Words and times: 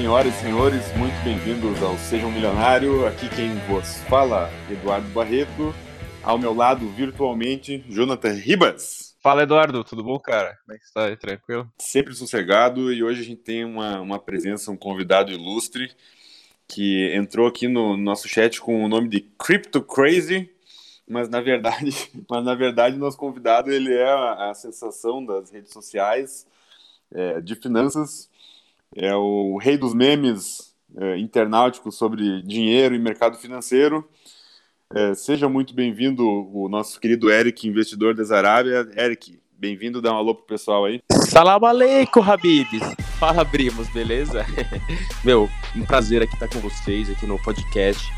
Senhoras 0.00 0.34
e 0.34 0.40
senhores, 0.40 0.96
muito 0.96 1.14
bem-vindos 1.22 1.82
ao 1.82 1.94
Seja 1.98 2.26
um 2.26 2.32
Milionário. 2.32 3.06
Aqui 3.06 3.28
quem 3.28 3.54
vos 3.68 3.98
fala, 4.08 4.50
Eduardo 4.70 5.06
Barreto. 5.10 5.74
Ao 6.22 6.38
meu 6.38 6.54
lado, 6.54 6.88
virtualmente, 6.88 7.84
Jonathan 7.86 8.32
Ribas. 8.32 9.14
Fala, 9.22 9.42
Eduardo, 9.42 9.84
tudo 9.84 10.02
bom, 10.02 10.18
cara? 10.18 10.58
Como 10.64 10.74
é 10.74 10.78
que 10.78 10.86
está? 10.86 11.14
Tranquilo? 11.18 11.70
Sempre 11.78 12.14
sossegado 12.14 12.90
e 12.90 13.04
hoje 13.04 13.20
a 13.20 13.24
gente 13.24 13.42
tem 13.42 13.62
uma, 13.62 14.00
uma 14.00 14.18
presença, 14.18 14.70
um 14.70 14.76
convidado 14.76 15.32
ilustre 15.32 15.94
que 16.66 17.14
entrou 17.14 17.46
aqui 17.46 17.68
no 17.68 17.94
nosso 17.94 18.26
chat 18.26 18.58
com 18.58 18.82
o 18.82 18.88
nome 18.88 19.06
de 19.06 19.20
Crypto 19.38 19.82
Crazy, 19.82 20.50
mas 21.06 21.28
na 21.28 21.42
verdade, 21.42 21.90
mas 22.26 22.42
na 22.42 22.54
verdade 22.54 22.96
nosso 22.96 23.18
convidado 23.18 23.70
ele 23.70 23.92
é 23.92 24.08
a, 24.08 24.50
a 24.50 24.54
sensação 24.54 25.22
das 25.22 25.50
redes 25.50 25.74
sociais, 25.74 26.46
é, 27.12 27.38
de 27.42 27.54
finanças, 27.54 28.30
é 28.96 29.14
o 29.14 29.56
rei 29.58 29.76
dos 29.76 29.94
memes 29.94 30.74
é, 30.96 31.18
internauticos 31.18 31.96
sobre 31.96 32.42
dinheiro 32.42 32.94
e 32.94 32.98
mercado 32.98 33.36
financeiro. 33.36 34.08
É, 34.92 35.14
seja 35.14 35.48
muito 35.48 35.72
bem-vindo 35.72 36.26
o 36.26 36.68
nosso 36.68 36.98
querido 36.98 37.30
Eric, 37.30 37.68
investidor 37.68 38.14
da 38.14 38.24
Zarábia. 38.24 38.88
Eric, 38.96 39.40
bem-vindo, 39.56 40.02
dá 40.02 40.12
um 40.12 40.16
alô 40.16 40.34
pro 40.34 40.46
pessoal 40.46 40.84
aí. 40.86 41.00
Salam 41.28 41.64
aleikum, 41.64 42.20
Habibs. 42.20 42.82
Fala, 43.18 43.44
primos, 43.44 43.88
beleza? 43.90 44.44
Meu, 45.22 45.48
um 45.76 45.84
prazer 45.84 46.22
aqui 46.22 46.34
estar 46.34 46.48
com 46.48 46.58
vocês 46.58 47.08
aqui 47.08 47.26
no 47.26 47.40
podcast. 47.40 48.12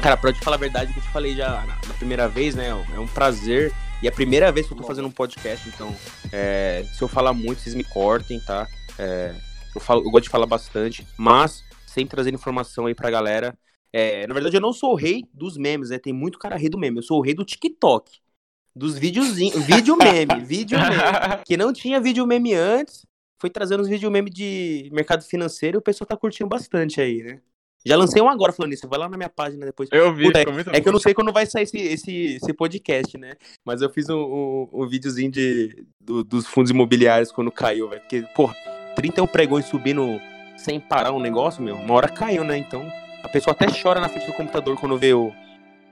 Cara, 0.00 0.16
pra 0.16 0.32
te 0.32 0.38
falar 0.40 0.56
a 0.56 0.60
verdade, 0.60 0.92
que 0.92 1.00
eu 1.00 1.02
te 1.02 1.08
falei 1.08 1.34
já 1.34 1.64
na 1.66 1.94
primeira 1.94 2.28
vez, 2.28 2.54
né? 2.54 2.68
É 2.68 3.00
um 3.00 3.08
prazer. 3.08 3.72
E 4.00 4.06
é 4.06 4.10
a 4.10 4.12
primeira 4.12 4.52
vez 4.52 4.68
que 4.68 4.72
eu 4.72 4.76
tô 4.76 4.84
fazendo 4.84 5.08
um 5.08 5.10
podcast, 5.10 5.68
então 5.68 5.92
é, 6.30 6.84
se 6.92 7.02
eu 7.02 7.08
falar 7.08 7.32
muito, 7.32 7.60
vocês 7.60 7.74
me 7.74 7.82
cortem, 7.82 8.38
tá? 8.38 8.68
É, 8.96 9.34
eu, 9.78 9.80
falo, 9.80 10.04
eu 10.04 10.10
gosto 10.10 10.24
de 10.24 10.30
falar 10.30 10.46
bastante, 10.46 11.06
mas 11.16 11.64
sempre 11.86 12.10
trazendo 12.10 12.34
informação 12.34 12.86
aí 12.86 12.94
pra 12.94 13.10
galera. 13.10 13.56
É, 13.92 14.26
na 14.26 14.34
verdade, 14.34 14.56
eu 14.56 14.60
não 14.60 14.72
sou 14.72 14.92
o 14.92 14.96
rei 14.96 15.24
dos 15.32 15.56
memes, 15.56 15.90
né? 15.90 15.98
Tem 15.98 16.12
muito 16.12 16.38
cara 16.38 16.56
rei 16.56 16.68
do 16.68 16.78
meme. 16.78 16.98
Eu 16.98 17.02
sou 17.02 17.18
o 17.18 17.22
rei 17.22 17.34
do 17.34 17.44
TikTok. 17.44 18.18
Dos 18.76 18.98
videozinhos. 18.98 19.62
vídeo 19.64 19.96
meme. 19.96 20.44
vídeo 20.44 20.78
meme. 20.78 21.42
Que 21.46 21.56
não 21.56 21.72
tinha 21.72 22.00
vídeo 22.00 22.26
meme 22.26 22.54
antes. 22.54 23.06
Foi 23.40 23.48
trazendo 23.48 23.80
os 23.80 23.88
vídeo 23.88 24.10
meme 24.10 24.30
de 24.30 24.90
mercado 24.92 25.24
financeiro 25.24 25.78
e 25.78 25.80
o 25.80 25.82
pessoal 25.82 26.06
tá 26.06 26.16
curtindo 26.16 26.48
bastante 26.48 27.00
aí, 27.00 27.22
né? 27.22 27.40
Já 27.86 27.96
lancei 27.96 28.20
um 28.20 28.28
agora 28.28 28.52
falando 28.52 28.72
isso. 28.72 28.88
Vai 28.88 28.98
lá 28.98 29.08
na 29.08 29.16
minha 29.16 29.28
página 29.28 29.64
depois. 29.64 29.88
Eu 29.92 30.12
vi, 30.12 30.24
Puta, 30.24 30.40
é, 30.40 30.76
é 30.76 30.80
que 30.80 30.88
eu 30.88 30.92
não 30.92 30.98
sei 30.98 31.14
quando 31.14 31.32
vai 31.32 31.46
sair 31.46 31.62
esse, 31.62 31.78
esse, 31.78 32.36
esse 32.36 32.52
podcast, 32.52 33.16
né? 33.16 33.36
Mas 33.64 33.80
eu 33.80 33.88
fiz 33.88 34.08
um, 34.10 34.18
um, 34.18 34.68
um 34.72 34.88
videozinho 34.88 35.30
de, 35.30 35.86
do, 36.00 36.24
dos 36.24 36.46
fundos 36.46 36.70
imobiliários 36.70 37.30
quando 37.30 37.52
caiu, 37.52 37.88
velho. 37.88 38.00
Porque, 38.00 38.22
porra, 38.34 38.56
31 38.98 39.28
pregões 39.28 39.64
subindo 39.66 40.20
sem 40.56 40.80
parar 40.80 41.12
um 41.12 41.20
negócio, 41.20 41.62
meu, 41.62 41.76
uma 41.76 41.94
hora 41.94 42.08
caiu, 42.08 42.42
né? 42.42 42.58
Então 42.58 42.82
a 43.22 43.28
pessoa 43.28 43.54
até 43.54 43.66
chora 43.70 44.00
na 44.00 44.08
frente 44.08 44.26
do 44.26 44.32
computador 44.32 44.76
quando 44.76 44.98
vê 44.98 45.14
o, 45.14 45.32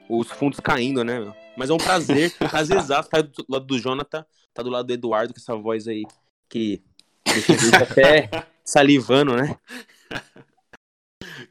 os 0.09 0.29
fundos 0.29 0.59
caindo, 0.59 1.05
né, 1.05 1.21
meu? 1.21 1.33
Mas 1.57 1.71
é 1.71 1.73
um 1.73 1.79
prazer, 1.79 2.35
prazer 2.51 2.77
exato, 2.77 3.09
tá 3.09 3.23
do 3.23 3.47
lado 3.49 3.65
do 3.65 3.79
Jonathan, 3.79 4.27
tá 4.53 4.61
do 4.61 4.71
lado 4.71 4.87
do 4.87 4.93
Eduardo, 4.93 5.33
com 5.33 5.39
essa 5.39 5.55
voz 5.55 5.87
aí 5.87 6.03
que 6.49 6.83
deixa 7.25 7.77
até 7.77 8.29
salivando, 8.65 9.37
né? 9.37 9.57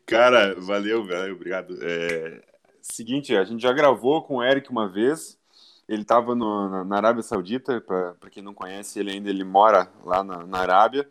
Cara, 0.06 0.60
valeu, 0.60 1.06
velho, 1.06 1.36
obrigado. 1.36 1.78
É... 1.82 2.44
Seguinte, 2.82 3.34
a 3.34 3.46
gente 3.46 3.62
já 3.62 3.72
gravou 3.72 4.22
com 4.24 4.36
o 4.36 4.44
Eric 4.44 4.70
uma 4.70 4.90
vez. 4.90 5.40
Ele 5.88 6.02
estava 6.02 6.36
na, 6.36 6.84
na, 6.84 6.98
Arábia 6.98 7.24
Saudita, 7.24 7.80
para 7.80 8.30
quem 8.30 8.44
não 8.44 8.54
conhece, 8.54 9.00
ele 9.00 9.12
ainda 9.12 9.30
ele 9.30 9.44
mora 9.44 9.90
lá 10.04 10.24
na, 10.24 10.46
na, 10.46 10.60
Arábia. 10.60 11.08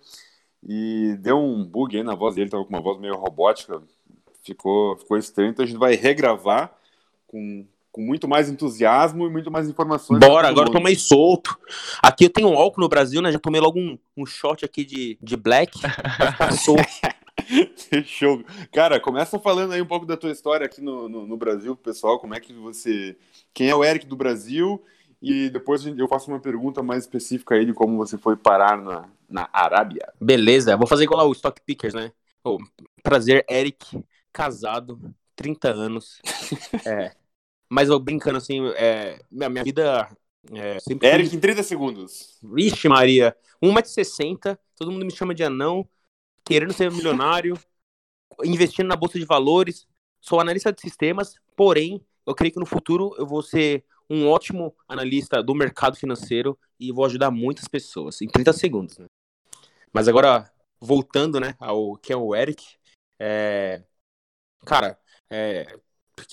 E 0.67 1.17
deu 1.21 1.39
um 1.39 1.65
bug 1.65 1.97
aí 1.97 2.03
na 2.03 2.15
voz 2.15 2.35
dele, 2.35 2.49
tava 2.49 2.65
com 2.65 2.71
uma 2.71 2.81
voz 2.81 2.99
meio 2.99 3.15
robótica, 3.17 3.83
ficou, 4.43 4.97
ficou 4.97 5.19
estranho. 5.19 5.51
Então 5.51 5.63
a 5.63 5.69
gente 5.69 5.79
vai 5.79 5.95
regravar 5.95 6.73
com, 7.27 7.67
com 7.93 8.01
muito 8.01 8.27
mais 8.27 8.49
entusiasmo 8.49 9.27
e 9.27 9.31
muito 9.31 9.51
mais 9.51 9.69
informações. 9.69 10.21
Bora, 10.21 10.49
agora 10.49 10.71
tô 10.71 10.81
mais 10.81 11.03
solto. 11.03 11.59
Aqui 12.03 12.25
eu 12.25 12.31
tenho 12.31 12.49
um 12.49 12.59
álcool 12.59 12.81
no 12.81 12.89
Brasil, 12.89 13.21
né? 13.21 13.31
Já 13.31 13.39
tomei 13.39 13.61
logo 13.61 13.79
um, 13.79 13.99
um 14.17 14.25
shot 14.25 14.65
aqui 14.65 14.85
de, 14.85 15.19
de 15.21 15.37
black. 15.37 15.79
solto. 16.65 16.85
Show. 18.07 18.43
Cara, 18.73 18.99
começa 18.99 19.39
falando 19.39 19.73
aí 19.73 19.83
um 19.83 19.87
pouco 19.87 20.07
da 20.07 20.17
tua 20.17 20.31
história 20.31 20.65
aqui 20.65 20.81
no, 20.81 21.09
no, 21.09 21.27
no, 21.27 21.37
Brasil, 21.37 21.77
pessoal. 21.77 22.19
Como 22.19 22.35
é 22.35 22.41
que 22.41 22.55
você. 22.55 23.17
Quem 23.53 23.69
é 23.69 23.75
o 23.75 23.85
Eric 23.85 24.07
do 24.07 24.17
Brasil? 24.17 24.83
E 25.21 25.51
depois 25.51 25.85
eu 25.85 26.09
faço 26.09 26.31
uma 26.31 26.39
pergunta 26.39 26.83
mais 26.83 27.05
específica 27.05 27.55
aí 27.55 27.65
de 27.65 27.73
como 27.73 27.97
você 27.97 28.17
foi 28.17 28.37
parar 28.37 28.77
na, 28.77 29.09
na 29.35 29.49
Arábia. 29.53 30.13
Beleza, 30.21 30.77
vou 30.77 30.87
fazer 30.87 31.03
igual 31.03 31.29
o 31.29 31.33
Stock 31.33 31.61
Pickers, 31.67 31.93
né? 31.93 32.13
Oh, 32.45 32.57
prazer, 33.03 33.45
Eric, 33.51 33.85
casado, 34.33 35.13
30 35.35 35.71
anos. 35.71 36.21
é. 36.87 37.17
Mas 37.69 37.89
eu 37.89 37.99
brincando 37.99 38.39
assim, 38.39 38.65
é, 38.77 39.21
minha, 39.29 39.49
minha 39.49 39.65
vida. 39.65 40.09
É, 40.53 40.79
sempre 40.79 41.09
Eric, 41.09 41.35
em 41.35 41.41
30 41.41 41.65
segundos. 41.65 42.39
Vixe, 42.45 42.89
Maria. 42.89 43.37
1,60m, 43.61 44.57
todo 44.77 44.93
mundo 44.93 45.05
me 45.05 45.11
chama 45.11 45.35
de 45.35 45.43
anão 45.43 45.89
querendo 46.45 46.73
ser 46.73 46.93
milionário, 46.93 47.59
investindo 48.45 48.87
na 48.87 48.95
bolsa 48.95 49.19
de 49.19 49.25
valores. 49.25 49.85
Sou 50.21 50.39
analista 50.39 50.73
de 50.73 50.81
sistemas, 50.81 51.35
porém, 51.57 52.01
eu 52.25 52.35
creio 52.37 52.53
que 52.53 52.61
no 52.61 52.67
futuro 52.67 53.15
eu 53.19 53.27
vou 53.27 53.43
ser 53.43 53.85
um 54.09 54.29
ótimo 54.29 54.77
analista 54.87 55.43
do 55.43 55.55
mercado 55.55 55.97
financeiro 55.97 56.57
e 56.79 56.93
vou 56.93 57.05
ajudar 57.05 57.33
muitas 57.33 57.67
pessoas 57.67 58.23
em 58.23 58.29
30 58.29 58.53
segundos. 58.53 58.99
Né? 58.99 59.07
Mas 59.95 60.09
agora, 60.09 60.51
voltando 60.81 61.39
né, 61.39 61.55
ao 61.61 61.97
que 61.97 62.13
é 62.13 62.17
o 62.17 62.35
Eric, 62.35 62.65
é... 63.19 63.81
cara, 64.67 64.99
é... 65.31 65.67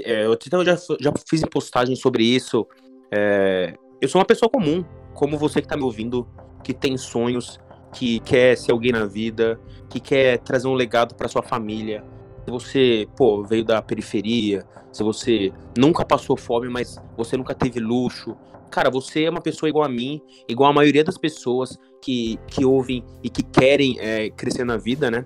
É, 0.03 0.25
eu 0.25 0.37
já, 0.63 0.75
já 0.99 1.11
fiz 1.27 1.41
postagem 1.51 1.95
sobre 1.95 2.23
isso. 2.23 2.67
É... 3.11 3.75
eu 4.01 4.09
sou 4.09 4.19
uma 4.19 4.25
pessoa 4.25 4.49
comum, 4.49 4.83
como 5.13 5.37
você 5.37 5.61
que 5.61 5.65
está 5.65 5.77
me 5.77 5.83
ouvindo, 5.83 6.27
que 6.63 6.73
tem 6.73 6.97
sonhos, 6.97 7.59
que 7.93 8.19
quer 8.21 8.57
ser 8.57 8.71
alguém 8.71 8.91
na 8.91 9.05
vida, 9.05 9.59
que 9.89 9.99
quer 9.99 10.39
trazer 10.39 10.67
um 10.67 10.73
legado 10.73 11.13
para 11.13 11.27
sua 11.27 11.43
família. 11.43 12.03
Se 12.45 12.49
você, 12.49 13.07
pô, 13.15 13.43
veio 13.43 13.63
da 13.63 13.81
periferia, 13.81 14.65
se 14.91 15.03
você 15.03 15.53
nunca 15.77 16.03
passou 16.03 16.35
fome, 16.35 16.67
mas 16.67 16.97
você 17.15 17.37
nunca 17.37 17.53
teve 17.53 17.79
luxo, 17.79 18.35
cara, 18.71 18.89
você 18.89 19.25
é 19.25 19.29
uma 19.29 19.41
pessoa 19.41 19.69
igual 19.69 19.85
a 19.85 19.89
mim, 19.89 20.21
igual 20.47 20.71
a 20.71 20.73
maioria 20.73 21.03
das 21.03 21.17
pessoas 21.17 21.77
que, 22.01 22.39
que 22.47 22.65
ouvem 22.65 23.05
e 23.23 23.29
que 23.29 23.43
querem 23.43 23.97
é, 23.99 24.29
crescer 24.29 24.63
na 24.63 24.77
vida, 24.77 25.11
né? 25.11 25.25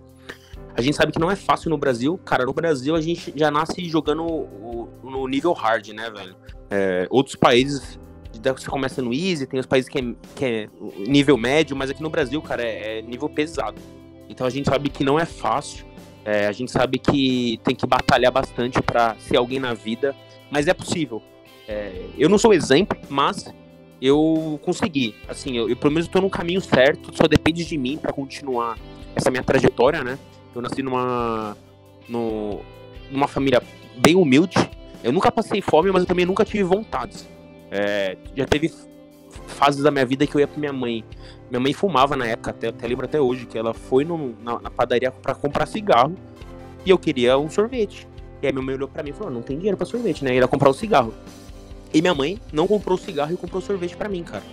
A 0.76 0.82
gente 0.82 0.98
sabe 0.98 1.14
que 1.14 1.20
não 1.20 1.32
é 1.32 1.36
fácil 1.38 1.70
no 1.70 1.78
Brasil. 1.78 2.18
Cara, 2.26 2.46
no 2.46 2.54
Brasil 2.54 2.96
a 2.96 3.02
gente 3.02 3.32
já 3.34 3.50
nasce 3.50 3.88
jogando 3.88 4.26
no 5.02 5.28
nível 5.28 5.54
hard, 5.54 5.88
né, 5.90 6.10
velho? 6.10 6.36
É, 6.70 7.08
outros 7.10 7.36
países 7.36 7.98
você 8.54 8.70
começa 8.70 9.02
no 9.02 9.14
easy, 9.14 9.48
tem 9.48 9.60
os 9.60 9.66
países 9.66 9.90
que 9.90 9.98
é, 9.98 10.02
que 10.36 10.46
é 10.46 10.70
nível 11.08 11.38
médio, 11.38 11.76
mas 11.76 11.90
aqui 11.90 12.04
no 12.04 12.10
Brasil, 12.10 12.42
cara, 12.42 12.62
é, 12.62 13.00
é, 13.00 13.02
nível 13.02 13.30
pesado. 13.30 13.82
Então 14.30 14.46
a 14.46 14.50
gente 14.50 14.70
sabe 14.70 14.90
que 14.90 15.04
não 15.04 15.20
é 15.20 15.26
fácil, 15.26 15.86
é, 16.24 16.48
a 16.48 16.52
gente 16.52 16.72
sabe 16.72 17.00
que 17.00 17.60
tem 17.64 17.76
que 17.76 17.86
batalhar 17.86 18.32
bastante 18.32 18.82
para 18.82 19.16
ser 19.20 19.38
alguém 19.38 19.60
na 19.60 19.74
vida, 19.74 20.16
mas 20.52 20.68
é 20.68 20.74
possível. 20.74 21.22
É, 21.68 22.06
eu 22.18 22.30
não 22.30 22.38
sou 22.38 22.54
exemplo, 22.54 22.98
mas 23.10 23.54
eu 24.02 24.60
consegui. 24.64 25.16
Assim, 25.28 25.58
eu, 25.58 25.70
eu 25.70 25.76
pelo 25.76 25.94
menos 25.94 26.08
estou 26.08 26.22
no 26.22 26.30
caminho 26.30 26.62
certo, 26.62 27.16
só 27.16 27.28
depende 27.28 27.66
de 27.66 27.78
mim 27.78 27.98
para 27.98 28.14
continuar 28.14 28.78
essa 29.16 29.32
minha 29.32 29.44
trajetória, 29.44 30.04
né? 30.04 30.18
Eu 30.54 30.62
nasci 30.62 30.82
numa, 30.82 31.58
no, 32.08 32.62
numa 33.12 33.28
família 33.28 33.62
bem 33.98 34.16
humilde. 34.16 34.56
Eu 35.04 35.12
nunca 35.12 35.32
passei 35.32 35.62
fome, 35.62 35.92
mas 35.92 36.02
eu 36.04 36.08
também 36.08 36.26
nunca 36.26 36.46
tive 36.46 36.64
vontades. 36.64 37.28
É, 37.72 38.18
já 38.36 38.46
teve 38.46 38.72
fases 39.48 39.84
da 39.84 39.92
minha 39.92 40.06
vida 40.06 40.26
que 40.26 40.36
eu 40.36 40.40
ia 40.40 40.48
pra 40.48 40.60
minha 40.60 40.74
mãe. 40.74 41.04
Minha 41.50 41.60
mãe 41.60 41.74
fumava 41.74 42.16
na 42.16 42.26
época, 42.26 42.52
até, 42.52 42.70
até 42.70 42.88
lembro 42.88 43.06
até 43.06 43.20
hoje, 43.20 43.46
que 43.46 43.58
ela 43.58 43.74
foi 43.74 44.04
no, 44.04 44.36
na, 44.42 44.60
na, 44.60 44.72
padaria 44.72 45.12
para 45.12 45.36
comprar 45.36 45.66
cigarro 45.66 46.16
e 46.86 46.90
eu 46.90 46.98
queria 46.98 47.38
um 47.38 47.50
sorvete. 47.50 48.08
E 48.42 48.48
aí 48.48 48.54
minha 48.54 48.66
mãe 48.66 48.76
olhou 48.76 48.88
pra 48.88 49.04
mim 49.04 49.12
e 49.12 49.14
falou: 49.14 49.32
não 49.32 49.42
tem 49.42 49.58
dinheiro 49.58 49.78
pra 49.78 49.86
sorvete, 49.86 50.24
né? 50.24 50.34
E 50.34 50.38
ela 50.38 50.48
comprar 50.48 50.70
um 50.70 50.74
cigarro. 50.74 51.14
E 51.96 52.02
minha 52.02 52.14
mãe 52.14 52.38
não 52.52 52.68
comprou 52.68 52.98
cigarro 52.98 53.34
e 53.34 53.38
comprou 53.38 53.62
sorvete 53.62 53.96
para 53.96 54.10
mim, 54.10 54.22
cara. 54.22 54.44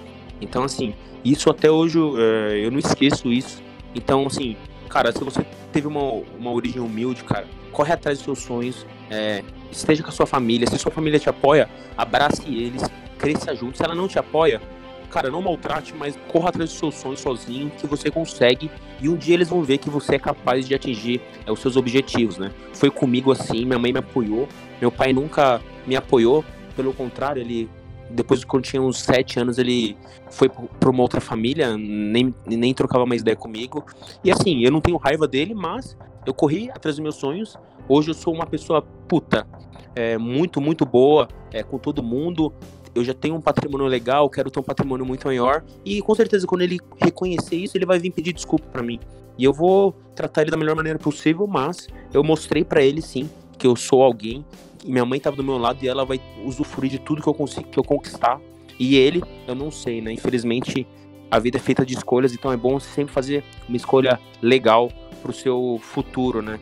Então, 0.41 0.63
assim, 0.63 0.95
isso 1.25 1.51
até 1.51 1.69
hoje 1.69 1.99
é, 1.99 2.65
eu 2.65 2.71
não 2.71 2.79
esqueço 2.79 3.33
isso. 3.33 3.61
Então, 3.97 4.29
assim, 4.29 4.57
cara, 4.89 5.11
se 5.11 5.25
você 5.25 5.45
teve 5.73 5.89
uma, 5.89 6.23
uma 6.39 6.53
origem 6.53 6.81
humilde, 6.81 7.25
cara, 7.25 7.45
corre 7.73 7.93
atrás 7.93 8.19
dos 8.19 8.25
seus 8.25 8.39
sonhos, 8.39 8.87
é, 9.11 9.43
esteja 9.73 10.05
com 10.05 10.11
a 10.11 10.13
sua 10.13 10.25
família. 10.25 10.69
Se 10.71 10.79
sua 10.79 10.93
família 10.93 11.19
te 11.19 11.29
apoia, 11.29 11.69
abrace 11.99 12.45
eles, 12.47 12.85
cresça 13.19 13.53
junto. 13.57 13.77
Se 13.77 13.83
ela 13.83 13.97
não 13.97 14.07
te 14.07 14.21
apoia, 14.21 14.63
cara, 15.11 15.29
não 15.29 15.43
maltrate, 15.43 15.93
mas 15.99 16.17
corra 16.29 16.51
atrás 16.51 16.71
dos 16.71 16.79
seus 16.79 16.95
sonhos 16.95 17.19
sozinho, 17.19 17.71
que 17.71 17.89
você 17.89 18.09
consegue. 18.09 18.71
E 19.01 19.09
um 19.09 19.17
dia 19.17 19.35
eles 19.35 19.49
vão 19.49 19.65
ver 19.65 19.79
que 19.79 19.91
você 19.91 20.15
é 20.15 20.19
capaz 20.21 20.69
de 20.69 20.77
atingir 20.77 21.21
é, 21.45 21.51
os 21.51 21.59
seus 21.59 21.77
objetivos, 21.77 22.39
né? 22.39 22.53
Foi 22.73 22.89
comigo 22.89 23.33
assim, 23.33 23.65
minha 23.65 23.81
mãe 23.81 23.93
me 23.93 23.99
apoiou, 23.99 24.49
meu 24.81 24.93
pai 24.93 25.13
nunca 25.13 25.61
me 25.85 25.97
apoiou, 25.97 26.45
pelo 26.73 26.93
contrário, 26.93 27.41
ele 27.41 27.69
depois, 28.13 28.45
quando 28.45 28.65
tinha 28.65 28.81
uns 28.81 29.01
sete 29.01 29.39
anos, 29.41 29.59
ele 29.59 29.97
foi 30.31 30.49
para 30.49 30.91
uma 30.91 31.03
outra 31.03 31.21
família, 31.21 31.77
nem, 31.77 32.35
nem 32.47 32.75
trocava 32.75 33.07
mais 33.07 33.23
ideia 33.23 33.37
comigo. 33.37 33.85
E 34.23 34.31
assim, 34.31 34.63
eu 34.63 34.71
não 34.71 34.81
tenho 34.81 34.97
raiva 34.97 35.27
dele, 35.27 35.55
mas 35.55 35.97
eu 36.27 36.35
corri 36.35 36.71
atrás 36.71 36.97
dos 36.97 37.03
meus 37.03 37.17
sonhos. 37.17 37.57
Hoje 37.89 38.11
eu 38.11 38.15
sou 38.15 38.35
uma 38.35 38.47
pessoa 38.47 38.83
puta, 38.83 39.47
é, 39.95 40.19
muito, 40.19 40.61
muito 40.61 40.85
boa, 40.85 41.29
é, 41.53 41.63
com 41.63 41.79
todo 41.79 42.03
mundo. 42.03 42.53
Eu 42.95 43.03
já 43.03 43.15
tenho 43.15 43.35
um 43.35 43.41
patrimônio 43.41 43.87
legal, 43.87 44.29
quero 44.29 44.51
ter 44.51 44.61
um 44.61 44.63
patrimônio 44.63 45.07
muito 45.07 45.27
maior. 45.27 45.65
E 45.85 46.03
com 46.03 46.15
certeza, 46.15 46.47
quando 46.47 46.63
ele 46.63 46.79
reconhecer 47.01 47.57
isso, 47.57 47.77
ele 47.77 47.87
vai 47.87 47.99
vir 47.99 48.11
pedir 48.11 48.33
desculpa 48.33 48.67
para 48.71 48.83
mim. 48.83 49.01
E 49.39 49.45
eu 49.45 49.53
vou 49.53 49.93
tratar 50.15 50.43
ele 50.43 50.51
da 50.51 50.59
melhor 50.59 50.77
maneira 50.77 50.99
possível, 50.99 51.47
mas 51.47 51.89
eu 52.13 52.23
mostrei 52.23 52.63
para 52.63 52.83
ele 52.83 53.01
sim 53.01 53.29
que 53.59 53.67
eu 53.67 53.75
sou 53.75 54.03
alguém 54.03 54.45
minha 54.85 55.05
mãe 55.05 55.19
estava 55.19 55.37
do 55.37 55.45
meu 55.45 55.59
lado 55.59 55.83
e 55.83 55.89
ela 55.89 56.05
vai 56.05 56.21
usufruir 56.45 56.91
de 56.91 56.99
tudo 56.99 57.23
que 57.23 57.29
eu 57.29 57.35
consigo 57.35 57.69
que 57.69 57.79
eu 57.79 57.85
conquistar. 57.85 58.41
E 58.79 58.97
ele, 58.97 59.23
eu 59.47 59.55
não 59.55 59.71
sei, 59.71 60.01
né? 60.01 60.13
Infelizmente, 60.13 60.87
a 61.31 61.39
vida 61.39 61.59
é 61.59 61.61
feita 61.61 61.85
de 61.85 61.95
escolhas, 61.95 62.33
então 62.33 62.53
é 62.53 62.57
bom 62.57 62.79
você 62.79 62.91
sempre 62.91 63.13
fazer 63.13 63.45
uma 63.69 63.77
escolha 63.77 64.19
legal 64.41 64.91
pro 65.23 65.33
seu 65.33 65.79
futuro, 65.83 66.43
né? 66.43 66.59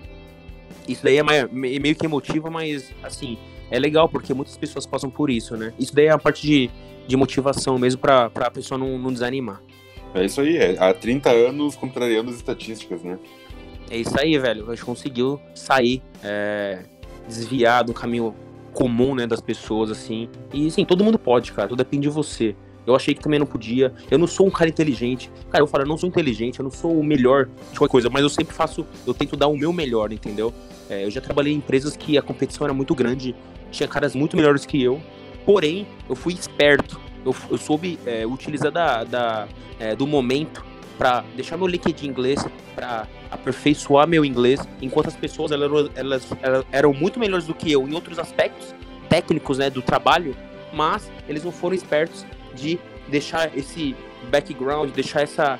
Isso 0.86 1.02
daí 1.02 1.18
é 1.18 1.22
meio 1.52 1.94
que 1.94 2.04
emotivo, 2.04 2.50
mas 2.50 2.92
assim, 3.02 3.38
é 3.70 3.78
legal 3.78 4.08
porque 4.08 4.34
muitas 4.34 4.56
pessoas 4.56 4.86
passam 4.86 5.08
por 5.08 5.30
isso, 5.30 5.56
né? 5.56 5.72
Isso 5.78 5.94
daí 5.94 6.06
é 6.06 6.10
a 6.10 6.18
parte 6.18 6.46
de, 6.46 6.70
de 7.06 7.16
motivação 7.16 7.78
mesmo 7.78 8.00
para 8.00 8.26
a 8.26 8.50
pessoa 8.50 8.76
não, 8.76 8.98
não 8.98 9.12
desanimar. 9.12 9.62
É 10.12 10.24
isso 10.24 10.40
aí, 10.40 10.56
é, 10.56 10.76
há 10.78 10.92
30 10.92 11.30
anos 11.30 11.76
contrariando 11.76 12.30
as 12.30 12.36
estatísticas, 12.36 13.02
né? 13.02 13.18
É 13.88 13.96
isso 13.96 14.18
aí, 14.18 14.36
velho. 14.36 14.70
A 14.70 14.74
gente 14.74 14.84
conseguiu 14.84 15.40
sair. 15.54 16.02
É 16.22 16.84
desviar 17.30 17.84
do 17.84 17.94
caminho 17.94 18.34
comum, 18.72 19.14
né, 19.14 19.26
das 19.26 19.40
pessoas, 19.40 19.90
assim. 19.90 20.28
E, 20.52 20.70
sim, 20.70 20.84
todo 20.84 21.02
mundo 21.02 21.18
pode, 21.18 21.52
cara, 21.52 21.68
tudo 21.68 21.78
depende 21.78 22.08
de 22.08 22.14
você. 22.14 22.54
Eu 22.86 22.94
achei 22.96 23.14
que 23.14 23.20
também 23.20 23.38
não 23.38 23.46
podia. 23.46 23.92
Eu 24.10 24.18
não 24.18 24.26
sou 24.26 24.46
um 24.46 24.50
cara 24.50 24.68
inteligente. 24.68 25.30
Cara, 25.50 25.62
eu 25.62 25.66
falo, 25.66 25.84
eu 25.84 25.88
não 25.88 25.98
sou 25.98 26.08
inteligente, 26.08 26.58
eu 26.58 26.64
não 26.64 26.70
sou 26.70 26.98
o 26.98 27.04
melhor 27.04 27.48
de 27.72 27.78
qualquer 27.78 27.92
coisa, 27.92 28.10
mas 28.10 28.22
eu 28.22 28.28
sempre 28.28 28.54
faço, 28.54 28.86
eu 29.06 29.14
tento 29.14 29.36
dar 29.36 29.48
o 29.48 29.56
meu 29.56 29.72
melhor, 29.72 30.12
entendeu? 30.12 30.52
É, 30.88 31.04
eu 31.04 31.10
já 31.10 31.20
trabalhei 31.20 31.52
em 31.52 31.56
empresas 31.56 31.96
que 31.96 32.18
a 32.18 32.22
competição 32.22 32.64
era 32.66 32.74
muito 32.74 32.94
grande, 32.94 33.34
tinha 33.70 33.88
caras 33.88 34.14
muito 34.14 34.36
melhores 34.36 34.66
que 34.66 34.82
eu, 34.82 35.00
porém, 35.44 35.86
eu 36.08 36.16
fui 36.16 36.34
esperto. 36.34 36.98
Eu, 37.24 37.34
eu 37.50 37.58
soube 37.58 37.98
é, 38.06 38.26
utilizar 38.26 38.72
da, 38.72 39.04
da 39.04 39.46
é, 39.78 39.94
do 39.94 40.06
momento 40.06 40.64
para 41.00 41.24
deixar 41.34 41.56
meu 41.56 41.66
LinkedIn 41.66 42.08
em 42.08 42.10
inglês, 42.10 42.44
para 42.74 43.08
aperfeiçoar 43.30 44.06
meu 44.06 44.22
inglês, 44.22 44.60
enquanto 44.82 45.06
as 45.06 45.16
pessoas 45.16 45.50
elas, 45.50 45.90
elas, 45.94 46.28
elas, 46.42 46.66
eram 46.70 46.92
muito 46.92 47.18
melhores 47.18 47.46
do 47.46 47.54
que 47.54 47.72
eu 47.72 47.88
em 47.88 47.94
outros 47.94 48.18
aspectos 48.18 48.74
técnicos 49.08 49.56
né, 49.56 49.70
do 49.70 49.80
trabalho, 49.80 50.36
mas 50.74 51.10
eles 51.26 51.42
não 51.42 51.50
foram 51.50 51.74
espertos 51.74 52.26
de 52.54 52.78
deixar 53.08 53.56
esse 53.56 53.96
background, 54.30 54.90
deixar 54.90 55.22
essa 55.22 55.58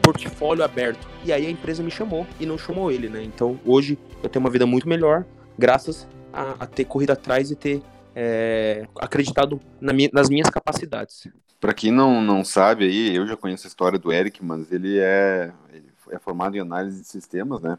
portfólio 0.00 0.62
aberto. 0.62 1.04
E 1.24 1.32
aí 1.32 1.44
a 1.44 1.50
empresa 1.50 1.82
me 1.82 1.90
chamou 1.90 2.24
e 2.38 2.46
não 2.46 2.56
chamou 2.56 2.92
ele, 2.92 3.08
né? 3.08 3.24
Então 3.24 3.58
hoje 3.66 3.98
eu 4.22 4.28
tenho 4.28 4.44
uma 4.44 4.50
vida 4.52 4.66
muito 4.66 4.88
melhor, 4.88 5.24
graças 5.58 6.06
a, 6.32 6.54
a 6.60 6.66
ter 6.66 6.84
corrido 6.84 7.10
atrás 7.10 7.50
e 7.50 7.56
ter 7.56 7.82
é, 8.14 8.86
acreditado 9.00 9.60
na 9.80 9.92
minha, 9.92 10.08
nas 10.12 10.28
minhas 10.28 10.48
capacidades. 10.48 11.26
Para 11.66 11.74
quem 11.74 11.90
não, 11.90 12.22
não 12.22 12.44
sabe 12.44 12.84
aí, 12.84 13.16
eu 13.16 13.26
já 13.26 13.36
conheço 13.36 13.66
a 13.66 13.68
história 13.68 13.98
do 13.98 14.12
Eric, 14.12 14.38
mas 14.40 14.70
ele 14.70 15.00
é, 15.00 15.50
ele 15.72 15.86
é 16.12 16.18
formado 16.20 16.56
em 16.56 16.60
análise 16.60 17.02
de 17.02 17.08
sistemas, 17.08 17.60
né? 17.60 17.76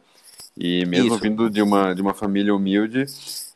E 0.57 0.85
mesmo 0.85 1.13
Isso. 1.13 1.19
vindo 1.19 1.49
de 1.49 1.61
uma, 1.61 1.95
de 1.95 2.01
uma 2.01 2.13
família 2.13 2.53
humilde, 2.53 3.05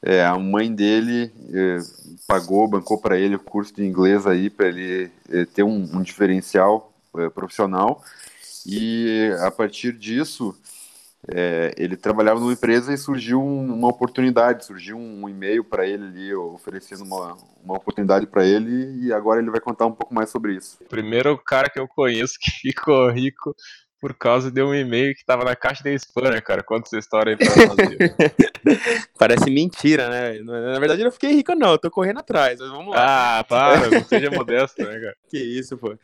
é, 0.02 0.24
a 0.24 0.40
mãe 0.40 0.74
dele 0.74 1.34
é, 1.54 1.80
pagou, 2.26 2.66
bancou 2.66 2.98
para 2.98 3.20
ele 3.20 3.36
o 3.36 3.40
curso 3.40 3.76
de 3.76 3.84
inglês 3.84 4.26
aí, 4.26 4.50
para 4.50 4.70
ele 4.70 5.12
é, 5.30 5.44
ter 5.44 5.64
um, 5.64 5.98
um 5.98 6.02
diferencial 6.02 6.94
é, 7.18 7.28
profissional. 7.30 8.02
E 8.66 9.32
a 9.42 9.52
partir 9.52 9.92
disso, 9.92 10.56
é, 11.30 11.74
ele 11.78 11.96
trabalhava 11.96 12.40
numa 12.40 12.54
empresa 12.54 12.94
e 12.94 12.98
surgiu 12.98 13.44
uma 13.44 13.88
oportunidade, 13.88 14.66
surgiu 14.66 14.98
um 14.98 15.30
e-mail 15.30 15.64
para 15.64 15.86
ele 15.86 16.06
ali 16.06 16.34
oferecendo 16.34 17.04
uma, 17.04 17.38
uma 17.64 17.76
oportunidade 17.76 18.26
para 18.26 18.44
ele 18.44 19.06
e 19.06 19.14
agora 19.14 19.40
ele 19.40 19.52
vai 19.52 19.60
contar 19.60 19.86
um 19.86 19.92
pouco 19.92 20.14
mais 20.14 20.30
sobre 20.30 20.56
isso. 20.56 20.80
Primeiro 20.90 21.38
cara 21.38 21.70
que 21.70 21.80
eu 21.80 21.88
conheço 21.88 22.38
que 22.40 22.50
ficou 22.74 23.10
rico 23.12 23.56
por 24.02 24.16
causa 24.16 24.50
de 24.50 24.64
um 24.64 24.74
e-mail 24.74 25.14
que 25.14 25.24
tava 25.24 25.44
na 25.46 25.56
caixa 25.56 25.84
de 25.84 25.94
spam, 25.94 26.32
né, 26.32 26.42
cara? 26.42 26.64
Conta 26.64 26.88
essa 26.88 26.98
história 26.98 27.34
aí 27.34 27.38
pra 27.38 27.68
nós. 27.68 29.06
Parece 29.16 29.52
mentira, 29.52 30.10
né? 30.10 30.40
Na 30.40 30.80
verdade, 30.80 31.02
eu 31.02 31.06
não 31.06 31.12
fiquei 31.12 31.32
rico, 31.34 31.54
não. 31.54 31.74
Eu 31.74 31.78
tô 31.78 31.92
correndo 31.92 32.20
atrás, 32.20 32.60
mas 32.60 32.70
vamos 32.72 32.96
lá. 32.96 33.40
Ah, 33.40 33.44
para, 33.44 33.92
não 33.92 34.04
seja 34.04 34.32
modesto, 34.32 34.82
né, 34.82 35.00
cara? 35.00 35.16
Que 35.30 35.38
isso, 35.38 35.78
pô. 35.78 35.96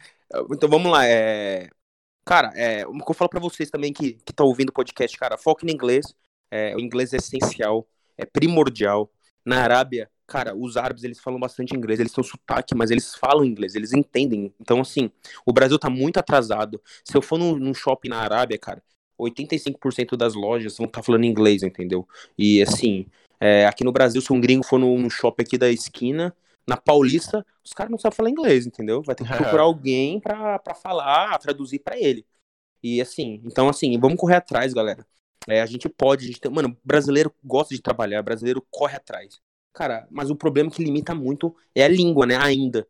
Então 0.51 0.69
vamos 0.69 0.91
lá. 0.91 1.07
É... 1.07 1.69
Cara, 2.27 2.51
é, 2.55 2.85
o 2.85 2.91
que 2.91 3.09
eu 3.09 3.15
falo 3.15 3.29
pra 3.29 3.39
vocês 3.39 3.69
também 3.69 3.93
que, 3.93 4.15
que 4.25 4.33
tá 4.33 4.43
ouvindo 4.43 4.67
o 4.67 4.73
podcast, 4.73 5.17
cara, 5.17 5.37
foque 5.37 5.65
no 5.65 5.71
inglês. 5.71 6.13
É, 6.51 6.75
o 6.75 6.79
inglês 6.81 7.13
é 7.13 7.17
essencial, 7.17 7.87
é 8.17 8.25
primordial. 8.25 9.09
Na 9.45 9.61
Arábia, 9.61 10.09
cara, 10.27 10.53
os 10.53 10.75
árabes, 10.75 11.05
eles 11.05 11.21
falam 11.21 11.39
bastante 11.39 11.73
inglês, 11.73 12.01
eles 12.01 12.11
têm 12.11 12.21
sotaque, 12.21 12.75
mas 12.75 12.91
eles 12.91 13.15
falam 13.15 13.45
inglês, 13.45 13.75
eles 13.75 13.93
entendem. 13.93 14.53
Então, 14.59 14.81
assim, 14.81 15.09
o 15.45 15.53
Brasil 15.53 15.79
tá 15.79 15.89
muito 15.89 16.17
atrasado. 16.17 16.81
Se 17.01 17.15
eu 17.15 17.21
for 17.21 17.39
num, 17.39 17.55
num 17.55 17.73
shopping 17.73 18.09
na 18.09 18.17
Arábia, 18.17 18.57
cara, 18.57 18.83
85% 19.17 20.17
das 20.17 20.33
lojas 20.33 20.75
vão 20.75 20.85
estar 20.85 20.99
tá 20.99 21.05
falando 21.05 21.23
inglês, 21.23 21.63
entendeu? 21.63 22.05
E, 22.37 22.61
assim, 22.61 23.05
é, 23.39 23.65
aqui 23.65 23.85
no 23.85 23.91
Brasil, 23.93 24.21
se 24.21 24.33
um 24.33 24.41
gringo 24.41 24.65
for 24.65 24.77
num 24.77 25.09
shopping 25.09 25.43
aqui 25.43 25.57
da 25.57 25.71
esquina, 25.71 26.35
na 26.67 26.75
Paulista, 26.75 27.45
os 27.63 27.71
caras 27.73 27.91
não 27.91 27.97
sabem 27.97 28.15
falar 28.15 28.29
inglês, 28.29 28.65
entendeu? 28.65 29.01
Vai 29.01 29.15
ter 29.15 29.23
que 29.23 29.33
procurar 29.35 29.63
alguém 29.63 30.19
pra, 30.19 30.59
pra 30.59 30.75
falar, 30.75 31.37
traduzir 31.39 31.79
para 31.79 31.97
ele. 31.97 32.25
E 32.83 33.01
assim, 33.01 33.41
então 33.45 33.69
assim, 33.69 33.97
vamos 33.99 34.19
correr 34.19 34.35
atrás, 34.35 34.73
galera. 34.73 35.05
É, 35.47 35.61
a 35.61 35.65
gente 35.65 35.87
pode, 35.87 36.25
a 36.25 36.27
gente 36.27 36.41
tem, 36.41 36.51
mano, 36.51 36.77
brasileiro 36.83 37.33
gosta 37.43 37.73
de 37.73 37.81
trabalhar, 37.81 38.21
brasileiro 38.21 38.65
corre 38.69 38.97
atrás. 38.97 39.39
Cara, 39.73 40.07
mas 40.11 40.29
o 40.29 40.35
problema 40.35 40.69
que 40.69 40.83
limita 40.83 41.15
muito 41.15 41.55
é 41.73 41.83
a 41.83 41.87
língua, 41.87 42.25
né? 42.25 42.35
Ainda. 42.35 42.87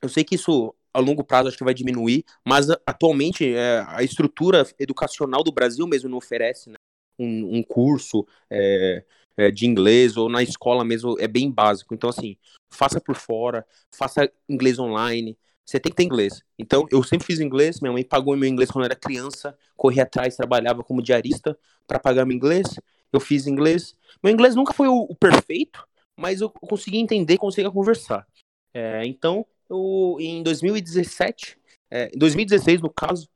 Eu 0.00 0.08
sei 0.08 0.24
que 0.24 0.36
isso 0.36 0.74
a 0.94 0.98
longo 0.98 1.22
prazo 1.22 1.48
acho 1.48 1.58
que 1.58 1.64
vai 1.64 1.74
diminuir, 1.74 2.24
mas 2.46 2.70
atualmente 2.86 3.54
é, 3.54 3.84
a 3.86 4.02
estrutura 4.02 4.66
educacional 4.78 5.42
do 5.42 5.52
Brasil 5.52 5.86
mesmo 5.86 6.08
não 6.08 6.16
oferece 6.16 6.70
né? 6.70 6.76
um, 7.18 7.58
um 7.58 7.62
curso 7.62 8.26
é, 8.48 9.04
é, 9.36 9.50
de 9.50 9.66
inglês 9.66 10.16
ou 10.16 10.28
na 10.28 10.42
escola 10.42 10.84
mesmo 10.84 11.16
é 11.18 11.28
bem 11.28 11.50
básico. 11.50 11.94
Então, 11.94 12.10
assim, 12.10 12.36
faça 12.70 13.00
por 13.00 13.16
fora, 13.16 13.66
faça 13.90 14.30
inglês 14.48 14.78
online. 14.78 15.36
Você 15.64 15.80
tem 15.80 15.90
que 15.90 15.96
ter 15.96 16.04
inglês. 16.04 16.42
Então, 16.58 16.86
eu 16.90 17.02
sempre 17.02 17.26
fiz 17.26 17.40
inglês. 17.40 17.80
Minha 17.80 17.92
mãe 17.92 18.04
pagou 18.04 18.36
meu 18.36 18.48
inglês 18.48 18.70
quando 18.70 18.84
eu 18.84 18.86
era 18.86 18.96
criança. 18.96 19.56
Corri 19.76 20.00
atrás, 20.00 20.36
trabalhava 20.36 20.84
como 20.84 21.02
diarista 21.02 21.58
para 21.86 21.98
pagar 21.98 22.24
meu 22.24 22.36
inglês. 22.36 22.78
Eu 23.12 23.18
fiz 23.18 23.46
inglês. 23.46 23.94
Meu 24.22 24.32
inglês 24.32 24.54
nunca 24.54 24.72
foi 24.72 24.88
o, 24.88 25.02
o 25.02 25.14
perfeito, 25.14 25.86
mas 26.16 26.40
eu 26.40 26.48
consegui 26.50 26.98
entender, 26.98 27.36
consegui 27.36 27.70
conversar. 27.70 28.26
É, 28.72 29.04
então, 29.06 29.44
eu, 29.68 30.16
em 30.20 30.42
2017, 30.42 31.58
é, 31.90 32.10
em 32.14 32.18
2016, 32.18 32.80
no 32.80 32.90
caso, 32.90 33.28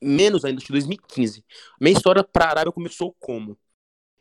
menos 0.00 0.44
ainda, 0.44 0.60
de 0.60 0.68
2015, 0.68 1.44
minha 1.80 1.92
história 1.92 2.24
para 2.24 2.46
a 2.46 2.50
Arábia 2.50 2.72
começou 2.72 3.14
como? 3.18 3.58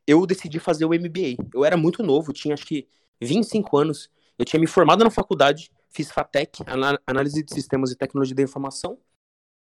Eu 0.09 0.25
decidi 0.25 0.57
fazer 0.57 0.85
o 0.85 0.89
MBA. 0.89 1.37
Eu 1.53 1.63
era 1.63 1.77
muito 1.77 2.01
novo, 2.01 2.33
tinha 2.33 2.55
acho 2.55 2.65
que 2.65 2.87
25 3.21 3.77
anos. 3.77 4.09
Eu 4.39 4.43
tinha 4.43 4.59
me 4.59 4.65
formado 4.65 5.03
na 5.03 5.11
faculdade, 5.11 5.69
fiz 5.91 6.09
FATEC, 6.09 6.63
Análise 7.05 7.43
de 7.43 7.53
Sistemas 7.53 7.91
e 7.91 7.95
Tecnologia 7.95 8.35
da 8.35 8.41
Informação. 8.41 8.97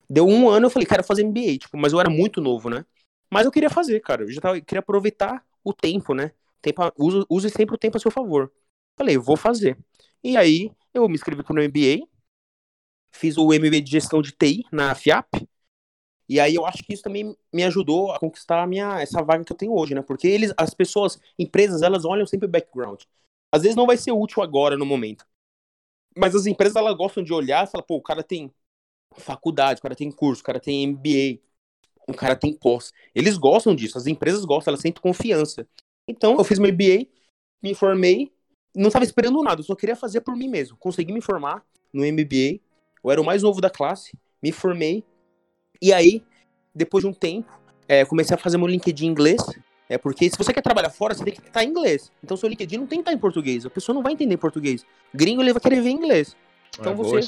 Deu 0.08 0.26
um 0.26 0.48
ano, 0.48 0.64
eu 0.64 0.70
falei, 0.70 0.86
quero 0.86 1.04
fazer 1.04 1.22
MBA, 1.22 1.58
tipo, 1.58 1.76
mas 1.76 1.92
eu 1.92 2.00
era 2.00 2.08
muito 2.08 2.40
novo, 2.40 2.70
né? 2.70 2.82
Mas 3.30 3.44
eu 3.44 3.52
queria 3.52 3.68
fazer, 3.68 4.00
cara. 4.00 4.22
Eu 4.22 4.32
já 4.32 4.40
tava, 4.40 4.56
eu 4.56 4.64
queria 4.64 4.80
aproveitar 4.80 5.44
o 5.62 5.74
tempo, 5.74 6.14
né? 6.14 6.32
Tempo, 6.62 6.80
use, 6.98 7.26
use 7.28 7.50
sempre 7.50 7.74
o 7.74 7.78
tempo 7.78 7.98
a 7.98 8.00
seu 8.00 8.10
favor. 8.10 8.50
Falei, 8.96 9.18
vou 9.18 9.36
fazer. 9.36 9.76
E 10.24 10.34
aí, 10.34 10.72
eu 10.94 11.06
me 11.10 11.14
inscrevi 11.14 11.42
pro 11.42 11.62
MBA, 11.62 12.06
fiz 13.10 13.36
o 13.36 13.48
MBA 13.48 13.82
de 13.82 13.90
Gestão 13.90 14.22
de 14.22 14.32
TI 14.32 14.64
na 14.72 14.94
FIAP, 14.94 15.46
e 16.28 16.38
aí 16.38 16.54
eu 16.54 16.66
acho 16.66 16.82
que 16.84 16.92
isso 16.92 17.02
também 17.02 17.34
me 17.52 17.64
ajudou 17.64 18.12
a 18.12 18.18
conquistar 18.18 18.62
a 18.62 18.66
minha, 18.66 19.00
essa 19.00 19.22
vaga 19.22 19.44
que 19.44 19.52
eu 19.52 19.56
tenho 19.56 19.74
hoje, 19.74 19.94
né? 19.94 20.02
Porque 20.02 20.28
eles, 20.28 20.52
as 20.56 20.74
pessoas, 20.74 21.18
empresas, 21.38 21.80
elas 21.80 22.04
olham 22.04 22.26
sempre 22.26 22.46
o 22.46 22.50
background. 22.50 23.02
Às 23.50 23.62
vezes 23.62 23.76
não 23.76 23.86
vai 23.86 23.96
ser 23.96 24.12
útil 24.12 24.42
agora, 24.42 24.76
no 24.76 24.84
momento. 24.84 25.26
Mas 26.16 26.34
as 26.34 26.44
empresas, 26.46 26.76
elas 26.76 26.96
gostam 26.96 27.22
de 27.22 27.32
olhar 27.32 27.64
e 27.64 27.70
falar, 27.70 27.84
pô, 27.84 27.96
o 27.96 28.02
cara 28.02 28.22
tem 28.22 28.52
faculdade, 29.16 29.78
o 29.78 29.82
cara 29.82 29.94
tem 29.94 30.10
curso, 30.10 30.42
o 30.42 30.44
cara 30.44 30.60
tem 30.60 30.82
MBA, 30.84 31.40
o 32.06 32.14
cara 32.14 32.36
tem 32.36 32.52
pós. 32.52 32.92
Eles 33.14 33.38
gostam 33.38 33.74
disso, 33.74 33.96
as 33.96 34.06
empresas 34.06 34.44
gostam, 34.44 34.72
elas 34.72 34.80
sentem 34.80 35.02
confiança. 35.02 35.66
Então, 36.06 36.36
eu 36.36 36.44
fiz 36.44 36.58
meu 36.58 36.70
MBA, 36.70 37.06
me 37.62 37.74
formei, 37.74 38.32
não 38.74 38.88
estava 38.88 39.04
esperando 39.04 39.42
nada, 39.42 39.60
eu 39.60 39.64
só 39.64 39.74
queria 39.74 39.96
fazer 39.96 40.20
por 40.20 40.36
mim 40.36 40.48
mesmo. 40.48 40.76
Consegui 40.76 41.12
me 41.12 41.20
formar 41.20 41.64
no 41.92 42.04
MBA, 42.04 42.60
eu 43.02 43.10
era 43.10 43.20
o 43.20 43.24
mais 43.24 43.42
novo 43.42 43.60
da 43.60 43.70
classe, 43.70 44.16
me 44.42 44.52
formei, 44.52 45.04
e 45.80 45.92
aí, 45.92 46.22
depois 46.74 47.02
de 47.02 47.08
um 47.08 47.12
tempo, 47.12 47.50
é, 47.86 48.04
comecei 48.04 48.34
a 48.34 48.38
fazer 48.38 48.58
meu 48.58 48.66
LinkedIn 48.66 49.06
em 49.06 49.10
inglês, 49.10 49.40
É 49.88 49.96
porque 49.96 50.28
se 50.28 50.36
você 50.36 50.52
quer 50.52 50.60
trabalhar 50.60 50.90
fora, 50.90 51.14
você 51.14 51.24
tem 51.24 51.32
que 51.32 51.40
estar 51.40 51.64
em 51.64 51.68
inglês. 51.68 52.12
Então 52.22 52.36
seu 52.36 52.48
LinkedIn 52.48 52.76
não 52.76 52.86
tem 52.86 52.98
que 52.98 53.02
estar 53.02 53.12
em 53.12 53.18
português. 53.18 53.64
A 53.64 53.70
pessoa 53.70 53.94
não 53.94 54.02
vai 54.02 54.12
entender 54.12 54.36
português. 54.36 54.84
Gringo 55.14 55.40
ele 55.40 55.52
vai 55.52 55.62
querer 55.62 55.80
ver 55.80 55.88
inglês. 55.90 56.36
Então 56.78 56.92
é 56.92 56.94
você 56.94 57.16
aí, 57.16 57.22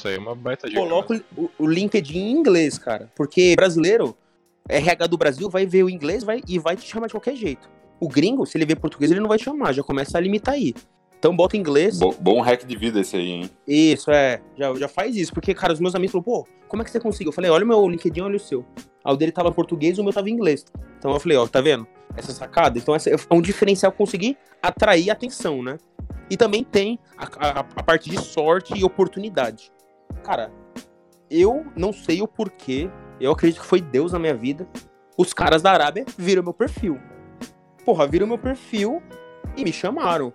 dica. 0.67 0.79
Coloca 0.79 1.23
o, 1.35 1.49
o 1.57 1.67
LinkedIn 1.67 2.19
em 2.19 2.31
inglês, 2.31 2.77
cara. 2.77 3.11
Porque 3.15 3.55
brasileiro, 3.55 4.15
RH 4.69 5.07
do 5.07 5.17
Brasil 5.17 5.49
vai 5.49 5.65
ver 5.65 5.83
o 5.83 5.89
inglês 5.89 6.23
vai, 6.23 6.41
e 6.47 6.59
vai 6.59 6.75
te 6.75 6.87
chamar 6.87 7.07
de 7.07 7.13
qualquer 7.13 7.35
jeito. 7.35 7.67
O 7.99 8.07
gringo, 8.07 8.45
se 8.45 8.57
ele 8.57 8.65
ver 8.65 8.75
português, 8.75 9.09
ele 9.11 9.19
não 9.19 9.27
vai 9.27 9.39
te 9.39 9.45
chamar. 9.45 9.73
Já 9.73 9.81
começa 9.81 10.17
a 10.17 10.21
limitar 10.21 10.53
aí. 10.53 10.75
Então 11.21 11.35
bota 11.35 11.55
inglês. 11.55 11.99
Bom, 11.99 12.15
bom 12.19 12.41
hack 12.41 12.65
de 12.65 12.75
vida 12.75 12.99
esse 12.99 13.15
aí, 13.15 13.29
hein? 13.29 13.49
Isso, 13.67 14.09
é. 14.09 14.41
Já, 14.57 14.73
já 14.73 14.87
faz 14.87 15.15
isso. 15.15 15.31
Porque, 15.31 15.53
cara, 15.53 15.71
os 15.71 15.79
meus 15.79 15.93
amigos 15.93 16.13
falaram, 16.13 16.23
pô, 16.23 16.47
como 16.67 16.81
é 16.81 16.85
que 16.85 16.89
você 16.89 16.99
conseguiu? 16.99 17.29
Eu 17.29 17.35
falei, 17.35 17.51
olha 17.51 17.63
o 17.63 17.67
meu 17.67 17.87
LinkedIn, 17.87 18.21
olha 18.21 18.37
o 18.37 18.39
seu. 18.39 18.65
Aí 19.05 19.13
o 19.13 19.15
dele 19.15 19.31
tava 19.31 19.49
em 19.49 19.53
português 19.53 19.99
e 19.99 20.01
o 20.01 20.03
meu 20.03 20.11
tava 20.11 20.31
em 20.31 20.33
inglês. 20.33 20.65
Então 20.97 21.11
eu 21.11 21.19
falei, 21.19 21.37
ó, 21.37 21.45
tá 21.45 21.61
vendo? 21.61 21.85
Essa 22.17 22.31
sacada. 22.31 22.79
Então 22.79 22.95
essa 22.95 23.11
é 23.11 23.15
um 23.29 23.39
diferencial 23.39 23.91
conseguir 23.91 24.35
atrair 24.63 25.11
atenção, 25.11 25.61
né? 25.61 25.77
E 26.27 26.35
também 26.35 26.63
tem 26.63 26.97
a, 27.15 27.25
a, 27.37 27.59
a 27.59 27.83
parte 27.83 28.09
de 28.09 28.19
sorte 28.19 28.73
e 28.75 28.83
oportunidade. 28.83 29.71
Cara, 30.23 30.51
eu 31.29 31.67
não 31.75 31.93
sei 31.93 32.23
o 32.23 32.27
porquê. 32.27 32.89
Eu 33.19 33.31
acredito 33.31 33.61
que 33.61 33.67
foi 33.67 33.79
Deus 33.79 34.11
na 34.11 34.17
minha 34.17 34.33
vida. 34.33 34.67
Os 35.15 35.33
caras 35.33 35.61
da 35.61 35.71
Arábia 35.71 36.03
viram 36.17 36.41
meu 36.41 36.53
perfil. 36.53 36.99
Porra, 37.85 38.07
viram 38.07 38.25
meu 38.25 38.39
perfil 38.39 39.03
e 39.55 39.63
me 39.63 39.71
chamaram. 39.71 40.33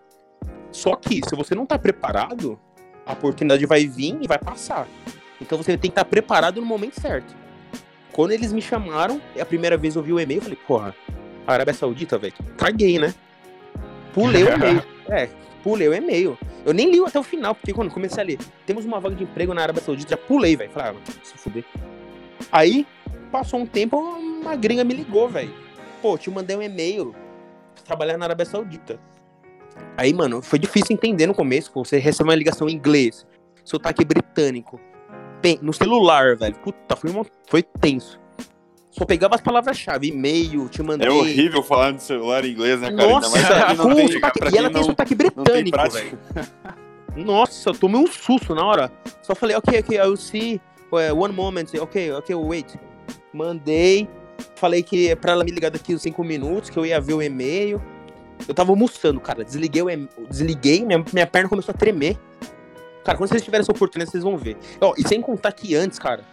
Só 0.77 0.95
que, 0.95 1.23
se 1.27 1.35
você 1.35 1.55
não 1.55 1.65
tá 1.65 1.79
preparado, 1.79 2.61
a 3.07 3.15
oportunidade 3.15 3.65
vai 3.65 3.87
vir 3.87 4.19
e 4.21 4.29
vai 4.29 4.39
passar. 4.39 4.87
Então 5.41 5.57
você 5.57 5.73
tem 5.73 5.79
que 5.79 5.87
estar 5.89 6.05
preparado 6.05 6.61
no 6.61 6.67
momento 6.67 7.01
certo. 7.01 7.35
Quando 8.13 8.33
eles 8.33 8.53
me 8.53 8.61
chamaram, 8.61 9.21
é 9.35 9.41
a 9.41 9.47
primeira 9.47 9.79
vez 9.79 9.97
eu 9.97 10.03
vi 10.03 10.13
o 10.13 10.21
e-mail, 10.21 10.39
eu 10.39 10.43
falei, 10.43 10.59
porra, 10.67 10.95
Arábia 11.47 11.73
Saudita, 11.73 12.19
velho, 12.19 12.35
caguei, 12.59 12.99
né? 12.99 13.15
Pulei 14.13 14.45
o 14.45 14.53
e-mail. 14.53 14.83
É, 15.09 15.29
pulei 15.63 15.89
o 15.89 15.95
e-mail. 15.95 16.37
Eu 16.65 16.75
nem 16.75 16.91
li 16.91 17.01
até 17.01 17.17
o 17.17 17.23
final, 17.23 17.55
porque 17.55 17.73
quando 17.73 17.93
comecei 17.93 18.21
a 18.21 18.27
ler, 18.27 18.39
temos 18.67 18.85
uma 18.85 18.99
vaga 18.99 19.15
de 19.15 19.23
emprego 19.23 19.55
na 19.55 19.63
Arábia 19.63 19.81
Saudita, 19.81 20.11
já 20.11 20.17
pulei, 20.17 20.57
velho. 20.57 20.69
Falei, 20.73 20.97
ah, 20.99 21.13
se 21.23 21.39
fuder. 21.39 21.65
Aí, 22.51 22.85
passou 23.31 23.61
um 23.61 23.67
tempo, 23.67 23.97
uma 23.97 24.57
gringa 24.57 24.83
me 24.83 24.95
ligou, 24.95 25.29
velho. 25.29 25.55
Pô, 26.03 26.19
te 26.19 26.29
mandei 26.29 26.57
um 26.57 26.63
e-mail 26.63 27.15
pra 27.77 27.85
trabalhar 27.85 28.19
na 28.19 28.27
Arábia 28.27 28.45
Saudita. 28.45 28.99
Aí, 29.97 30.13
mano, 30.13 30.43
foi 30.43 30.59
difícil 30.59 30.95
entender 30.95 31.27
no 31.27 31.35
começo, 31.35 31.73
pô, 31.73 31.85
você 31.85 31.99
recebe 31.99 32.29
uma 32.29 32.35
ligação 32.35 32.69
em 32.69 32.73
inglês, 32.75 33.27
sotaque 33.65 34.05
britânico, 34.05 34.79
no 35.63 35.73
celular, 35.73 36.37
velho. 36.37 36.57
Puta, 36.57 36.97
foi, 36.97 37.11
uma, 37.11 37.25
foi 37.49 37.63
tenso. 37.63 38.19
Só 38.91 39.05
pegava 39.05 39.35
as 39.35 39.41
palavras-chave, 39.41 40.09
e-mail, 40.09 40.69
te 40.69 40.83
mandei. 40.83 41.07
É 41.07 41.11
horrível 41.11 41.63
falar 41.63 41.93
no 41.93 42.01
celular 42.01 42.45
em 42.45 42.51
inglês, 42.53 42.81
né, 42.81 42.91
cara? 42.91 43.09
Nossa, 43.09 43.37
Ainda 43.37 43.49
mais 43.67 43.79
não 43.79 43.95
tem, 43.95 44.13
sotaque, 44.13 44.39
e 44.43 44.59
ela 44.59 44.71
tem 44.71 44.77
não, 44.81 44.85
sotaque 44.85 45.15
tem 45.15 45.19
britânico, 45.19 45.71
prática. 45.71 46.19
velho. 46.35 47.27
Nossa, 47.27 47.71
eu 47.71 47.75
tomei 47.75 48.01
um 48.01 48.07
susto 48.07 48.55
na 48.55 48.65
hora. 48.65 48.93
Só 49.23 49.35
falei, 49.35 49.57
ok, 49.57 49.81
ok, 49.81 49.99
I'll 49.99 50.17
see. 50.17 50.61
uh, 50.91 51.15
One 51.19 51.33
moment, 51.35 51.67
ok, 51.81 52.13
ok, 52.13 52.35
wait. 52.35 52.75
Mandei. 53.33 54.09
Falei 54.57 54.83
que 54.83 55.09
é 55.11 55.15
pra 55.17 55.33
ela 55.33 55.45
me 55.45 55.51
ligar 55.51 55.71
daqui 55.71 55.95
uns 55.95 56.03
5 56.03 56.23
minutos, 56.25 56.71
que 56.71 56.79
eu 56.79 56.85
ia 56.85 57.01
ver 57.01 57.15
o 57.15 57.23
e-mail. 57.23 57.81
Eu 58.47 58.55
tava 58.55 58.71
almoçando, 58.71 59.21
cara. 59.21 59.45
Desliguei, 59.45 59.83
o 59.83 59.91
e- 59.91 60.09
desliguei 60.29 60.85
minha, 60.85 61.05
minha 61.13 61.27
perna 61.27 61.49
começou 61.49 61.75
a 61.75 61.79
tremer. 61.79 62.19
Cara, 63.05 63.17
quando 63.17 63.31
vocês 63.31 63.43
tiverem 63.43 63.63
essa 63.63 63.73
oportunidade, 63.73 64.11
vocês 64.11 64.25
vão 64.25 64.37
ver. 64.37 64.57
Ó, 64.81 64.95
e 64.97 65.07
sem 65.07 65.21
contar 65.21 65.53
que 65.53 65.75
antes, 65.77 65.99
cara, 65.99 66.25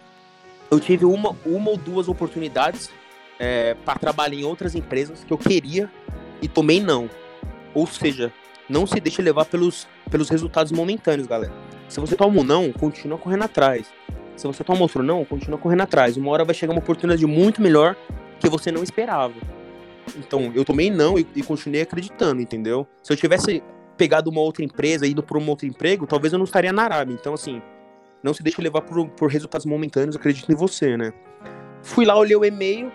eu 0.71 0.79
tive 0.79 1.05
uma, 1.05 1.35
uma 1.45 1.69
ou 1.69 1.77
duas 1.77 2.07
oportunidades 2.07 2.89
é, 3.39 3.75
para 3.85 3.99
trabalhar 3.99 4.35
em 4.35 4.43
outras 4.43 4.73
empresas 4.73 5.23
que 5.23 5.31
eu 5.31 5.37
queria 5.37 5.89
e 6.41 6.47
tomei 6.47 6.79
não. 6.79 7.09
Ou 7.73 7.85
seja, 7.85 8.33
não 8.67 8.87
se 8.87 8.99
deixe 8.99 9.21
levar 9.21 9.45
pelos, 9.45 9.87
pelos 10.09 10.29
resultados 10.29 10.71
momentâneos, 10.71 11.27
galera. 11.27 11.53
Se 11.87 11.99
você 11.99 12.15
toma 12.15 12.41
um 12.41 12.43
não, 12.43 12.71
continua 12.71 13.17
correndo 13.17 13.43
atrás. 13.43 13.87
Se 14.35 14.47
você 14.47 14.63
toma 14.63 14.81
outro 14.81 15.03
não, 15.03 15.23
continua 15.23 15.59
correndo 15.59 15.81
atrás. 15.81 16.17
Uma 16.17 16.31
hora 16.31 16.43
vai 16.43 16.55
chegar 16.55 16.73
uma 16.73 16.79
oportunidade 16.79 17.25
muito 17.25 17.61
melhor 17.61 17.95
que 18.39 18.49
você 18.49 18.71
não 18.71 18.81
esperava. 18.81 19.35
Então, 20.17 20.51
eu 20.53 20.65
tomei 20.65 20.89
não 20.89 21.17
e, 21.17 21.25
e 21.35 21.43
continuei 21.43 21.81
acreditando, 21.81 22.41
entendeu? 22.41 22.87
Se 23.01 23.11
eu 23.11 23.17
tivesse 23.17 23.63
pegado 23.97 24.29
uma 24.29 24.41
outra 24.41 24.63
empresa, 24.63 25.07
ido 25.07 25.23
por 25.23 25.37
um 25.37 25.49
outro 25.49 25.65
emprego, 25.65 26.07
talvez 26.07 26.33
eu 26.33 26.39
não 26.39 26.45
estaria 26.45 26.73
na 26.73 26.83
Arábia. 26.83 27.13
Então, 27.13 27.33
assim, 27.33 27.61
não 28.21 28.33
se 28.33 28.41
deixe 28.41 28.61
levar 28.61 28.81
por, 28.81 29.07
por 29.09 29.29
resultados 29.29 29.65
momentâneos, 29.65 30.15
acredito 30.15 30.51
em 30.51 30.55
você, 30.55 30.97
né? 30.97 31.13
Fui 31.81 32.05
lá, 32.05 32.15
olhei 32.15 32.35
o 32.35 32.45
e-mail, 32.45 32.91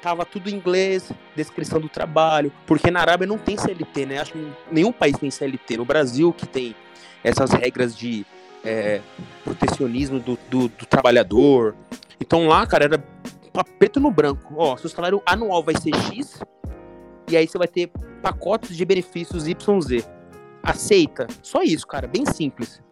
tava 0.00 0.24
tudo 0.24 0.48
em 0.48 0.54
inglês, 0.54 1.12
descrição 1.36 1.80
do 1.80 1.88
trabalho, 1.88 2.52
porque 2.66 2.90
na 2.90 3.00
Arábia 3.00 3.26
não 3.26 3.38
tem 3.38 3.56
CLT, 3.56 4.06
né? 4.06 4.18
Acho 4.18 4.32
que 4.32 4.52
nenhum 4.70 4.92
país 4.92 5.16
tem 5.18 5.30
CLT. 5.30 5.76
No 5.76 5.84
Brasil 5.84 6.32
que 6.32 6.46
tem 6.46 6.74
essas 7.22 7.50
regras 7.50 7.96
de 7.96 8.24
é, 8.64 9.00
protecionismo 9.44 10.18
do, 10.18 10.38
do, 10.48 10.68
do 10.68 10.86
trabalhador. 10.86 11.74
Então 12.20 12.46
lá, 12.46 12.66
cara, 12.66 12.84
era 12.84 13.04
preto 13.78 14.00
no 14.00 14.10
branco. 14.10 14.54
Ó, 14.56 14.76
seu 14.76 14.88
salário 14.90 15.22
anual 15.26 15.62
vai 15.62 15.74
ser 15.76 15.94
X, 15.94 16.40
e 17.30 17.36
aí 17.36 17.46
você 17.46 17.58
vai 17.58 17.68
ter 17.68 17.90
pacotes 18.22 18.76
de 18.76 18.84
benefícios 18.84 19.46
YZ. 19.46 20.08
Aceita? 20.62 21.26
Só 21.42 21.62
isso, 21.62 21.86
cara, 21.86 22.06
bem 22.06 22.26
simples. 22.26 22.82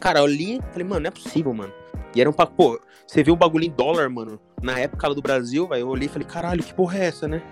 Cara, 0.00 0.20
eu 0.20 0.26
li, 0.26 0.60
falei, 0.70 0.86
mano, 0.86 1.00
não 1.02 1.08
é 1.08 1.10
possível, 1.10 1.52
mano. 1.52 1.72
E 2.14 2.20
era 2.20 2.30
um 2.30 2.32
pacote, 2.32 2.56
pô, 2.56 2.80
você 3.06 3.22
viu 3.22 3.34
o 3.34 3.36
bagulho 3.36 3.64
em 3.64 3.70
dólar, 3.70 4.08
mano, 4.08 4.40
na 4.62 4.78
época 4.78 5.06
lá 5.08 5.14
do 5.14 5.20
Brasil, 5.22 5.66
velho, 5.68 5.80
eu 5.82 5.88
olhei 5.88 6.06
e 6.06 6.10
falei, 6.10 6.26
caralho, 6.26 6.62
que 6.62 6.72
porra 6.72 6.98
é 6.98 7.04
essa, 7.06 7.28
né? 7.28 7.42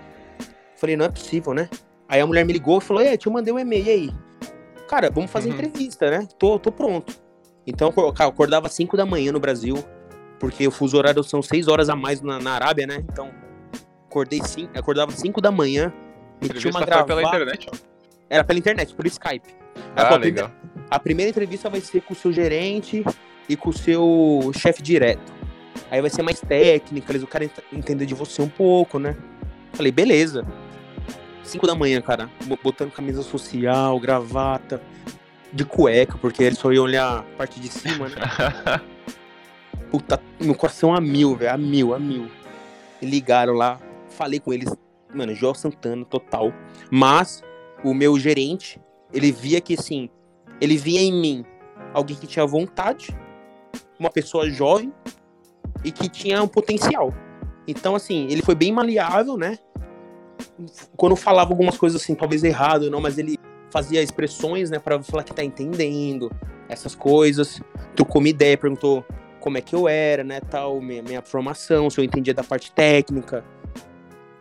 Falei, 0.75 0.97
não 0.97 1.05
é 1.05 1.09
possível, 1.09 1.53
né? 1.53 1.69
Aí 2.07 2.19
a 2.19 2.25
mulher 2.27 2.45
me 2.45 2.53
ligou 2.53 2.79
e 2.79 2.81
falou, 2.81 3.03
ei, 3.03 3.17
te 3.17 3.29
mandei 3.29 3.53
um 3.53 3.59
e-mail, 3.59 3.85
e 3.85 3.89
aí? 3.89 4.13
Cara, 4.87 5.09
vamos 5.11 5.31
fazer 5.31 5.49
Uhum. 5.49 5.55
entrevista, 5.55 6.09
né? 6.09 6.27
Tô, 6.37 6.57
tô 6.59 6.71
pronto. 6.71 7.15
Então, 7.65 7.91
eu 7.95 8.13
acordava 8.19 8.67
às 8.67 8.73
5 8.73 8.95
da 8.97 9.05
manhã 9.05 9.31
no 9.31 9.39
Brasil, 9.39 9.75
porque 10.45 10.67
o 10.67 10.69
fuso 10.69 10.95
horário 10.95 11.23
são 11.23 11.41
6 11.41 11.67
horas 11.67 11.89
a 11.89 11.95
mais 11.95 12.21
na, 12.21 12.37
na 12.39 12.51
Arábia, 12.51 12.85
né? 12.85 12.97
Então, 13.11 13.31
acordei 14.07 14.39
cinco, 14.43 14.77
acordava 14.77 15.11
5 15.11 15.41
da 15.41 15.49
manhã, 15.49 15.91
meti 16.39 16.67
uma 16.67 16.77
foi 16.81 16.85
pela 16.87 17.03
gravata. 17.03 17.27
internet, 17.37 17.67
ó. 17.73 17.77
Era 18.29 18.43
pela 18.43 18.59
internet, 18.59 18.93
por 18.93 19.07
Skype. 19.07 19.55
Ah, 19.95 20.13
a 20.13 20.17
legal. 20.17 20.51
a 20.91 20.99
primeira 20.99 21.31
entrevista 21.31 21.67
vai 21.67 21.81
ser 21.81 22.01
com 22.01 22.13
o 22.13 22.15
seu 22.15 22.31
gerente 22.31 23.03
e 23.49 23.55
com 23.57 23.71
o 23.71 23.73
seu 23.73 24.51
chefe 24.55 24.83
direto. 24.83 25.33
Aí 25.89 25.99
vai 25.99 26.11
ser 26.11 26.21
mais 26.21 26.39
técnica, 26.39 27.11
eles 27.11 27.27
querem 27.27 27.47
ent- 27.47 27.63
entender 27.73 28.05
de 28.05 28.13
você 28.13 28.43
um 28.43 28.47
pouco, 28.49 28.99
né? 28.99 29.15
Falei, 29.73 29.91
beleza. 29.91 30.45
5 31.43 31.65
da 31.65 31.73
manhã, 31.73 31.99
cara, 32.01 32.29
bo- 32.45 32.59
botando 32.63 32.91
camisa 32.91 33.23
social, 33.23 33.99
gravata, 33.99 34.79
de 35.51 35.65
cueca, 35.65 36.19
porque 36.19 36.43
eles 36.43 36.59
só 36.59 36.71
iam 36.71 36.83
olhar 36.83 37.19
a 37.19 37.23
parte 37.35 37.59
de 37.59 37.67
cima, 37.67 38.09
né? 38.09 38.15
Puta, 39.95 40.21
meu 40.41 40.53
coração 40.53 40.93
a 40.93 40.99
mil, 40.99 41.37
velho, 41.37 41.53
a 41.53 41.57
mil, 41.57 41.93
a 41.93 41.99
mil. 41.99 42.29
Ligaram 43.01 43.53
lá, 43.53 43.79
falei 44.09 44.41
com 44.41 44.51
eles, 44.51 44.69
mano, 45.13 45.33
João 45.33 45.53
Santana, 45.53 46.03
total. 46.03 46.51
Mas 46.91 47.41
o 47.81 47.93
meu 47.93 48.19
gerente, 48.19 48.77
ele 49.13 49.31
via 49.31 49.61
que, 49.61 49.75
assim, 49.75 50.09
ele 50.59 50.75
via 50.75 50.99
em 50.99 51.13
mim 51.13 51.45
alguém 51.93 52.17
que 52.17 52.27
tinha 52.27 52.45
vontade, 52.45 53.17
uma 53.97 54.09
pessoa 54.09 54.49
jovem 54.49 54.91
e 55.81 55.93
que 55.93 56.09
tinha 56.09 56.43
um 56.43 56.47
potencial. 56.47 57.13
Então, 57.65 57.95
assim, 57.95 58.27
ele 58.29 58.41
foi 58.41 58.53
bem 58.53 58.73
maleável, 58.73 59.37
né? 59.37 59.57
Quando 60.97 61.15
falava 61.15 61.51
algumas 61.51 61.77
coisas 61.77 62.01
assim, 62.01 62.15
talvez 62.15 62.43
errado, 62.43 62.91
não, 62.91 62.99
mas 62.99 63.17
ele 63.17 63.39
fazia 63.69 64.03
expressões, 64.03 64.69
né, 64.69 64.77
para 64.77 65.01
falar 65.01 65.23
que 65.23 65.33
tá 65.33 65.41
entendendo 65.43 66.29
essas 66.67 66.93
coisas. 66.93 67.61
Trocou 67.95 68.19
uma 68.19 68.27
ideia, 68.27 68.57
perguntou 68.57 69.05
como 69.45 69.59
é 69.59 69.61
que 69.61 69.75
eu 69.75 69.87
era, 69.87 70.23
né, 70.23 70.41
tal, 70.41 70.81
minha, 70.81 71.03
minha 71.03 71.21
formação, 71.21 71.87
se 71.87 71.99
eu 71.99 72.03
entendia 72.03 72.33
da 72.33 72.43
parte 72.43 72.71
técnica. 72.71 73.45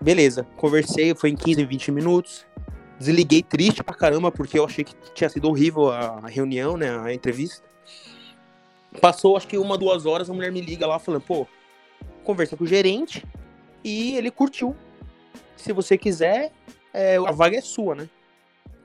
Beleza, 0.01 0.47
conversei, 0.57 1.15
foi 1.15 1.29
em 1.29 1.37
15, 1.37 1.63
20 1.63 1.93
minutos. 1.93 2.47
Desliguei 2.99 3.43
triste 3.43 3.83
pra 3.85 3.95
caramba, 3.95 4.33
porque 4.33 4.59
eu 4.59 4.65
achei 4.65 4.83
que 4.83 4.95
tinha 5.13 5.29
sido 5.29 5.47
horrível 5.47 5.91
a 5.91 6.27
reunião, 6.27 6.79
né, 6.79 6.99
a 6.99 7.13
entrevista. 7.13 7.63
Passou, 8.99 9.37
acho 9.37 9.47
que 9.47 9.59
uma, 9.59 9.77
duas 9.77 10.07
horas, 10.07 10.31
a 10.31 10.33
mulher 10.33 10.51
me 10.51 10.63
liga 10.63 10.87
lá 10.87 10.99
falando, 10.99 11.21
pô, 11.21 11.47
conversa 12.25 12.57
com 12.57 12.65
o 12.65 12.67
gerente 12.67 13.23
e 13.85 14.17
ele 14.17 14.31
curtiu. 14.31 14.75
Se 15.55 15.71
você 15.75 15.99
quiser, 15.99 16.51
é, 16.95 17.19
a 17.19 17.31
vaga 17.31 17.59
é 17.59 17.61
sua, 17.61 17.95
né? 17.95 18.09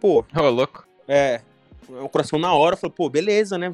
Pô, 0.01 0.25
Ô, 0.35 0.49
louco. 0.49 0.85
é, 1.07 1.39
o 1.87 2.09
coração 2.09 2.37
na 2.37 2.53
hora, 2.53 2.75
falou, 2.75 2.93
pô, 2.93 3.09
beleza, 3.09 3.57
né? 3.57 3.73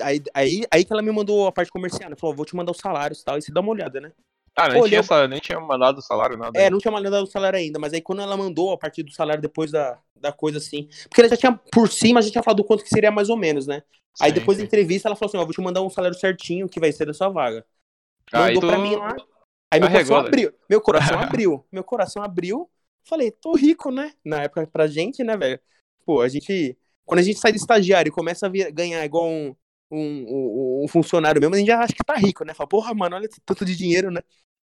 Aí, 0.00 0.22
aí, 0.34 0.62
aí 0.72 0.84
que 0.84 0.92
ela 0.92 1.02
me 1.02 1.10
mandou 1.10 1.46
a 1.46 1.52
parte 1.52 1.70
comercial, 1.70 2.10
né? 2.10 2.16
Falou, 2.16 2.34
vou 2.36 2.44
te 2.46 2.54
mandar 2.56 2.72
os 2.72 2.78
salários 2.78 3.20
e 3.20 3.24
tal, 3.24 3.38
e 3.38 3.42
você 3.42 3.52
dá 3.52 3.60
uma 3.60 3.70
olhada, 3.70 4.00
né? 4.00 4.12
Ah, 4.56 4.68
nem, 4.68 4.82
tinha, 4.82 5.00
eu- 5.00 5.28
nem 5.28 5.38
tinha 5.40 5.60
mandado 5.60 5.98
o 5.98 6.02
salário, 6.02 6.36
nada. 6.36 6.58
É, 6.58 6.68
não 6.70 6.78
tinha 6.78 6.90
mandado 6.90 7.22
o 7.22 7.26
salário 7.26 7.58
ainda, 7.58 7.78
mas 7.78 7.92
aí 7.92 8.00
quando 8.00 8.22
ela 8.22 8.36
mandou 8.36 8.72
a 8.72 8.78
partir 8.78 9.02
do 9.02 9.12
salário 9.12 9.40
depois 9.40 9.70
da, 9.70 9.98
da 10.16 10.32
coisa 10.32 10.58
assim. 10.58 10.88
Porque 11.08 11.20
ela 11.20 11.28
já 11.28 11.36
tinha, 11.36 11.52
por 11.52 11.88
cima, 11.90 12.18
a 12.18 12.22
gente 12.22 12.32
tinha 12.32 12.42
falado 12.42 12.58
do 12.58 12.64
quanto 12.64 12.82
que 12.82 12.88
seria 12.90 13.10
mais 13.10 13.28
ou 13.28 13.36
menos, 13.36 13.66
né? 13.66 13.82
Aí 14.20 14.30
Sim, 14.30 14.34
depois 14.40 14.58
da 14.58 14.62
sim. 14.62 14.66
entrevista 14.66 15.08
ela 15.08 15.14
falou 15.16 15.28
assim: 15.30 15.38
ó, 15.38 15.44
vou 15.44 15.52
te 15.52 15.60
mandar 15.60 15.82
um 15.82 15.90
salário 15.90 16.18
certinho 16.18 16.68
que 16.68 16.80
vai 16.80 16.90
ser 16.90 17.06
da 17.06 17.14
sua 17.14 17.28
vaga. 17.28 17.64
Aí 18.32 18.54
Mandou 18.54 18.62
tu 18.62 18.66
pra 18.66 18.78
mim 18.78 18.96
lá. 18.96 19.16
Aí 19.70 19.78
meu 19.80 19.88
arregou, 19.88 20.16
coração 20.16 20.16
né? 20.16 20.28
abriu. 20.28 20.54
Meu 20.68 20.80
coração 20.80 21.18
abriu. 21.20 21.66
Meu 21.70 21.84
coração 21.84 22.22
abriu. 22.22 22.70
Falei, 23.04 23.30
tô 23.30 23.54
rico, 23.54 23.90
né? 23.90 24.12
Na 24.24 24.42
época 24.42 24.66
pra 24.66 24.86
gente, 24.86 25.22
né, 25.22 25.36
velho? 25.36 25.60
Pô, 26.04 26.20
a 26.20 26.28
gente. 26.28 26.76
Quando 27.04 27.20
a 27.20 27.22
gente 27.22 27.38
sai 27.38 27.52
de 27.52 27.58
estagiário 27.58 28.10
e 28.10 28.12
começa 28.12 28.46
a 28.46 28.50
ganhar 28.50 29.04
igual 29.04 29.26
um, 29.26 29.54
um, 29.90 30.00
um, 30.00 30.84
um, 30.84 30.88
funcionário 30.88 31.40
mesmo, 31.40 31.54
a 31.54 31.58
gente 31.58 31.68
já 31.68 31.80
acha 31.80 31.94
que 31.94 32.04
tá 32.04 32.14
rico, 32.14 32.44
né? 32.44 32.54
Fala, 32.54 32.68
porra, 32.68 32.94
mano, 32.94 33.16
olha 33.16 33.28
tanto 33.44 33.64
de 33.64 33.76
dinheiro, 33.76 34.10
né? 34.10 34.20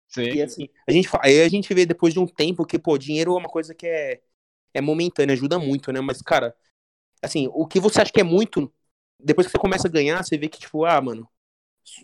Sim. 0.07 0.23
E 0.23 0.41
assim, 0.41 0.69
a 0.87 0.91
gente, 0.91 1.09
aí 1.21 1.41
a 1.41 1.49
gente 1.49 1.73
vê 1.73 1.85
depois 1.85 2.13
de 2.13 2.19
um 2.19 2.27
tempo 2.27 2.65
que, 2.65 2.77
pô, 2.77 2.97
dinheiro 2.97 3.33
é 3.35 3.39
uma 3.39 3.49
coisa 3.49 3.73
que 3.73 3.87
é, 3.87 4.21
é 4.73 4.81
momentânea, 4.81 5.33
ajuda 5.33 5.57
muito, 5.59 5.91
né? 5.91 5.99
Mas, 6.01 6.21
cara, 6.21 6.55
assim, 7.21 7.49
o 7.53 7.65
que 7.67 7.79
você 7.79 8.01
acha 8.01 8.11
que 8.11 8.21
é 8.21 8.23
muito, 8.23 8.71
depois 9.19 9.47
que 9.47 9.51
você 9.51 9.59
começa 9.59 9.87
a 9.87 9.91
ganhar, 9.91 10.23
você 10.23 10.37
vê 10.37 10.47
que, 10.47 10.59
tipo, 10.59 10.85
ah, 10.85 11.01
mano, 11.01 11.27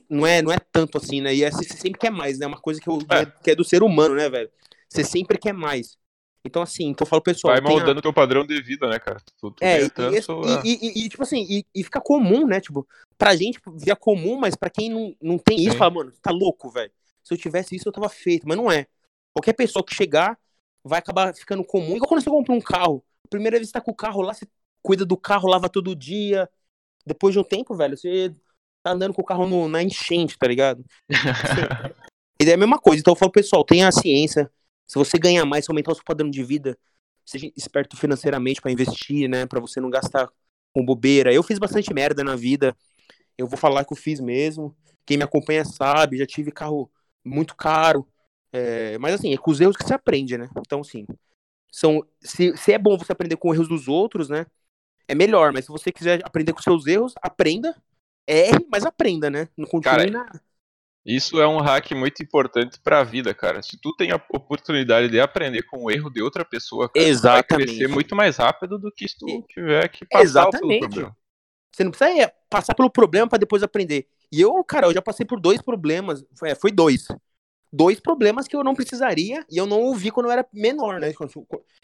não 0.09 0.25
é, 0.25 0.41
não 0.41 0.51
é 0.51 0.57
tanto 0.59 0.97
assim, 0.97 1.21
né? 1.21 1.33
E 1.33 1.43
é, 1.43 1.51
você 1.51 1.63
sempre 1.65 1.99
quer 1.99 2.11
mais, 2.11 2.39
né? 2.39 2.45
É 2.45 2.47
uma 2.47 2.59
coisa 2.59 2.79
que, 2.79 2.89
eu, 2.89 2.99
é. 3.09 3.25
que 3.43 3.51
é 3.51 3.55
do 3.55 3.63
ser 3.63 3.83
humano, 3.83 4.15
né, 4.15 4.29
velho? 4.29 4.49
Você 4.89 5.03
sempre 5.03 5.37
quer 5.37 5.53
mais. 5.53 5.97
Então, 6.43 6.61
assim, 6.61 6.87
então 6.87 7.05
eu 7.05 7.09
falo, 7.09 7.21
pessoal. 7.21 7.53
Vai 7.53 7.61
moldando 7.61 7.99
o 7.99 8.01
teu 8.01 8.13
padrão 8.13 8.45
de 8.45 8.59
vida, 8.61 8.87
né, 8.87 8.97
cara? 8.99 9.19
Tu, 9.39 9.51
tu 9.51 9.63
é, 9.63 9.83
e, 9.83 9.89
tanto, 9.89 10.41
e, 10.63 10.69
e, 10.73 11.05
e, 11.05 11.09
tipo 11.09 11.21
assim, 11.21 11.45
e, 11.47 11.65
e, 11.73 11.83
fica 11.83 12.01
comum, 12.01 12.47
né? 12.47 12.59
Tipo, 12.59 12.87
pra 13.17 13.35
gente 13.35 13.59
via 13.75 13.95
comum, 13.95 14.37
mas 14.37 14.55
pra 14.55 14.69
quem 14.69 14.89
não, 14.89 15.15
não 15.21 15.37
tem 15.37 15.59
isso, 15.59 15.73
Sim. 15.73 15.77
fala, 15.77 15.91
mano, 15.91 16.13
tá 16.21 16.31
louco, 16.31 16.69
velho. 16.69 16.91
Se 17.23 17.33
eu 17.33 17.37
tivesse 17.37 17.75
isso, 17.75 17.87
eu 17.87 17.91
tava 17.91 18.09
feito. 18.09 18.47
Mas 18.47 18.57
não 18.57 18.71
é. 18.71 18.87
Qualquer 19.33 19.53
pessoa 19.53 19.85
que 19.85 19.93
chegar 19.93 20.37
vai 20.83 20.97
acabar 20.97 21.33
ficando 21.35 21.63
comum. 21.63 21.95
Igual 21.95 22.09
quando 22.09 22.23
você 22.23 22.29
compra 22.29 22.53
um 22.53 22.61
carro. 22.61 23.03
Primeira 23.29 23.57
vez 23.57 23.67
que 23.67 23.71
você 23.71 23.79
tá 23.79 23.81
com 23.81 23.91
o 23.91 23.95
carro 23.95 24.21
lá, 24.21 24.33
você 24.33 24.47
cuida 24.81 25.05
do 25.05 25.15
carro, 25.15 25.47
lava 25.47 25.69
todo 25.69 25.95
dia. 25.95 26.49
Depois 27.05 27.33
de 27.33 27.39
um 27.39 27.43
tempo, 27.43 27.75
velho, 27.75 27.95
você 27.95 28.35
tá 28.83 28.91
andando 28.91 29.13
com 29.13 29.21
o 29.21 29.25
carro 29.25 29.47
no, 29.47 29.67
na 29.67 29.83
enchente, 29.83 30.37
tá 30.37 30.47
ligado? 30.47 30.83
Assim, 31.07 31.93
e 32.41 32.49
é 32.49 32.53
a 32.53 32.57
mesma 32.57 32.79
coisa. 32.79 32.99
Então 32.99 33.11
eu 33.11 33.17
falo, 33.17 33.31
pessoal, 33.31 33.63
tenha 33.63 33.87
a 33.87 33.91
ciência 33.91 34.51
se 34.91 34.97
você 34.97 35.17
ganhar 35.17 35.45
mais, 35.45 35.63
se 35.63 35.71
aumentar 35.71 35.93
o 35.93 35.95
seu 35.95 36.03
padrão 36.03 36.29
de 36.29 36.43
vida, 36.43 36.77
seja 37.25 37.49
esperto 37.55 37.95
financeiramente 37.95 38.59
para 38.59 38.73
investir, 38.73 39.29
né? 39.29 39.45
Para 39.45 39.61
você 39.61 39.79
não 39.79 39.89
gastar 39.89 40.29
com 40.73 40.83
bobeira. 40.83 41.33
Eu 41.33 41.41
fiz 41.41 41.57
bastante 41.57 41.93
merda 41.93 42.25
na 42.25 42.35
vida. 42.35 42.75
Eu 43.37 43.47
vou 43.47 43.57
falar 43.57 43.85
que 43.85 43.93
eu 43.93 43.97
fiz 43.97 44.19
mesmo. 44.19 44.75
Quem 45.05 45.15
me 45.15 45.23
acompanha 45.23 45.63
sabe, 45.63 46.17
já 46.17 46.25
tive 46.25 46.51
carro 46.51 46.91
muito 47.23 47.55
caro. 47.55 48.05
É, 48.51 48.97
mas 48.97 49.13
assim, 49.13 49.33
é 49.33 49.37
com 49.37 49.49
os 49.49 49.61
erros 49.61 49.77
que 49.77 49.85
você 49.85 49.93
aprende, 49.93 50.37
né? 50.37 50.49
Então, 50.57 50.81
assim, 50.81 51.05
são, 51.71 52.05
se, 52.19 52.57
se 52.57 52.73
é 52.73 52.77
bom 52.77 52.97
você 52.97 53.13
aprender 53.13 53.37
com 53.37 53.53
erros 53.53 53.69
dos 53.69 53.87
outros, 53.87 54.27
né? 54.27 54.45
É 55.07 55.15
melhor, 55.15 55.53
mas 55.53 55.63
se 55.63 55.71
você 55.71 55.89
quiser 55.89 56.19
aprender 56.25 56.51
com 56.51 56.61
seus 56.61 56.85
erros, 56.85 57.13
aprenda, 57.21 57.81
erre, 58.27 58.67
mas 58.69 58.85
aprenda, 58.85 59.29
né? 59.29 59.47
Não 59.55 59.65
continue 59.65 60.11
Cara, 60.11 60.11
na, 60.11 60.41
isso 61.05 61.41
é 61.41 61.47
um 61.47 61.57
hack 61.57 61.91
muito 61.91 62.21
importante 62.21 62.79
para 62.79 62.99
a 62.99 63.03
vida, 63.03 63.33
cara. 63.33 63.61
Se 63.63 63.75
tu 63.77 63.95
tem 63.95 64.11
a 64.11 64.21
oportunidade 64.33 65.09
de 65.09 65.19
aprender 65.19 65.63
com 65.63 65.85
o 65.85 65.91
erro 65.91 66.09
de 66.11 66.21
outra 66.21 66.45
pessoa, 66.45 66.87
cara, 66.89 67.05
Exatamente. 67.05 67.47
vai 67.49 67.65
crescer 67.65 67.87
muito 67.87 68.15
mais 68.15 68.37
rápido 68.37 68.77
do 68.77 68.91
que 68.91 69.07
se 69.07 69.17
tu 69.17 69.43
tiver 69.49 69.87
que 69.89 70.05
passar 70.05 70.23
Exatamente. 70.23 70.79
pelo 70.79 70.91
problema. 70.91 71.17
Você 71.71 71.83
não 71.83 71.91
precisa 71.91 72.21
é, 72.21 72.33
passar 72.49 72.75
pelo 72.75 72.89
problema 72.89 73.27
para 73.27 73.39
depois 73.39 73.63
aprender. 73.63 74.07
E 74.31 74.39
eu, 74.39 74.63
cara, 74.63 74.87
eu 74.87 74.93
já 74.93 75.01
passei 75.01 75.25
por 75.25 75.39
dois 75.39 75.61
problemas. 75.61 76.23
Foi, 76.37 76.49
é, 76.49 76.55
foi 76.55 76.71
dois. 76.71 77.07
Dois 77.73 77.99
problemas 77.99 78.47
que 78.47 78.55
eu 78.55 78.63
não 78.63 78.75
precisaria 78.75 79.45
e 79.49 79.57
eu 79.57 79.65
não 79.65 79.79
ouvi 79.79 80.11
quando 80.11 80.27
eu 80.27 80.31
era 80.31 80.45
menor, 80.53 80.99
né? 80.99 81.13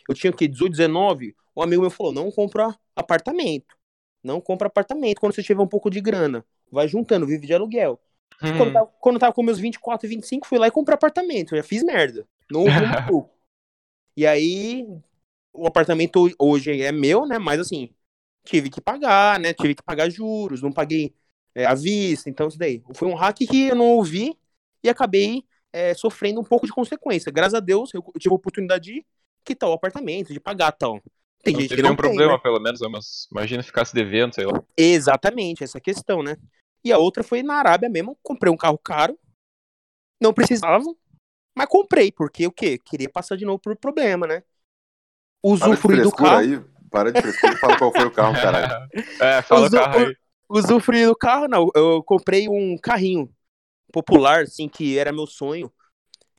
Eu 0.08 0.16
tinha 0.16 0.32
o 0.32 0.36
quê? 0.36 0.48
18, 0.48 0.72
19. 0.72 1.36
Um 1.56 1.62
amigo 1.62 1.82
meu 1.82 1.90
falou: 1.90 2.14
não 2.14 2.30
compra 2.30 2.76
apartamento. 2.96 3.76
Não 4.22 4.42
compra 4.42 4.68
apartamento 4.68 5.20
quando 5.20 5.34
você 5.34 5.42
tiver 5.42 5.62
um 5.62 5.68
pouco 5.68 5.90
de 5.90 6.02
grana. 6.02 6.46
Vai 6.70 6.88
juntando, 6.88 7.26
vive 7.26 7.48
de 7.48 7.54
aluguel. 7.54 8.00
Uhum. 8.42 8.58
Quando, 8.58 8.74
tava, 8.74 8.86
quando 9.00 9.16
eu 9.16 9.20
tava 9.20 9.34
com 9.34 9.44
meus 9.44 9.60
24 9.60 10.06
e 10.06 10.10
25, 10.10 10.48
fui 10.48 10.60
lá 10.60 10.68
e 10.68 10.72
comprei 10.72 10.96
apartamento. 10.96 11.54
Eu 11.54 11.58
já 11.58 11.64
fiz 11.64 11.84
merda. 11.84 12.28
Não 12.50 12.62
ouvi 12.62 12.72
um 13.12 13.26
E 14.16 14.26
aí, 14.26 14.88
o 15.54 15.68
apartamento 15.68 16.32
hoje 16.40 16.82
é 16.82 16.92
meu, 16.92 17.26
né? 17.26 17.38
Mas 17.38 17.60
assim, 17.60 17.90
tive 18.44 18.70
que 18.70 18.82
pagar, 18.82 19.40
né? 19.40 19.54
Tive 19.54 19.76
que 19.76 19.84
pagar 19.84 20.10
juros, 20.10 20.62
não 20.62 20.72
paguei 20.72 21.14
é, 21.54 21.66
à 21.66 21.76
vista. 21.76 22.30
Então, 22.30 22.48
isso 22.48 22.58
daí. 22.58 22.82
Foi 22.96 23.08
um 23.08 23.16
hack 23.16 23.38
que 23.38 23.68
eu 23.68 23.76
não 23.76 23.90
ouvi 23.90 24.36
e 24.84 24.90
acabei 24.90 25.44
é, 25.72 25.94
sofrendo 25.94 26.40
um 26.40 26.44
pouco 26.44 26.66
de 26.66 26.72
consequência. 26.72 27.32
Graças 27.32 27.54
a 27.54 27.60
Deus, 27.60 27.94
eu, 27.94 28.04
tive 28.20 28.34
a 28.34 28.36
oportunidade 28.36 28.86
de 28.86 29.06
quitar 29.44 29.70
o 29.70 29.74
apartamento, 29.74 30.34
de 30.34 30.40
pagar 30.40 30.72
tal. 30.72 31.02
Tem 31.44 31.54
não 31.54 31.62
gente 31.62 31.76
que 31.76 31.82
não 31.82 31.92
um 31.92 31.96
tem, 31.96 32.06
problema, 32.10 32.34
né? 32.34 32.40
pelo 32.40 32.60
menos, 32.60 32.82
mas 32.92 33.28
imagina 33.32 33.64
ficasse 33.64 33.94
devendo, 33.94 34.34
sei 34.34 34.46
lá. 34.46 34.64
Exatamente, 34.76 35.64
essa 35.64 35.80
questão, 35.80 36.24
né? 36.24 36.36
E 36.88 36.94
a 36.94 36.98
outra 36.98 37.22
foi 37.22 37.44
na 37.44 37.56
Arábia 37.56 37.90
mesmo. 37.90 38.18
Comprei 38.24 38.52
um 38.52 38.56
carro 38.56 38.78
caro. 38.78 39.20
Não 40.22 40.34
precisava, 40.34 40.82
mas 41.54 41.68
comprei, 41.68 42.14
porque 42.14 42.48
o 42.48 42.52
quê? 42.52 42.78
Queria 42.78 43.10
passar 43.10 43.36
de 43.36 43.44
novo 43.44 43.60
por 43.60 43.76
problema, 43.76 44.26
né? 44.26 44.42
Usufruir 45.44 46.04
do 46.04 46.12
carro. 46.14 46.38
Aí. 46.38 46.62
Para 46.90 47.12
de 47.12 47.22
frescura 47.22 47.54
e 47.54 47.58
fala 47.58 47.78
qual 47.78 47.92
foi 47.92 48.06
o 48.06 48.12
carro, 48.12 48.34
caralho. 48.34 48.88
É, 49.20 49.42
fala 49.42 49.66
Usu... 49.66 49.76
o 49.76 49.80
carro 49.80 50.00
aí. 50.00 50.16
Usufruir 50.48 51.08
do 51.08 51.16
carro, 51.16 51.50
não. 51.50 51.70
Eu 51.76 52.02
comprei 52.02 52.48
um 52.48 52.78
carrinho 52.82 53.30
popular, 53.92 54.44
assim, 54.44 54.70
que 54.70 54.98
era 54.98 55.12
meu 55.12 55.28
sonho. 55.28 55.70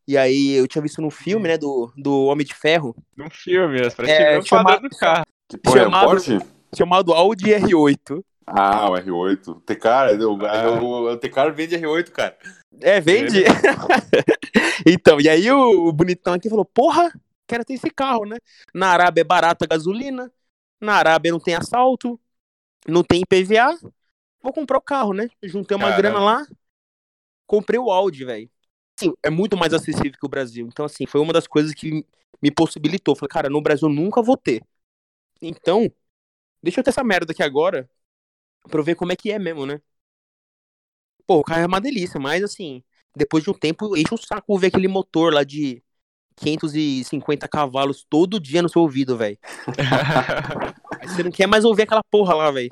E 0.07 0.17
aí 0.17 0.53
eu 0.53 0.67
tinha 0.67 0.81
visto 0.81 1.03
num 1.03 1.11
filme, 1.11 1.47
né, 1.47 1.59
do, 1.59 1.93
do 1.95 2.25
Homem 2.25 2.47
de 2.47 2.55
Ferro. 2.55 2.97
Num 3.15 3.29
filme, 3.29 3.79
pra 3.91 4.09
é, 4.09 4.41
chamado, 4.41 4.89
do 4.89 4.97
carro. 4.97 5.27
Que 5.47 5.59
porra, 5.59 5.83
chamado, 5.83 6.17
é 6.17 6.77
chamado 6.77 7.13
Audi 7.13 7.51
R8. 7.51 8.25
Ah, 8.57 8.91
o 8.91 8.95
R8. 8.95 9.49
O 9.49 9.61
Tecar, 9.61 10.11
o, 10.21 10.47
ah. 10.47 10.81
o, 10.81 11.13
o 11.13 11.17
Tecar 11.17 11.53
vende 11.55 11.77
R8, 11.77 12.11
cara. 12.11 12.37
É, 12.81 13.01
vende? 13.01 13.45
então, 14.87 15.21
e 15.21 15.29
aí 15.29 15.51
o, 15.51 15.89
o, 15.89 15.93
bonitão 15.93 16.35
aqui 16.35 16.49
falou, 16.49 16.65
porra, 16.65 17.13
quero 17.47 17.65
ter 17.65 17.75
esse 17.75 17.91
carro, 17.91 18.25
né? 18.25 18.37
Na 18.75 18.89
Arábia 18.89 19.23
é 19.23 19.25
barata 19.25 19.65
a 19.65 19.69
gasolina, 19.69 20.33
na 20.81 20.95
Arábia 20.95 21.33
não 21.33 21.41
tem 21.41 21.55
assalto, 21.55 22.21
não 22.87 23.03
tem 23.03 23.23
IPVA, 23.23 23.79
vou 24.43 24.53
comprar 24.53 24.79
o 24.79 24.83
carro, 24.83 25.13
né? 25.13 25.29
Juntei 25.43 25.77
uma 25.77 25.91
Caramba. 25.91 26.03
grana 26.03 26.25
lá, 26.25 26.47
comprei 27.47 27.79
o 27.79 27.91
Audi, 27.91 28.25
velho. 28.25 28.51
Assim, 28.99 29.13
é 29.23 29.31
muito 29.31 29.57
mais 29.57 29.73
acessível 29.73 30.13
que 30.13 30.27
o 30.27 30.29
Brasil. 30.29 30.67
Então, 30.67 30.85
assim, 30.85 31.07
foi 31.07 31.21
uma 31.21 31.33
das 31.33 31.47
coisas 31.47 31.73
que 31.73 32.05
me 32.43 32.51
possibilitou. 32.51 33.15
Falei, 33.15 33.29
cara, 33.29 33.49
no 33.49 33.61
Brasil 33.61 33.89
eu 33.89 33.95
nunca 33.95 34.23
vou 34.23 34.37
ter. 34.37 34.63
Então, 35.41 35.91
deixa 36.63 36.81
eu 36.81 36.85
ter 36.85 36.91
essa 36.91 37.05
merda 37.05 37.33
aqui 37.33 37.43
agora, 37.43 37.89
pra 38.69 38.81
eu 38.81 38.85
ver 38.85 38.95
como 38.95 39.13
é 39.13 39.17
que 39.17 39.31
é 39.31 39.39
mesmo, 39.39 39.67
né? 39.67 39.81
Pô, 41.27 41.41
o 41.41 41.45
carro 41.45 41.61
é 41.61 41.67
uma 41.67 41.81
delícia, 41.81 42.19
mas 42.19 42.43
assim, 42.43 42.83
depois 43.15 43.45
de 43.45 43.51
um 43.51 43.55
tempo, 43.55 43.97
enche 43.97 44.15
o 44.15 44.19
saco 44.19 44.59
ver 44.59 44.69
aquele 44.69 44.89
motor 44.89 45.33
lá 45.33 45.45
de 45.45 45.83
550 46.37 47.49
cavalos 47.49 48.07
todo 48.09 48.41
dia 48.41 48.63
no 48.63 48.69
seu 48.69 48.83
ouvido, 48.83 49.17
velho. 49.17 49.39
você 51.03 51.23
não 51.23 51.31
quer 51.31 51.47
mais 51.47 51.65
ouvir 51.65 51.83
aquela 51.83 52.03
porra 52.11 52.35
lá, 52.35 52.51
velho. 52.51 52.69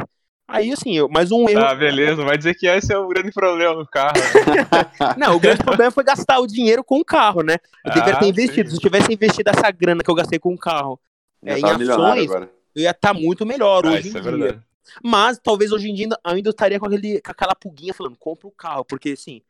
Aí, 0.48 0.72
assim, 0.72 0.96
eu, 0.96 1.08
mais 1.08 1.32
um 1.32 1.48
erro. 1.48 1.60
Ah, 1.60 1.74
beleza, 1.74 2.24
vai 2.24 2.38
dizer 2.38 2.54
que 2.54 2.68
esse 2.68 2.92
é 2.92 2.96
o 2.96 3.08
grande 3.08 3.32
problema 3.32 3.74
do 3.74 3.86
carro. 3.86 4.14
Né? 4.16 5.14
não, 5.18 5.36
o 5.36 5.40
grande 5.40 5.62
problema 5.64 5.90
foi 5.90 6.04
gastar 6.04 6.38
o 6.38 6.46
dinheiro 6.46 6.84
com 6.84 7.00
o 7.00 7.04
carro, 7.04 7.42
né? 7.42 7.56
Eu 7.84 7.92
deveria 7.92 8.14
ah, 8.14 8.20
ter 8.20 8.28
investido. 8.28 8.70
Sim. 8.70 8.76
Se 8.76 8.80
eu 8.80 8.90
tivesse 8.90 9.12
investido 9.12 9.50
essa 9.50 9.68
grana 9.72 10.04
que 10.04 10.10
eu 10.10 10.14
gastei 10.14 10.38
com 10.38 10.54
o 10.54 10.58
carro 10.58 11.00
é, 11.44 11.58
em 11.58 11.64
ações, 11.64 12.30
eu 12.30 12.82
ia 12.82 12.90
estar 12.90 13.12
tá 13.12 13.14
muito 13.14 13.44
melhor 13.44 13.84
ah, 13.84 13.90
hoje 13.90 14.06
em 14.06 14.10
é 14.10 14.12
dia. 14.12 14.22
Verdade. 14.22 14.62
Mas 15.02 15.38
talvez 15.38 15.72
hoje 15.72 15.90
em 15.90 15.94
dia 15.94 16.08
ainda 16.24 16.48
eu 16.48 16.50
estaria 16.50 16.78
com, 16.78 16.86
aquele, 16.86 17.20
com 17.20 17.30
aquela 17.30 17.54
pulguinha 17.54 17.94
falando, 17.94 18.16
compra 18.18 18.46
o 18.46 18.52
carro, 18.52 18.84
porque 18.84 19.10
assim, 19.10 19.42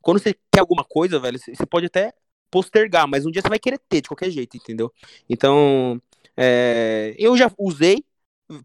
quando 0.00 0.18
você 0.18 0.34
quer 0.52 0.60
alguma 0.60 0.84
coisa, 0.84 1.18
velho, 1.18 1.38
você 1.38 1.66
pode 1.66 1.86
até 1.86 2.12
postergar, 2.50 3.06
mas 3.06 3.26
um 3.26 3.30
dia 3.30 3.42
você 3.42 3.48
vai 3.48 3.58
querer 3.58 3.78
ter 3.88 4.00
de 4.00 4.08
qualquer 4.08 4.30
jeito, 4.30 4.56
entendeu? 4.56 4.92
Então, 5.28 6.00
é, 6.36 7.14
eu 7.18 7.36
já 7.36 7.50
usei, 7.58 8.04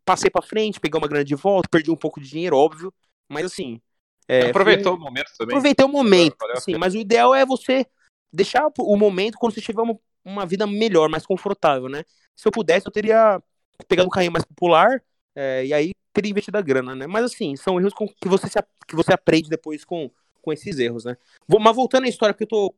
passei 0.05 0.29
para 0.29 0.41
frente, 0.41 0.79
peguei 0.79 0.97
uma 0.97 1.07
grana 1.07 1.25
de 1.25 1.35
volta, 1.35 1.67
perdi 1.69 1.91
um 1.91 1.95
pouco 1.95 2.21
de 2.21 2.29
dinheiro, 2.29 2.57
óbvio, 2.57 2.93
mas 3.27 3.45
assim. 3.45 3.81
É, 4.27 4.49
aproveitou 4.49 4.93
foi, 4.93 5.01
o 5.01 5.03
momento 5.03 5.31
também. 5.37 5.57
Aproveitei 5.57 5.85
o 5.85 5.89
momento, 5.89 6.37
sim, 6.61 6.77
mas 6.77 6.93
o 6.93 6.97
ideal 6.97 7.35
é 7.35 7.45
você 7.45 7.85
deixar 8.31 8.71
o 8.79 8.95
momento 8.95 9.37
quando 9.37 9.53
você 9.53 9.61
tiver 9.61 9.81
uma, 9.81 9.99
uma 10.23 10.45
vida 10.45 10.65
melhor, 10.65 11.09
mais 11.09 11.25
confortável, 11.25 11.89
né? 11.89 12.03
Se 12.35 12.47
eu 12.47 12.51
pudesse, 12.51 12.87
eu 12.87 12.91
teria 12.91 13.41
pegado 13.87 14.07
um 14.07 14.11
carrinho 14.11 14.31
mais 14.31 14.45
popular, 14.45 15.03
é, 15.35 15.65
e 15.65 15.73
aí 15.73 15.91
teria 16.13 16.31
investido 16.31 16.57
a 16.57 16.61
grana, 16.61 16.95
né? 16.95 17.07
Mas 17.07 17.25
assim, 17.25 17.55
são 17.55 17.79
erros 17.79 17.93
que 18.21 18.29
você, 18.29 18.47
se, 18.47 18.59
que 18.87 18.95
você 18.95 19.13
aprende 19.13 19.49
depois 19.49 19.83
com, 19.83 20.09
com 20.41 20.53
esses 20.53 20.77
erros, 20.79 21.05
né? 21.05 21.17
Vou, 21.47 21.59
mas 21.59 21.75
voltando 21.75 22.05
à 22.05 22.09
história 22.09 22.33
que 22.33 22.43
eu 22.43 22.47
tô. 22.47 22.75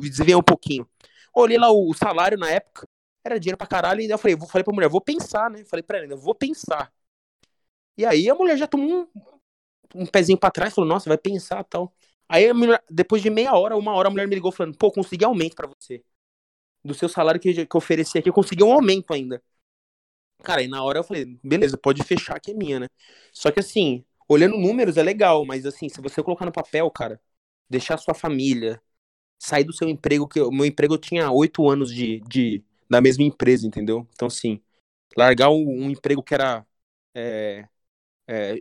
Desviar 0.00 0.38
um 0.38 0.42
pouquinho. 0.42 0.88
Olhei 1.34 1.58
lá 1.58 1.70
o, 1.72 1.92
salário 1.94 2.38
na 2.38 2.50
época, 2.50 2.86
era 3.24 3.38
dinheiro 3.40 3.56
pra 3.56 3.66
caralho, 3.66 4.00
e 4.00 4.10
eu 4.10 4.18
falei, 4.18 4.36
vou, 4.36 4.48
falei 4.48 4.64
pra 4.64 4.74
mulher, 4.74 4.88
vou 4.88 5.00
pensar, 5.00 5.50
né? 5.50 5.64
Falei 5.64 5.82
pra 5.82 5.98
ela, 5.98 6.14
vou 6.14 6.34
pensar. 6.34 6.92
E 7.96 8.04
aí 8.04 8.28
a 8.28 8.34
mulher 8.34 8.56
já 8.56 8.66
tomou 8.66 9.08
um, 9.94 10.02
um 10.02 10.06
pezinho 10.06 10.38
pra 10.38 10.50
trás, 10.50 10.74
falou, 10.74 10.88
nossa, 10.88 11.08
vai 11.08 11.18
pensar 11.18 11.64
tal. 11.64 11.92
Aí 12.28 12.52
mulher, 12.52 12.82
depois 12.90 13.22
de 13.22 13.30
meia 13.30 13.54
hora, 13.54 13.76
uma 13.76 13.92
hora, 13.92 14.08
a 14.08 14.10
mulher 14.10 14.26
me 14.28 14.34
ligou 14.34 14.52
falando, 14.52 14.76
pô, 14.76 14.90
consegui 14.90 15.24
aumento 15.24 15.56
para 15.56 15.68
você. 15.68 16.04
Do 16.84 16.94
seu 16.94 17.08
salário 17.08 17.40
que, 17.40 17.66
que 17.66 17.76
eu 17.76 17.78
ofereci 17.78 18.18
aqui, 18.18 18.28
eu 18.28 18.32
consegui 18.34 18.62
um 18.64 18.72
aumento 18.72 19.12
ainda. 19.12 19.42
Cara, 20.42 20.60
aí 20.60 20.68
na 20.68 20.82
hora 20.82 20.98
eu 21.00 21.04
falei, 21.04 21.38
beleza, 21.42 21.76
pode 21.78 22.02
fechar 22.04 22.38
que 22.40 22.50
é 22.50 22.54
minha, 22.54 22.80
né? 22.80 22.88
Só 23.32 23.50
que 23.50 23.60
assim, 23.60 24.04
olhando 24.28 24.58
números 24.58 24.96
é 24.96 25.02
legal, 25.02 25.44
mas 25.44 25.66
assim, 25.66 25.88
se 25.88 26.00
você 26.00 26.22
colocar 26.22 26.44
no 26.46 26.52
papel, 26.52 26.90
cara, 26.90 27.20
deixar 27.68 27.96
sua 27.98 28.14
família, 28.14 28.80
sair 29.38 29.64
do 29.64 29.72
seu 29.72 29.88
emprego, 29.88 30.28
que 30.28 30.40
o 30.40 30.50
meu 30.52 30.66
emprego 30.66 30.94
eu 30.94 30.98
tinha 30.98 31.30
oito 31.32 31.68
anos 31.68 31.92
de, 31.92 32.20
de, 32.28 32.64
da 32.90 33.00
mesma 33.00 33.24
empresa, 33.24 33.66
entendeu? 33.66 34.06
Então, 34.14 34.28
assim, 34.28 34.60
largar 35.16 35.50
um, 35.50 35.84
um 35.86 35.90
emprego 35.90 36.22
que 36.22 36.34
era 36.34 36.66
é, 37.14 37.66
é, 38.28 38.54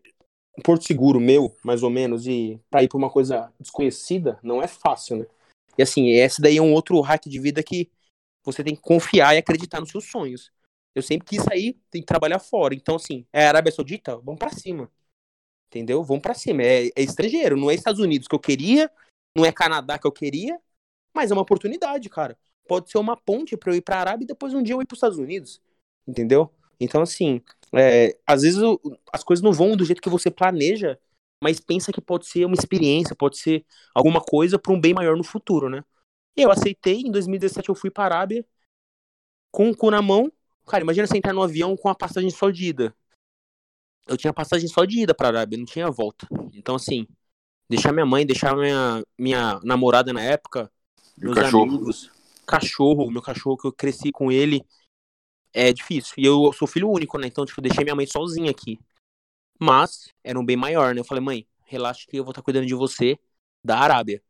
um 0.57 0.61
porto 0.61 0.85
seguro 0.85 1.19
meu, 1.19 1.55
mais 1.63 1.83
ou 1.83 1.89
menos, 1.89 2.27
e 2.27 2.59
pra 2.69 2.83
ir 2.83 2.89
pra 2.89 2.97
uma 2.97 3.09
coisa 3.09 3.51
desconhecida, 3.59 4.39
não 4.43 4.61
é 4.61 4.67
fácil, 4.67 5.17
né? 5.17 5.25
E 5.77 5.83
assim, 5.83 6.09
esse 6.09 6.41
daí 6.41 6.57
é 6.57 6.61
um 6.61 6.73
outro 6.73 6.99
hack 7.01 7.25
de 7.27 7.39
vida 7.39 7.63
que 7.63 7.89
você 8.43 8.63
tem 8.63 8.75
que 8.75 8.81
confiar 8.81 9.35
e 9.35 9.39
acreditar 9.39 9.79
nos 9.79 9.89
seus 9.89 10.05
sonhos. 10.09 10.51
Eu 10.93 11.01
sempre 11.01 11.27
quis 11.27 11.43
sair, 11.43 11.79
tem 11.89 12.01
que 12.01 12.07
trabalhar 12.07 12.39
fora. 12.39 12.75
Então, 12.75 12.95
assim, 12.95 13.25
é 13.31 13.47
Arábia 13.47 13.71
Saudita? 13.71 14.17
Vamos 14.17 14.39
para 14.39 14.51
cima. 14.51 14.91
Entendeu? 15.67 16.03
Vamos 16.03 16.21
para 16.21 16.33
cima. 16.33 16.63
É, 16.63 16.87
é, 16.87 17.01
estrangeiro, 17.01 17.55
não 17.55 17.71
é 17.71 17.75
Estados 17.75 18.01
Unidos 18.01 18.27
que 18.27 18.35
eu 18.35 18.39
queria, 18.39 18.91
não 19.35 19.45
é 19.45 19.51
Canadá 19.51 19.97
que 19.97 20.05
eu 20.05 20.11
queria, 20.11 20.59
mas 21.15 21.31
é 21.31 21.33
uma 21.33 21.43
oportunidade, 21.43 22.09
cara. 22.09 22.37
Pode 22.67 22.91
ser 22.91 22.97
uma 22.97 23.15
ponte 23.15 23.55
para 23.55 23.71
eu 23.71 23.77
ir 23.77 23.81
para 23.81 23.95
a 23.95 23.99
Arábia 23.99 24.25
e 24.25 24.27
depois 24.27 24.53
um 24.53 24.61
dia 24.61 24.75
eu 24.75 24.81
ir 24.81 24.85
para 24.85 24.93
os 24.93 24.97
Estados 24.97 25.17
Unidos. 25.17 25.61
Entendeu? 26.05 26.53
Então, 26.79 27.01
assim, 27.01 27.41
é, 27.73 28.17
às 28.27 28.41
vezes 28.41 28.59
as 29.13 29.23
coisas 29.23 29.41
não 29.43 29.53
vão 29.53 29.77
do 29.77 29.85
jeito 29.85 30.01
que 30.01 30.09
você 30.09 30.29
planeja, 30.29 30.99
mas 31.41 31.59
pensa 31.59 31.91
que 31.91 32.01
pode 32.01 32.27
ser 32.27 32.45
uma 32.45 32.55
experiência, 32.55 33.15
pode 33.15 33.37
ser 33.37 33.65
alguma 33.95 34.21
coisa 34.21 34.59
para 34.59 34.73
um 34.73 34.79
bem 34.79 34.93
maior 34.93 35.15
no 35.15 35.23
futuro, 35.23 35.69
né? 35.69 35.83
Eu 36.35 36.51
aceitei, 36.51 37.01
em 37.01 37.11
2017 37.11 37.69
eu 37.69 37.75
fui 37.75 37.89
para 37.89 38.03
a 38.03 38.17
Arábia 38.17 38.45
com 39.51 39.69
o 39.69 39.75
cu 39.75 39.91
na 39.91 40.01
mão, 40.01 40.31
Cara, 40.65 40.83
imagina 40.83 41.07
você 41.07 41.17
entrar 41.17 41.33
no 41.33 41.43
avião 41.43 41.75
com 41.75 41.89
a 41.89 41.95
passagem 41.95 42.29
só 42.29 42.49
de 42.49 42.65
ida. 42.65 42.95
Eu 44.07 44.17
tinha 44.17 44.33
passagem 44.33 44.67
só 44.67 44.83
de 44.85 45.01
ida 45.01 45.13
pra 45.13 45.27
Arábia, 45.27 45.57
não 45.57 45.65
tinha 45.65 45.89
volta. 45.89 46.27
Então, 46.53 46.75
assim, 46.75 47.07
deixar 47.69 47.91
minha 47.91 48.05
mãe, 48.05 48.25
deixar 48.25 48.55
minha, 48.55 49.03
minha 49.17 49.59
namorada 49.63 50.11
na 50.11 50.21
época, 50.21 50.71
e 51.17 51.25
meus 51.25 51.35
cachorro. 51.35 51.63
amigos, 51.63 52.11
cachorro, 52.45 53.11
meu 53.11 53.21
cachorro 53.21 53.57
que 53.57 53.67
eu 53.67 53.73
cresci 53.73 54.11
com 54.11 54.31
ele, 54.31 54.61
é 55.53 55.71
difícil. 55.71 56.13
E 56.17 56.25
eu 56.25 56.51
sou 56.53 56.67
filho 56.67 56.89
único, 56.89 57.17
né? 57.17 57.27
Então, 57.27 57.45
tipo, 57.45 57.61
deixei 57.61 57.83
minha 57.83 57.95
mãe 57.95 58.05
sozinha 58.05 58.51
aqui. 58.51 58.79
Mas, 59.59 60.11
era 60.23 60.39
um 60.39 60.45
bem 60.45 60.57
maior, 60.57 60.93
né? 60.93 61.01
Eu 61.01 61.05
falei, 61.05 61.23
mãe, 61.23 61.47
relaxa 61.65 62.05
que 62.09 62.17
eu 62.17 62.23
vou 62.23 62.31
estar 62.31 62.41
cuidando 62.41 62.65
de 62.65 62.73
você 62.73 63.19
da 63.63 63.77
Arábia. 63.77 64.21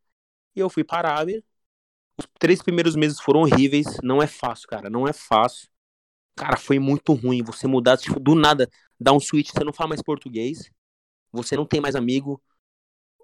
E 0.55 0.59
eu 0.59 0.69
fui 0.69 0.83
pra 0.83 0.97
Arábia. 0.97 1.43
Os 2.19 2.27
três 2.37 2.61
primeiros 2.61 2.95
meses 2.95 3.19
foram 3.19 3.41
horríveis. 3.41 3.85
Não 4.03 4.21
é 4.21 4.27
fácil, 4.27 4.67
cara. 4.67 4.89
Não 4.89 5.07
é 5.07 5.13
fácil. 5.13 5.69
Cara, 6.35 6.57
foi 6.57 6.79
muito 6.79 7.13
ruim. 7.13 7.43
Você 7.43 7.67
mudar, 7.67 7.97
tipo, 7.97 8.19
do 8.19 8.35
nada, 8.35 8.69
dar 8.99 9.13
um 9.13 9.19
switch, 9.19 9.49
você 9.51 9.63
não 9.63 9.73
fala 9.73 9.89
mais 9.89 10.01
português. 10.01 10.71
Você 11.31 11.55
não 11.55 11.65
tem 11.65 11.79
mais 11.79 11.95
amigo. 11.95 12.41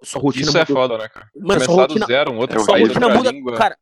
Sua 0.04 0.22
rotina 0.22 0.48
Isso 0.48 0.58
é 0.58 0.66
foda, 0.66 0.98
né, 0.98 1.10
cara? 1.10 1.28
Mano, 1.36 1.62
Começar 1.62 1.72
rotina, 1.74 2.06
do 2.06 2.12
zero, 2.12 2.32
um 2.32 2.38
outro 2.38 2.60
sua 2.60 2.74
país, 2.74 2.88
rotina 2.88 3.10
muda, 3.10 3.32
língua. 3.32 3.58
cara, 3.58 3.78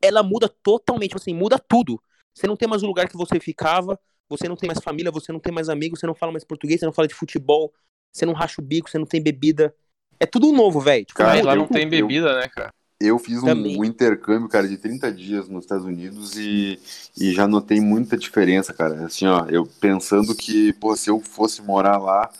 ela 0.00 0.22
muda 0.22 0.48
totalmente, 0.48 1.10
tipo 1.10 1.20
assim, 1.20 1.34
muda 1.34 1.58
tudo. 1.58 2.00
Você 2.34 2.46
não 2.46 2.56
tem 2.56 2.68
mais 2.68 2.82
o 2.82 2.86
lugar 2.86 3.08
que 3.08 3.16
você 3.16 3.40
ficava, 3.40 3.98
você 4.28 4.48
não 4.48 4.56
tem 4.56 4.66
mais 4.66 4.80
família, 4.80 5.10
você 5.10 5.32
não 5.32 5.40
tem 5.40 5.52
mais 5.52 5.68
amigos, 5.68 6.00
você 6.00 6.06
não 6.06 6.14
fala 6.14 6.32
mais 6.32 6.44
português, 6.44 6.80
você 6.80 6.86
não 6.86 6.92
fala 6.92 7.08
de 7.08 7.14
futebol, 7.14 7.72
você 8.12 8.26
não 8.26 8.34
racha 8.34 8.60
o 8.60 8.64
bico, 8.64 8.90
você 8.90 8.98
não 8.98 9.06
tem 9.06 9.22
bebida. 9.22 9.74
É 10.20 10.26
tudo 10.26 10.52
novo, 10.52 10.80
velho. 10.80 11.04
Tipo, 11.04 11.18
Cara, 11.18 11.42
lá 11.42 11.56
não 11.56 11.66
tem 11.66 11.88
bebida, 11.88 12.38
né, 12.38 12.48
cara? 12.48 12.72
Eu 13.06 13.18
fiz 13.18 13.42
um, 13.42 13.50
um 13.80 13.84
intercâmbio, 13.84 14.48
cara, 14.48 14.68
de 14.68 14.76
30 14.78 15.12
dias 15.12 15.48
nos 15.48 15.64
Estados 15.64 15.84
Unidos 15.84 16.36
e, 16.36 16.78
e 17.16 17.32
já 17.32 17.46
notei 17.46 17.80
muita 17.80 18.16
diferença, 18.16 18.72
cara. 18.72 19.06
Assim, 19.06 19.26
ó, 19.26 19.46
eu 19.48 19.66
pensando 19.80 20.34
que, 20.34 20.72
pô, 20.74 20.96
se 20.96 21.10
eu 21.10 21.20
fosse 21.20 21.62
morar 21.62 21.98
lá, 21.98 22.30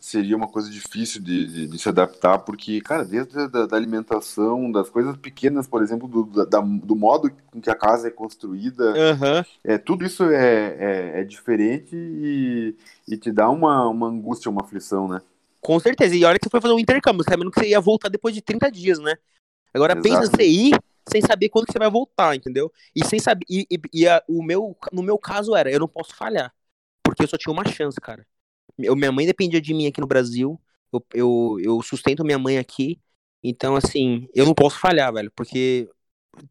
seria 0.00 0.36
uma 0.36 0.48
coisa 0.48 0.70
difícil 0.70 1.22
de, 1.22 1.46
de, 1.46 1.66
de 1.68 1.78
se 1.78 1.88
adaptar, 1.88 2.38
porque, 2.40 2.80
cara, 2.80 3.04
desde 3.04 3.38
a 3.38 3.46
da, 3.48 3.66
da 3.66 3.76
alimentação, 3.76 4.70
das 4.72 4.88
coisas 4.90 5.16
pequenas, 5.16 5.66
por 5.66 5.82
exemplo, 5.82 6.08
do, 6.08 6.46
da- 6.46 6.60
do 6.60 6.96
modo 6.96 7.30
com 7.50 7.60
que 7.60 7.70
a 7.70 7.74
casa 7.74 8.08
é 8.08 8.10
construída, 8.10 8.98
Aham. 8.98 9.44
é, 9.64 9.78
tudo 9.78 10.04
isso 10.04 10.24
é, 10.24 11.16
é, 11.18 11.20
é 11.20 11.24
diferente 11.24 11.96
e, 11.96 12.74
e 13.08 13.16
te 13.16 13.32
dá 13.32 13.50
uma, 13.50 13.88
uma 13.88 14.08
angústia, 14.08 14.50
uma 14.50 14.62
aflição, 14.62 15.08
né? 15.08 15.20
Com 15.60 15.80
certeza. 15.80 16.14
E 16.14 16.24
olha 16.24 16.38
que 16.38 16.44
você 16.44 16.50
foi 16.50 16.60
fazer 16.60 16.74
um 16.74 16.78
intercâmbio, 16.78 17.24
sabendo 17.28 17.50
que 17.50 17.60
você 17.60 17.68
ia 17.68 17.80
voltar 17.80 18.08
depois 18.08 18.34
de 18.34 18.40
30 18.42 18.70
dias, 18.70 18.98
né? 18.98 19.14
Agora 19.76 19.94
pensa 20.02 20.26
você 20.26 20.46
ir 20.48 20.78
sem 21.08 21.20
saber 21.20 21.48
quando 21.48 21.66
que 21.66 21.72
você 21.72 21.78
vai 21.78 21.90
voltar, 21.90 22.34
entendeu? 22.34 22.72
E 22.94 23.04
sem 23.04 23.18
saber. 23.20 23.44
E, 23.48 23.66
e- 23.70 23.80
e 23.92 24.08
a- 24.08 24.22
o 24.28 24.42
meu, 24.42 24.76
no 24.92 25.02
meu 25.02 25.18
caso 25.18 25.54
era, 25.54 25.70
eu 25.70 25.78
não 25.78 25.88
posso 25.88 26.14
falhar. 26.16 26.52
Porque 27.02 27.22
eu 27.22 27.28
só 27.28 27.36
tinha 27.36 27.52
uma 27.52 27.64
chance, 27.66 28.00
cara. 28.00 28.26
Eu- 28.78 28.96
minha 28.96 29.12
mãe 29.12 29.26
dependia 29.26 29.60
de 29.60 29.72
mim 29.72 29.86
aqui 29.86 30.00
no 30.00 30.06
Brasil. 30.06 30.60
Eu, 30.92 31.06
eu, 31.14 31.56
eu 31.62 31.82
sustento 31.82 32.24
minha 32.24 32.38
mãe 32.38 32.58
aqui. 32.58 33.00
Então, 33.42 33.76
assim, 33.76 34.28
eu 34.34 34.44
não 34.44 34.54
posso 34.54 34.78
falhar, 34.78 35.12
velho. 35.12 35.30
Porque 35.34 35.88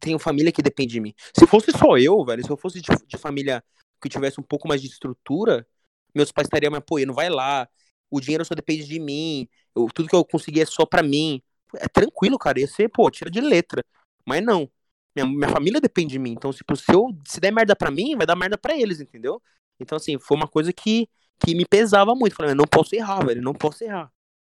tenho 0.00 0.18
família 0.18 0.50
que 0.52 0.62
depende 0.62 0.92
de 0.94 1.00
mim. 1.00 1.14
Se 1.38 1.46
fosse 1.46 1.70
só 1.72 1.96
eu, 1.98 2.24
velho, 2.24 2.44
se 2.44 2.50
eu 2.50 2.56
fosse 2.56 2.80
de, 2.80 2.88
de 3.06 3.16
família 3.18 3.62
que 4.02 4.08
tivesse 4.08 4.40
um 4.40 4.44
pouco 4.44 4.66
mais 4.68 4.80
de 4.82 4.88
estrutura, 4.88 5.66
meus 6.14 6.32
pais 6.32 6.46
estariam 6.46 6.70
me 6.72 6.78
apoiando. 6.78 7.12
Vai 7.14 7.28
lá, 7.28 7.68
o 8.10 8.20
dinheiro 8.20 8.44
só 8.44 8.54
depende 8.54 8.84
de 8.86 8.98
mim. 8.98 9.48
eu- 9.74 9.88
tudo 9.94 10.08
que 10.08 10.14
eu 10.16 10.24
conseguir 10.24 10.62
é 10.62 10.66
só 10.66 10.86
pra 10.86 11.02
mim. 11.02 11.42
É 11.74 11.88
tranquilo, 11.88 12.38
cara. 12.38 12.60
Ia 12.60 12.66
ser, 12.66 12.88
pô, 12.88 13.10
tira 13.10 13.30
de 13.30 13.40
letra. 13.40 13.84
Mas 14.24 14.42
não. 14.44 14.70
Minha, 15.14 15.26
minha 15.26 15.48
família 15.48 15.80
depende 15.80 16.12
de 16.12 16.18
mim. 16.18 16.32
Então, 16.32 16.52
tipo, 16.52 16.76
se 16.76 16.92
eu 16.92 17.08
se 17.26 17.40
der 17.40 17.52
merda 17.52 17.74
pra 17.74 17.90
mim, 17.90 18.16
vai 18.16 18.26
dar 18.26 18.36
merda 18.36 18.58
pra 18.58 18.76
eles, 18.76 19.00
entendeu? 19.00 19.40
Então, 19.80 19.96
assim, 19.96 20.18
foi 20.18 20.36
uma 20.36 20.48
coisa 20.48 20.72
que, 20.72 21.08
que 21.38 21.54
me 21.54 21.64
pesava 21.64 22.14
muito. 22.14 22.34
Falei, 22.34 22.54
não 22.54 22.66
posso 22.66 22.94
errar, 22.94 23.24
velho. 23.24 23.42
Não 23.42 23.54
posso 23.54 23.82
errar. 23.84 24.10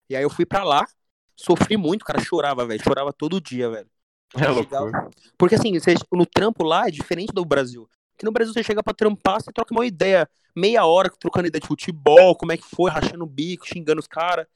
E 0.10 0.15
aí 0.15 0.23
eu 0.23 0.30
fui 0.30 0.45
pra 0.45 0.63
lá, 0.63 0.86
sofri 1.36 1.78
muito, 1.78 2.06
cara. 2.06 2.21
Chorava, 2.21 2.65
velho. 2.65 2.84
Chorava 2.84 3.12
todo 3.12 3.41
dia, 3.41 3.69
velho. 3.69 3.89
É 4.36 4.47
loucura. 4.47 5.10
Porque 5.38 5.54
assim, 5.54 5.78
você, 5.78 5.93
no 6.12 6.26
trampo 6.26 6.63
lá 6.63 6.88
é 6.88 6.91
diferente 6.91 7.32
do 7.32 7.45
Brasil. 7.45 7.88
Aqui 8.15 8.26
no 8.26 8.32
Brasil 8.32 8.52
você 8.52 8.63
chega 8.63 8.82
pra 8.82 8.93
trampar, 8.93 9.39
você 9.39 9.52
troca 9.52 9.71
uma 9.71 9.86
ideia, 9.86 10.28
meia 10.56 10.86
hora 10.86 11.08
trocando 11.19 11.47
ideia 11.47 11.62
de 11.62 11.67
futebol, 11.67 12.36
como 12.36 12.52
é 12.52 12.58
que 12.58 12.63
foi, 12.63 12.89
rachando 12.89 13.23
o 13.26 13.28
bico, 13.28 13.67
xingando 13.67 13.99
os 13.99 14.08
caras. 14.08 14.47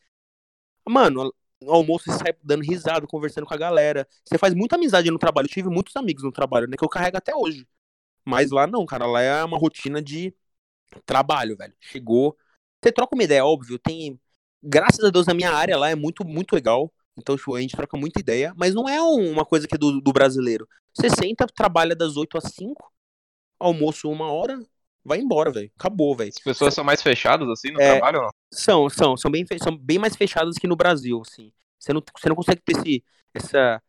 Mano, 0.88 1.32
no 1.62 1.72
almoço 1.74 2.06
você 2.06 2.18
sai 2.20 2.34
dando 2.44 2.64
risada, 2.64 3.08
conversando 3.08 3.46
com 3.48 3.54
a 3.54 3.58
galera. 3.58 4.08
Você 4.26 4.38
faz 4.38 4.54
muita 4.54 4.76
amizade 4.76 5.10
no 5.12 5.20
trabalho. 5.20 5.46
Eu 5.48 5.52
tive 5.52 5.70
muitos 5.70 5.96
amigos 5.96 6.24
no 6.24 6.32
trabalho, 6.32 6.68
né? 6.68 6.78
Que 6.78 6.84
eu 6.84 6.90
carrego 6.90 7.18
até 7.18 7.36
hoje. 7.36 7.68
Mas 8.26 8.52
lá 8.52 8.68
não, 8.68 8.86
cara. 8.86 9.06
Lá 9.08 9.22
é 9.22 9.44
uma 9.44 9.58
rotina 9.58 10.02
de 10.02 10.34
trabalho, 11.06 11.56
velho. 11.58 11.74
Chegou. 11.80 12.38
Você 12.84 12.92
troca 12.92 13.16
uma 13.16 13.24
ideia, 13.24 13.46
óbvio. 13.46 13.80
Tem. 13.80 14.20
Graças 14.64 15.04
a 15.04 15.10
Deus, 15.10 15.26
na 15.28 15.34
minha 15.34 15.52
área 15.52 15.78
lá 15.78 15.90
é 15.90 15.96
muito, 15.96 16.26
muito 16.26 16.54
legal. 16.54 16.92
Então, 17.18 17.36
tipo, 17.38 17.56
a 17.56 17.62
gente 17.62 17.76
troca 17.76 17.98
muita 17.98 18.20
ideia. 18.20 18.54
Mas 18.58 18.74
não 18.76 18.88
é 18.88 19.02
um- 19.02 19.32
uma 19.32 19.46
coisa 19.46 19.68
que 19.68 19.76
é 19.76 19.78
do, 19.78 20.02
do 20.02 20.14
brasileiro. 20.14 20.68
Você 20.94 21.10
senta, 21.10 21.48
trabalha 21.48 21.96
das 21.96 22.18
8 22.18 22.38
às 22.38 22.46
5, 22.54 22.92
almoço 23.60 24.10
uma 24.12 24.32
hora, 24.32 24.60
vai 25.08 25.20
embora, 25.20 25.50
velho. 25.52 25.72
Acabou, 25.80 26.16
velho. 26.16 26.30
As 26.30 26.44
pessoas 26.44 26.74
são 26.74 26.84
mais 26.84 27.02
fechadas 27.02 27.48
assim 27.50 27.72
no 27.72 27.82
É. 27.82 27.92
trabalho 27.94 28.18
ou 28.20 28.24
não? 28.26 28.32
São, 28.54 28.90
são, 28.90 29.18
são 29.18 29.32
bem, 29.32 29.46
são 29.62 29.76
bem 29.78 29.98
mais 29.98 30.16
fechadas 30.16 30.58
que 30.58 30.68
no 30.68 30.76
Brasil, 30.76 31.22
assim. 31.26 31.52
Você 31.80 31.94
não, 31.94 32.04
você 32.18 32.30
não 32.30 32.36
consegue 32.36 32.62
ter 32.62 32.78
esse, 32.78 33.04
essa 33.34 33.82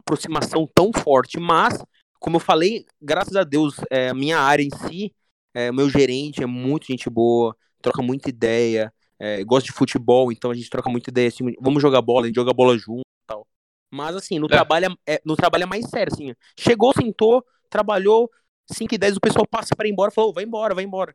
aproximação 0.00 0.68
tão 0.74 0.90
forte, 0.92 1.38
mas, 1.38 1.82
como 2.18 2.36
eu 2.36 2.40
falei, 2.40 2.84
graças 3.00 3.34
a 3.36 3.44
Deus, 3.44 3.76
é, 3.90 4.08
a 4.08 4.14
minha 4.14 4.38
área 4.38 4.62
em 4.62 4.70
si, 4.70 5.12
é, 5.54 5.70
o 5.70 5.74
meu 5.74 5.88
gerente 5.90 6.42
é 6.42 6.46
muito 6.46 6.86
gente 6.86 7.08
boa, 7.10 7.56
troca 7.82 8.02
muita 8.02 8.28
ideia, 8.28 8.92
é, 9.18 9.42
gosta 9.44 9.66
de 9.66 9.72
futebol, 9.72 10.30
então 10.30 10.50
a 10.50 10.54
gente 10.54 10.70
troca 10.70 10.88
muita 10.90 11.10
ideia, 11.10 11.28
assim, 11.28 11.52
vamos 11.60 11.82
jogar 11.82 12.00
bola, 12.02 12.24
a 12.24 12.26
gente 12.26 12.36
joga 12.36 12.52
bola 12.52 12.76
junto 12.78 13.00
e 13.00 13.26
tal. 13.26 13.46
Mas, 13.90 14.14
assim, 14.16 14.38
no, 14.38 14.46
É. 14.46 14.50
trabalho, 14.50 14.96
é, 15.06 15.20
no 15.24 15.36
trabalho 15.36 15.62
é 15.64 15.66
mais 15.66 15.88
sério, 15.88 16.12
assim. 16.12 16.34
Chegou, 16.58 16.92
sentou, 16.92 17.44
trabalhou, 17.70 18.30
5 18.66 18.94
e 18.94 18.98
10 18.98 19.16
o 19.16 19.20
pessoal 19.20 19.46
passa 19.46 19.74
para 19.76 19.86
ir 19.88 19.92
embora, 19.92 20.10
falou, 20.10 20.32
vai 20.32 20.44
embora, 20.44 20.74
vai 20.74 20.84
embora. 20.84 21.14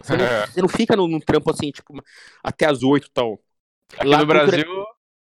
Você 0.00 0.16
não, 0.16 0.24
você 0.54 0.62
não 0.62 0.68
fica 0.68 0.96
no 0.96 1.20
trampo 1.20 1.50
assim, 1.50 1.70
tipo, 1.70 1.94
até 2.42 2.66
as 2.66 2.82
8 2.82 3.06
e 3.06 3.10
tal. 3.10 3.40
Aqui 3.98 4.06
Lá 4.06 4.18
no 4.18 4.24
a 4.24 4.26
cultura- 4.26 4.46
Brasil, 4.46 4.84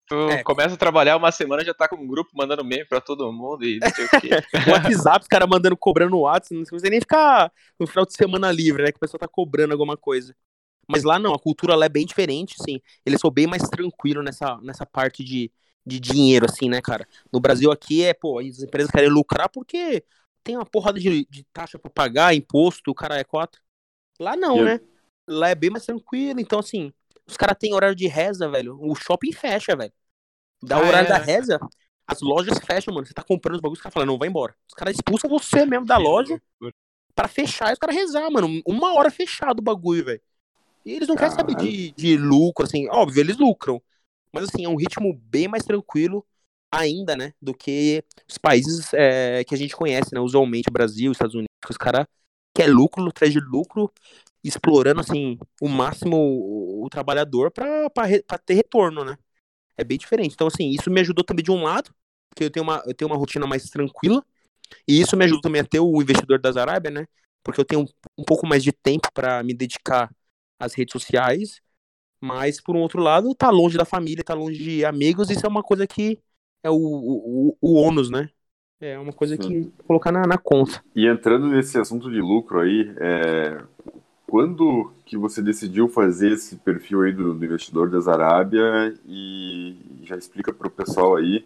tu 0.07 0.15
É. 0.31 0.43
começa 0.43 0.75
a 0.75 0.79
trabalhar 0.79 1.17
uma 1.17 1.31
semana 1.31 1.65
já 1.65 1.73
tá 1.75 1.89
com 1.89 1.97
um 1.97 2.07
grupo 2.07 2.31
mandando 2.35 2.65
meme 2.65 2.85
pra 2.85 3.01
todo 3.01 3.33
mundo 3.33 3.65
e 3.65 3.79
não 3.79 3.89
sei 3.91 4.05
o 4.05 4.09
quê. 4.21 4.31
WhatsApp, 5.11 5.23
os 5.23 5.29
caras 5.29 5.49
mandando, 5.49 5.77
cobrando 5.77 6.17
o 6.17 6.21
WhatsApp, 6.23 6.55
não 6.55 6.65
precisa 6.65 6.91
nem 6.91 7.01
ficar 7.01 7.53
no 7.79 7.87
final 7.87 8.05
de 8.05 8.13
semana 8.15 8.51
livre, 8.51 8.83
né? 8.83 8.91
Que 8.91 8.97
o 8.97 9.01
pessoal 9.01 9.21
tá 9.21 9.29
cobrando 9.29 9.73
alguma 9.73 9.97
coisa. 9.97 10.35
Mas 10.91 11.05
lá 11.05 11.19
não, 11.19 11.35
a 11.35 11.39
cultura 11.39 11.77
lá 11.77 11.85
é 11.87 11.89
bem 11.91 12.07
diferente, 12.07 12.57
assim. 12.59 12.81
Eles 13.05 13.21
são 13.21 13.31
bem 13.31 13.47
mais 13.47 13.63
tranquilos 13.63 14.25
nessa, 14.25 14.59
nessa 14.63 14.87
parte 14.87 15.23
de, 15.23 15.53
de 15.87 16.01
dinheiro, 16.01 16.47
assim, 16.49 16.69
né, 16.69 16.81
cara? 16.81 17.07
No 17.31 17.39
Brasil 17.41 17.71
aqui 17.71 18.03
é, 18.03 18.15
pô, 18.15 18.39
as 18.39 18.61
empresas 18.63 18.91
querem 18.91 19.11
lucrar 19.11 19.51
porque 19.51 20.03
tem 20.43 20.57
uma 20.57 20.67
porrada 20.67 20.99
de, 21.01 21.27
de 21.27 21.45
taxa 21.53 21.79
pra 21.79 21.91
pagar, 21.91 22.35
imposto, 22.35 22.91
o 22.91 22.95
cara 22.95 23.19
é 23.19 23.25
quatro. 23.25 23.61
Lá 24.19 24.37
não, 24.37 24.57
E 24.57 24.61
eu- 24.61 24.65
né? 24.65 24.81
Lá 25.29 25.51
é 25.51 25.55
bem 25.55 25.71
mais 25.71 25.85
tranquilo, 25.85 26.41
então, 26.41 26.59
assim, 26.59 26.93
os 27.27 27.37
caras 27.37 27.57
têm 27.59 27.75
horário 27.75 27.95
de 27.95 28.07
reza, 28.09 28.49
velho. 28.49 28.79
O 28.81 28.95
shopping 28.95 29.33
fecha, 29.33 29.77
velho. 29.77 29.93
Dá 30.63 30.77
Ah, 30.77 30.83
o 30.83 30.87
horário 30.89 31.07
é? 31.07 31.13
da 31.13 31.19
reza, 31.19 31.59
as 32.07 32.21
lojas 32.23 32.59
fecham, 32.61 32.95
mano. 32.95 33.07
Você 33.07 33.15
tá 33.15 33.23
comprando 33.23 33.57
os 33.57 33.61
bagulhos, 33.61 33.79
os 33.79 33.83
caras 33.83 33.95
falam, 33.95 34.07
não, 34.07 34.19
vai 34.19 34.29
embora. 34.29 34.55
Os 34.69 34.75
caras 34.75 34.95
expulsam 34.95 35.31
você 35.31 35.67
mesmo 35.67 35.87
da 35.87 35.99
loja 35.99 36.41
pra 37.15 37.29
fechar 37.29 37.71
e 37.71 37.73
os 37.75 37.79
caras 37.79 37.97
rezar, 37.97 38.31
mano. 38.31 38.63
Uma 38.67 38.95
hora 38.95 39.11
fechado 39.11 39.61
o 39.61 39.63
bagulho, 39.63 40.05
velho. 40.05 40.21
E 40.85 40.93
eles 40.95 41.09
não 41.09 41.17
querem 41.17 41.35
saber 41.35 41.55
de, 41.57 41.93
de 41.93 42.17
lucro, 42.17 42.65
assim. 42.67 42.89
Óbvio, 42.91 43.21
eles 43.21 43.37
lucram. 43.39 43.83
Mas, 44.33 44.45
assim, 44.45 44.65
é 44.65 44.69
um 44.69 44.77
ritmo 44.77 45.15
bem 45.15 45.49
mais 45.49 45.65
tranquilo. 45.65 46.27
Ainda, 46.73 47.17
né, 47.17 47.33
do 47.41 47.55
que 47.55 48.05
os 48.29 48.39
países 48.39 48.93
é, 48.95 49.45
que 49.45 49.55
a 49.55 49.59
gente 49.59 49.75
conhece, 49.77 50.15
né, 50.15 50.21
usualmente 50.21 50.71
Brasil, 50.71 51.11
Estados 51.13 51.35
Unidos, 51.35 51.49
que 51.65 51.71
os 51.71 51.77
caras 51.79 52.07
querem 52.55 52.75
lucro, 52.75 53.07
atrás 53.09 53.33
de 53.33 53.41
lucro, 53.41 53.93
explorando, 54.45 55.01
assim, 55.01 55.39
o 55.61 55.69
máximo 55.69 56.17
o, 56.17 56.85
o 56.85 56.89
trabalhador 56.91 57.51
para 57.51 57.89
ter 58.45 58.55
retorno, 58.55 59.05
né. 59.05 59.17
É 59.77 59.85
bem 59.85 59.99
diferente. 59.99 60.35
Então, 60.35 60.47
assim, 60.49 60.71
isso 60.71 60.91
me 60.91 61.01
ajudou 61.01 61.25
também 61.25 61.45
de 61.45 61.51
um 61.51 61.63
lado, 61.63 61.91
porque 62.31 62.45
eu 62.45 62.51
tenho 62.51 62.65
uma, 62.65 62.83
eu 62.87 62.95
tenho 62.95 63.11
uma 63.11 63.17
rotina 63.17 63.47
mais 63.47 63.65
tranquila, 63.71 64.25
e 64.87 65.01
isso 65.01 65.17
me 65.17 65.25
ajuda 65.25 65.43
também 65.43 65.61
a 65.63 65.65
ter 65.65 65.81
o 65.81 66.03
investidor 66.03 66.41
das 66.41 66.57
Arábia, 66.57 66.91
né, 66.91 67.07
porque 67.45 67.61
eu 67.61 67.65
tenho 67.65 67.83
um, 67.83 67.87
um 68.19 68.25
pouco 68.25 68.47
mais 68.47 68.63
de 68.65 68.73
tempo 68.73 69.09
para 69.13 69.43
me 69.43 69.55
dedicar 69.55 70.11
às 70.59 70.75
redes 70.75 70.93
sociais, 70.93 71.61
mas, 72.21 72.61
por 72.61 72.77
um 72.77 72.81
outro 72.81 73.01
lado, 73.03 73.35
tá 73.35 73.51
longe 73.51 73.79
da 73.79 73.85
família, 73.85 74.25
tá 74.25 74.35
longe 74.35 74.59
de 74.63 74.85
amigos, 74.85 75.31
isso 75.31 75.47
é 75.47 75.49
uma 75.49 75.63
coisa 75.63 75.87
que 75.87 76.19
é 76.63 76.71
o, 76.71 76.77
o, 76.77 77.57
o 77.61 77.75
ônus, 77.75 78.11
né? 78.11 78.29
É 78.81 78.99
uma 78.99 79.13
coisa 79.13 79.37
Sim. 79.37 79.43
que 79.43 79.73
colocar 79.85 80.13
na, 80.13 80.27
na, 80.27 80.39
conta. 80.39 80.83
E 80.95 81.07
entrando 81.07 81.49
nesse 81.49 81.79
assunto 81.79 82.11
de 82.11 82.21
lucro 82.21 82.61
aí, 82.61 82.95
é... 82.99 83.61
quando 84.27 84.93
que 85.05 85.17
você 85.17 85.43
decidiu 85.43 85.89
fazer 85.89 86.33
esse 86.33 86.57
perfil 86.57 87.03
aí 87.03 87.13
do, 87.13 87.35
do 87.35 87.45
investidor 87.45 87.91
das 87.91 88.07
Arábia 88.07 88.95
e 89.05 89.77
já 90.05 90.17
explica 90.17 90.53
para 90.53 90.69
o 90.69 90.71
pessoal 90.71 91.17
aí, 91.17 91.45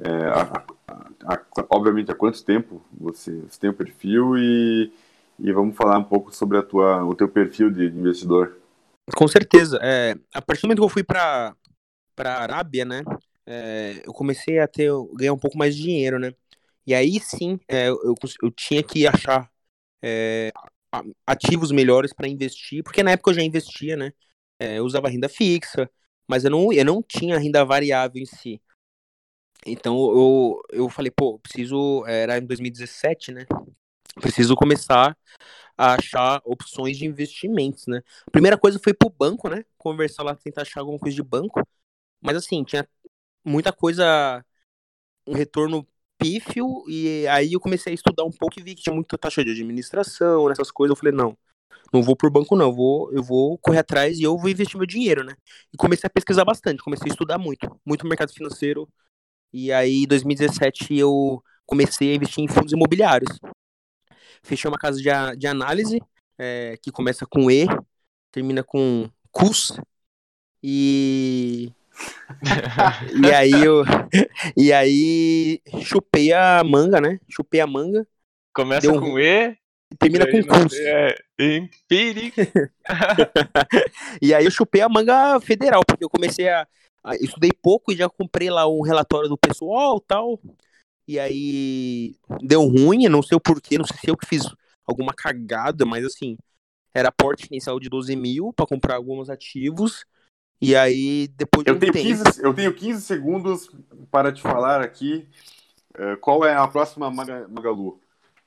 é, 0.00 0.26
a, 0.26 0.64
a, 0.86 1.34
a, 1.34 1.66
obviamente, 1.70 2.10
há 2.10 2.14
quanto 2.14 2.44
tempo 2.44 2.82
você, 2.92 3.32
você 3.40 3.58
tem 3.58 3.70
o 3.70 3.74
perfil 3.74 4.36
e, 4.36 4.92
e 5.38 5.52
vamos 5.52 5.76
falar 5.76 5.98
um 5.98 6.04
pouco 6.04 6.34
sobre 6.34 6.58
a 6.58 6.62
tua, 6.62 7.02
o 7.04 7.14
teu 7.14 7.28
perfil 7.28 7.70
de 7.70 7.86
investidor. 7.86 8.58
Com 9.16 9.26
certeza. 9.26 9.78
É, 9.82 10.14
a 10.34 10.42
partir 10.42 10.62
do 10.62 10.66
momento 10.66 10.78
que 10.80 10.84
eu 10.84 10.88
fui 10.88 11.02
para 11.02 11.54
a 12.18 12.42
Arábia, 12.42 12.84
né, 12.84 13.02
é, 13.48 14.02
eu 14.06 14.12
comecei 14.12 14.58
a 14.58 14.68
ter 14.68 14.90
ganhar 15.14 15.32
um 15.32 15.38
pouco 15.38 15.56
mais 15.58 15.74
de 15.76 15.82
dinheiro, 15.82 16.18
né? 16.18 16.34
E 16.86 16.94
aí 16.94 17.20
sim, 17.20 17.58
é, 17.68 17.88
eu, 17.88 18.14
eu 18.42 18.50
tinha 18.52 18.82
que 18.82 19.06
achar 19.06 19.50
é, 20.02 20.52
ativos 21.26 21.72
melhores 21.72 22.12
para 22.12 22.28
investir, 22.28 22.82
porque 22.84 23.02
na 23.02 23.12
época 23.12 23.30
eu 23.30 23.34
já 23.34 23.42
investia, 23.42 23.96
né? 23.96 24.12
É, 24.58 24.78
eu 24.78 24.84
usava 24.84 25.08
renda 25.08 25.28
fixa, 25.28 25.90
mas 26.28 26.44
eu 26.44 26.50
não, 26.50 26.72
eu 26.72 26.84
não 26.84 27.02
tinha 27.02 27.38
renda 27.38 27.64
variável 27.64 28.22
em 28.22 28.26
si. 28.26 28.60
Então 29.66 29.94
eu, 29.96 30.62
eu 30.70 30.88
falei, 30.88 31.10
pô, 31.10 31.38
preciso. 31.38 32.04
Era 32.06 32.38
em 32.38 32.46
2017, 32.46 33.32
né? 33.32 33.46
Preciso 34.20 34.54
começar 34.56 35.16
a 35.76 35.94
achar 35.94 36.40
opções 36.44 36.98
de 36.98 37.06
investimentos, 37.06 37.86
né? 37.86 38.02
Primeira 38.32 38.58
coisa 38.58 38.80
foi 38.82 38.94
pro 38.94 39.10
banco, 39.10 39.48
né? 39.48 39.64
Conversar 39.78 40.24
lá, 40.24 40.34
tentar 40.36 40.62
achar 40.62 40.80
alguma 40.80 40.98
coisa 40.98 41.16
de 41.16 41.22
banco. 41.22 41.62
Mas 42.20 42.36
assim, 42.36 42.64
tinha 42.64 42.88
muita 43.44 43.72
coisa, 43.72 44.44
um 45.26 45.34
retorno 45.34 45.86
pífio, 46.18 46.84
e 46.88 47.26
aí 47.28 47.52
eu 47.52 47.60
comecei 47.60 47.92
a 47.92 47.94
estudar 47.94 48.24
um 48.24 48.30
pouco 48.32 48.58
e 48.58 48.62
vi 48.62 48.74
que 48.74 48.82
tinha 48.82 48.94
muita 48.94 49.16
taxa 49.18 49.44
de 49.44 49.52
administração, 49.52 50.50
essas 50.50 50.70
coisas, 50.70 50.96
eu 50.96 50.98
falei, 50.98 51.14
não, 51.14 51.36
não 51.92 52.02
vou 52.02 52.16
por 52.16 52.30
banco 52.30 52.56
não, 52.56 52.66
eu 52.66 52.74
vou, 52.74 53.12
eu 53.12 53.22
vou 53.22 53.58
correr 53.58 53.78
atrás 53.78 54.18
e 54.18 54.22
eu 54.24 54.36
vou 54.36 54.50
investir 54.50 54.76
meu 54.76 54.86
dinheiro, 54.86 55.24
né? 55.24 55.34
E 55.72 55.76
comecei 55.76 56.06
a 56.08 56.10
pesquisar 56.10 56.44
bastante, 56.44 56.82
comecei 56.82 57.08
a 57.08 57.12
estudar 57.12 57.38
muito, 57.38 57.80
muito 57.86 58.06
mercado 58.06 58.32
financeiro, 58.32 58.88
e 59.52 59.72
aí 59.72 60.04
em 60.04 60.06
2017 60.06 60.94
eu 60.96 61.42
comecei 61.66 62.12
a 62.12 62.14
investir 62.16 62.44
em 62.44 62.48
fundos 62.48 62.72
imobiliários. 62.72 63.38
Fechei 64.42 64.68
uma 64.70 64.78
casa 64.78 64.98
de, 64.98 65.08
de 65.36 65.46
análise, 65.46 66.00
é, 66.36 66.76
que 66.82 66.90
começa 66.90 67.26
com 67.26 67.50
E, 67.50 67.66
termina 68.30 68.62
com 68.62 69.10
CUS, 69.30 69.78
e 70.62 71.72
e 73.26 73.32
aí 73.32 73.52
eu. 73.64 73.84
E 74.56 74.72
aí 74.72 75.60
chupei 75.82 76.32
a 76.32 76.62
manga, 76.64 77.00
né? 77.00 77.18
Chupei 77.28 77.60
a 77.60 77.66
manga. 77.66 78.06
Começa 78.52 78.92
com. 78.92 79.18
E. 79.18 79.56
Termina 79.98 80.26
com 80.30 80.42
curso. 80.44 80.76
É, 80.80 81.16
empírico. 81.38 82.40
e 84.20 84.34
aí 84.34 84.44
eu 84.44 84.50
chupei 84.50 84.82
a 84.82 84.88
manga 84.88 85.40
federal, 85.40 85.82
porque 85.86 86.04
eu 86.04 86.10
comecei 86.10 86.48
a, 86.48 86.66
a. 87.02 87.14
Estudei 87.16 87.50
pouco 87.62 87.92
e 87.92 87.96
já 87.96 88.08
comprei 88.08 88.50
lá 88.50 88.68
um 88.68 88.82
relatório 88.82 89.28
do 89.28 89.38
pessoal 89.38 89.98
tal. 90.00 90.40
E 91.06 91.18
aí 91.18 92.14
deu 92.42 92.62
ruim, 92.66 93.08
não 93.08 93.22
sei 93.22 93.36
o 93.36 93.40
porquê, 93.40 93.78
não 93.78 93.86
sei 93.86 93.96
se 93.96 94.10
eu 94.10 94.16
que 94.16 94.26
fiz 94.26 94.44
alguma 94.86 95.14
cagada, 95.14 95.86
mas 95.86 96.04
assim, 96.04 96.36
era 96.94 97.10
porte 97.10 97.46
inicial 97.50 97.80
de 97.80 97.88
12 97.88 98.14
mil 98.14 98.52
para 98.52 98.66
comprar 98.66 98.96
alguns 98.96 99.30
ativos. 99.30 100.04
E 100.60 100.74
aí, 100.74 101.28
depois 101.36 101.64
de 101.64 101.70
eu 101.70 101.76
um 101.76 101.78
tenho 101.78 101.92
tempo... 101.92 102.06
15, 102.06 102.42
Eu 102.42 102.54
tenho 102.54 102.74
15 102.74 103.02
segundos 103.02 103.70
para 104.10 104.32
te 104.32 104.42
falar 104.42 104.80
aqui 104.80 105.28
uh, 105.98 106.16
qual 106.18 106.44
é 106.44 106.54
a 106.54 106.66
próxima 106.66 107.10
Magalu. 107.10 108.00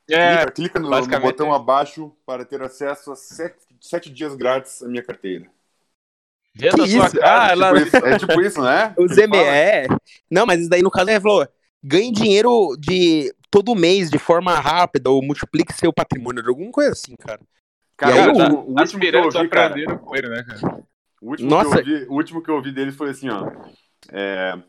É, 0.09 0.37
clica, 0.37 0.51
clica 0.51 0.79
no, 0.79 0.89
no, 0.89 1.19
botão 1.19 1.53
abaixo 1.53 2.11
para 2.25 2.43
ter 2.43 2.61
acesso 2.61 3.11
a 3.11 3.15
7 3.15 4.09
dias 4.09 4.35
grátis 4.35 4.83
à 4.83 4.87
minha 4.87 5.03
carteira. 5.03 5.45
Dentro 6.53 6.83
que 6.83 6.89
isso? 6.89 7.17
Cara, 7.17 7.45
ah, 7.45 7.49
é, 7.49 7.51
ela... 7.53 7.73
tipo 7.73 7.87
isso, 7.87 8.05
é 8.05 8.17
tipo 8.17 8.41
isso, 8.41 8.61
né? 8.61 8.93
O 8.99 9.07
ZME. 9.07 9.37
É. 9.37 9.87
Não, 10.29 10.45
mas 10.45 10.59
isso 10.59 10.69
daí 10.69 10.81
no 10.81 10.91
caso 10.91 11.09
é 11.09 11.19
falou: 11.19 11.47
ganhe 11.81 12.11
dinheiro 12.11 12.75
de 12.77 13.33
todo 13.49 13.75
mês 13.75 14.09
de 14.09 14.19
forma 14.19 14.53
rápida 14.55 15.09
ou 15.09 15.21
multiplique 15.21 15.73
seu 15.73 15.93
patrimônio, 15.93 16.45
alguma 16.45 16.71
coisa 16.71 16.91
assim, 16.91 17.15
cara. 17.15 17.39
Cara, 17.95 18.13
aí, 18.13 18.27
o, 18.29 18.33
o, 18.33 18.79
último 18.79 18.99
que 18.99 19.07
eu 19.07 19.23
ouvi, 19.23 19.47
cara, 19.47 19.97
com 19.97 20.15
ele, 20.15 20.27
né, 20.27 20.43
cara? 20.43 20.83
O 21.21 21.29
último, 21.29 21.49
Nossa. 21.51 21.83
que 21.83 21.89
eu 21.89 21.93
ouvi, 21.93 22.05
o 22.09 22.13
último 22.13 22.41
que 22.41 22.49
eu 22.49 22.55
ouvi 22.55 22.71
dele 22.71 22.91
foi 22.91 23.11
assim, 23.11 23.29
ó. 23.29 23.51
É, 24.11 24.59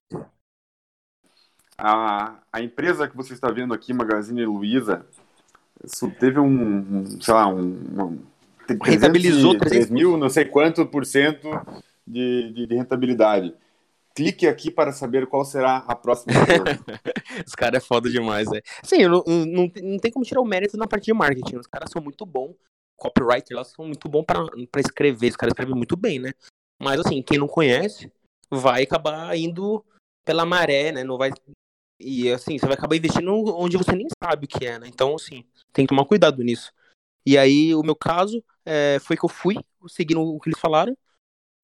a, 1.78 2.38
a 2.52 2.60
empresa 2.60 3.08
que 3.08 3.16
você 3.16 3.32
está 3.32 3.50
vendo 3.50 3.72
aqui, 3.72 3.94
Magazine 3.94 4.44
Luiza, 4.44 5.06
teve 6.20 6.38
um, 6.38 6.46
um, 6.46 7.20
sei 7.20 7.34
lá, 7.34 7.48
um, 7.48 7.62
um 7.98 8.18
rentabilizou 8.84 9.58
3 9.58 9.90
mil, 9.90 10.16
não 10.16 10.28
sei 10.28 10.44
quanto 10.44 10.86
por 10.86 11.04
cento 11.04 11.48
de, 12.06 12.52
de, 12.52 12.66
de, 12.66 12.74
rentabilidade. 12.74 13.54
Clique 14.14 14.46
aqui 14.46 14.70
para 14.70 14.92
saber 14.92 15.26
qual 15.26 15.44
será 15.44 15.78
a 15.78 15.96
próxima. 15.96 16.34
Os 17.46 17.54
caras 17.54 17.82
é 17.82 17.86
foda 17.86 18.10
demais, 18.10 18.46
é. 18.52 18.60
Sim, 18.82 19.08
não, 19.08 19.24
não, 19.26 19.72
não 19.82 19.98
tem 19.98 20.12
como 20.12 20.24
tirar 20.24 20.42
o 20.42 20.44
mérito 20.44 20.76
na 20.76 20.86
parte 20.86 21.06
de 21.06 21.14
marketing. 21.14 21.56
Os 21.56 21.66
caras 21.66 21.90
são 21.90 22.02
muito 22.02 22.26
bons 22.26 22.54
copywriter 23.02 23.56
lá 23.56 23.64
são 23.64 23.86
muito 23.86 24.08
bons 24.08 24.24
para 24.24 24.80
escrever, 24.80 25.30
os 25.30 25.36
caras 25.36 25.52
escrevem 25.52 25.74
muito 25.74 25.96
bem, 25.96 26.18
né? 26.18 26.32
Mas 26.80 27.00
assim, 27.00 27.22
quem 27.22 27.38
não 27.38 27.48
conhece 27.48 28.12
vai 28.50 28.84
acabar 28.84 29.36
indo 29.36 29.84
pela 30.24 30.46
maré, 30.46 30.92
né? 30.92 31.02
Não 31.02 31.18
vai 31.18 31.30
e 32.04 32.30
assim, 32.32 32.58
você 32.58 32.66
vai 32.66 32.74
acabar 32.74 32.96
investindo 32.96 33.32
onde 33.56 33.76
você 33.76 33.92
nem 33.92 34.06
sabe 34.22 34.46
o 34.46 34.48
que 34.48 34.66
é, 34.66 34.78
né? 34.78 34.88
Então, 34.88 35.14
assim, 35.14 35.44
tem 35.72 35.86
que 35.86 35.90
tomar 35.90 36.04
cuidado 36.04 36.42
nisso. 36.42 36.72
E 37.24 37.38
aí, 37.38 37.72
o 37.74 37.82
meu 37.82 37.94
caso 37.94 38.42
é, 38.66 38.98
foi 39.00 39.16
que 39.16 39.24
eu 39.24 39.28
fui, 39.28 39.56
seguindo 39.86 40.20
o 40.20 40.40
que 40.40 40.50
eles 40.50 40.58
falaram, 40.58 40.96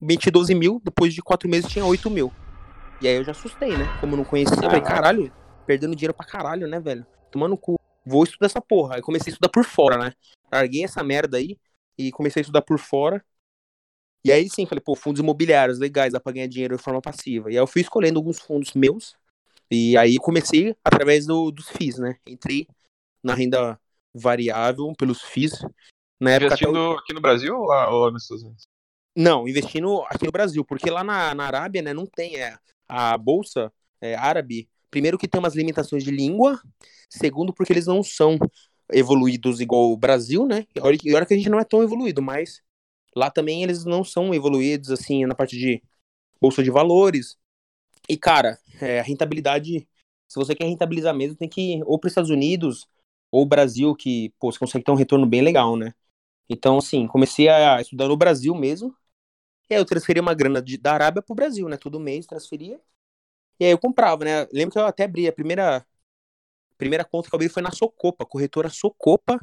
meti 0.00 0.30
12 0.30 0.54
mil, 0.54 0.80
depois 0.84 1.12
de 1.12 1.20
quatro 1.22 1.48
meses 1.48 1.70
tinha 1.70 1.84
8 1.84 2.08
mil. 2.08 2.32
E 3.00 3.08
aí 3.08 3.16
eu 3.16 3.24
já 3.24 3.32
assustei, 3.32 3.76
né? 3.76 3.84
Como 4.00 4.12
eu 4.12 4.18
não 4.18 4.24
conhecia, 4.24 4.56
eu 4.56 4.62
falei, 4.62 4.80
caralho, 4.80 5.32
perdendo 5.66 5.96
dinheiro 5.96 6.14
pra 6.14 6.24
caralho, 6.24 6.68
né, 6.68 6.78
velho? 6.78 7.04
Tomando 7.32 7.56
cu. 7.56 7.76
Vou 8.08 8.24
estudar 8.24 8.46
essa 8.46 8.60
porra. 8.60 8.96
Aí 8.96 9.02
comecei 9.02 9.30
a 9.30 9.34
estudar 9.34 9.48
por 9.48 9.64
fora, 9.64 9.98
né? 9.98 10.12
larguei 10.50 10.84
essa 10.84 11.02
merda 11.02 11.36
aí 11.36 11.58
e 11.96 12.10
comecei 12.10 12.40
a 12.40 12.42
estudar 12.42 12.62
por 12.62 12.78
fora. 12.78 13.24
E 14.24 14.32
aí 14.32 14.48
sim, 14.48 14.66
falei, 14.66 14.82
pô, 14.82 14.96
fundos 14.96 15.20
imobiliários 15.20 15.78
legais, 15.78 16.12
dá 16.12 16.20
pra 16.20 16.32
ganhar 16.32 16.48
dinheiro 16.48 16.76
de 16.76 16.82
forma 16.82 17.00
passiva. 17.00 17.50
E 17.50 17.54
aí 17.54 17.62
eu 17.62 17.66
fui 17.66 17.82
escolhendo 17.82 18.18
alguns 18.18 18.38
fundos 18.38 18.72
meus. 18.72 19.16
E 19.70 19.96
aí 19.96 20.16
comecei 20.16 20.74
através 20.82 21.26
do, 21.26 21.50
dos 21.50 21.68
FIIs, 21.68 21.98
né? 21.98 22.16
Entrei 22.26 22.66
na 23.22 23.34
renda 23.34 23.78
variável 24.14 24.92
pelos 24.98 25.22
FIIs. 25.22 25.52
Na 26.20 26.32
época 26.32 26.46
Investindo 26.46 26.92
aqui 26.92 27.12
no 27.12 27.20
Brasil 27.20 27.54
ou, 27.54 27.66
lá, 27.66 27.90
ou 27.90 28.10
nos 28.10 28.22
Estados 28.22 28.42
Unidos? 28.42 28.66
Não, 29.16 29.48
investindo 29.48 30.02
aqui 30.02 30.24
no 30.24 30.32
Brasil, 30.32 30.64
porque 30.64 30.90
lá 30.90 31.04
na, 31.04 31.34
na 31.34 31.44
Arábia, 31.44 31.82
né, 31.82 31.92
não 31.92 32.06
tem 32.06 32.36
é, 32.36 32.56
a 32.88 33.16
bolsa 33.18 33.72
é, 34.00 34.14
árabe. 34.14 34.68
Primeiro 34.90 35.18
que 35.18 35.28
tem 35.28 35.38
umas 35.38 35.54
limitações 35.54 36.04
de 36.04 36.10
língua, 36.10 36.60
segundo 37.10 37.52
porque 37.52 37.72
eles 37.72 37.86
não 37.86 38.02
são 38.02 38.38
evoluídos 38.92 39.60
igual 39.60 39.92
o 39.92 39.96
Brasil, 39.96 40.46
né? 40.46 40.66
E 40.74 41.14
olha 41.14 41.26
que 41.26 41.34
a 41.34 41.36
gente 41.36 41.50
não 41.50 41.60
é 41.60 41.64
tão 41.64 41.82
evoluído, 41.82 42.22
mas 42.22 42.62
lá 43.16 43.30
também 43.30 43.62
eles 43.62 43.84
não 43.84 44.04
são 44.04 44.34
evoluídos, 44.34 44.90
assim, 44.90 45.26
na 45.26 45.34
parte 45.34 45.56
de 45.58 45.82
bolsa 46.40 46.62
de 46.62 46.70
valores. 46.70 47.36
E, 48.08 48.16
cara, 48.16 48.58
é, 48.80 49.00
a 49.00 49.02
rentabilidade, 49.02 49.88
se 50.28 50.36
você 50.36 50.54
quer 50.54 50.64
rentabilizar 50.66 51.14
mesmo, 51.14 51.36
tem 51.36 51.48
que 51.48 51.60
ir 51.78 51.82
ou 51.86 51.98
para 51.98 52.08
os 52.08 52.12
Estados 52.12 52.30
Unidos 52.30 52.86
ou 53.30 53.46
Brasil, 53.46 53.94
que, 53.94 54.32
pô, 54.40 54.50
você 54.52 54.58
consegue 54.58 54.84
ter 54.84 54.90
um 54.92 54.94
retorno 54.94 55.26
bem 55.26 55.42
legal, 55.42 55.76
né? 55.76 55.92
Então, 56.48 56.78
assim, 56.78 57.06
comecei 57.08 57.48
a 57.48 57.80
estudar 57.80 58.08
no 58.08 58.16
Brasil 58.16 58.54
mesmo. 58.54 58.94
E 59.70 59.74
aí 59.74 59.80
eu 59.80 59.84
transferi 59.86 60.20
uma 60.20 60.34
grana 60.34 60.62
de, 60.62 60.78
da 60.78 60.94
Arábia 60.94 61.22
pro 61.22 61.34
Brasil, 61.34 61.68
né? 61.68 61.76
Todo 61.76 62.00
mês 62.00 62.26
transferia. 62.26 62.80
E 63.60 63.64
aí 63.64 63.70
eu 63.70 63.78
comprava, 63.78 64.24
né? 64.24 64.46
Lembro 64.52 64.72
que 64.72 64.78
eu 64.78 64.86
até 64.86 65.04
abri 65.04 65.26
a 65.28 65.32
primeira 65.32 65.84
primeira 66.76 67.04
conta 67.04 67.28
que 67.28 67.34
eu 67.34 67.38
abri 67.38 67.48
foi 67.48 67.62
na 67.62 67.72
Socopa, 67.72 68.24
corretora 68.24 68.68
Socopa, 68.68 69.38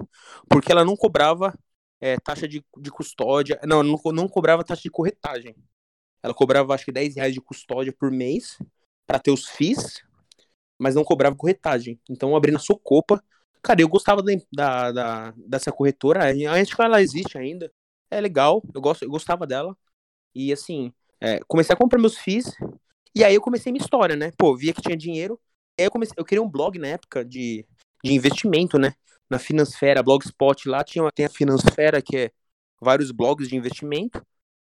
porque 0.49 0.71
ela 0.71 0.85
não 0.85 0.95
cobrava 0.95 1.53
é, 1.99 2.17
taxa 2.17 2.47
de, 2.47 2.63
de 2.77 2.91
custódia, 2.91 3.59
não, 3.65 3.83
não, 3.83 3.99
não 4.13 4.27
cobrava 4.27 4.63
taxa 4.63 4.83
de 4.83 4.89
corretagem. 4.89 5.55
Ela 6.23 6.33
cobrava 6.33 6.73
acho 6.73 6.85
que 6.85 6.91
10 6.91 7.15
reais 7.15 7.33
de 7.33 7.41
custódia 7.41 7.93
por 7.93 8.09
mês 8.11 8.57
para 9.05 9.19
ter 9.19 9.31
os 9.31 9.49
FIIs 9.49 10.03
mas 10.77 10.95
não 10.95 11.03
cobrava 11.03 11.35
corretagem. 11.35 11.99
Então 12.09 12.29
eu 12.29 12.35
abri 12.35 12.51
na 12.51 12.59
Socopa. 12.59 13.23
Cara, 13.61 13.81
eu 13.81 13.89
gostava 13.89 14.21
da, 14.21 14.33
da, 14.51 14.91
da 14.91 15.33
dessa 15.37 15.71
corretora. 15.71 16.25
Acho 16.53 16.75
que 16.75 16.81
ela 16.81 17.01
existe 17.01 17.37
ainda. 17.37 17.71
É 18.11 18.21
legal, 18.21 18.61
eu, 18.73 18.81
gosto, 18.81 19.03
eu 19.03 19.09
gostava 19.09 19.47
dela. 19.47 19.75
E 20.33 20.53
assim, 20.53 20.93
é, 21.21 21.39
comecei 21.47 21.73
a 21.73 21.77
comprar 21.77 21.99
meus 21.99 22.17
FIIs. 22.17 22.51
E 23.15 23.23
aí 23.23 23.33
eu 23.33 23.41
comecei 23.41 23.71
minha 23.71 23.81
história, 23.81 24.15
né? 24.15 24.31
Pô, 24.37 24.55
via 24.57 24.73
que 24.73 24.81
tinha 24.81 24.97
dinheiro. 24.97 25.39
Aí 25.79 25.85
eu 25.85 25.91
comecei, 25.91 26.13
eu 26.17 26.25
queria 26.25 26.41
um 26.41 26.49
blog 26.49 26.77
na 26.77 26.87
época 26.87 27.23
de, 27.23 27.65
de 28.03 28.13
investimento, 28.13 28.77
né? 28.77 28.93
Na 29.29 29.39
Finansfera, 29.39 30.03
Blogspot 30.03 30.67
lá, 30.67 30.83
tinha, 30.83 31.09
tem 31.11 31.25
a 31.25 31.29
Finansfera, 31.29 32.01
que 32.01 32.17
é 32.17 32.31
vários 32.81 33.11
blogs 33.11 33.47
de 33.47 33.55
investimento. 33.55 34.21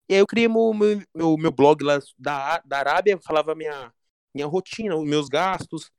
E 0.10 0.14
aí 0.14 0.20
eu 0.20 0.28
criei 0.28 0.48
meu, 0.48 0.74
meu, 0.74 1.38
meu 1.38 1.52
blog 1.52 1.84
lá 1.84 2.00
da, 2.20 2.60
da 2.66 2.80
Arábia, 2.80 3.18
falava 3.26 3.56
minha, 3.56 3.94
minha 4.34 4.46
rotina, 4.46 4.96
os 4.96 5.08
meus 5.08 5.30
gastos. 5.30 5.90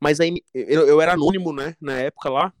Mas 0.00 0.18
aí 0.20 0.42
eu, 0.52 0.88
eu 0.88 1.00
era 1.00 1.12
anônimo, 1.12 1.52
né, 1.52 1.76
na 1.80 1.98
época 1.98 2.28
lá. 2.28 2.52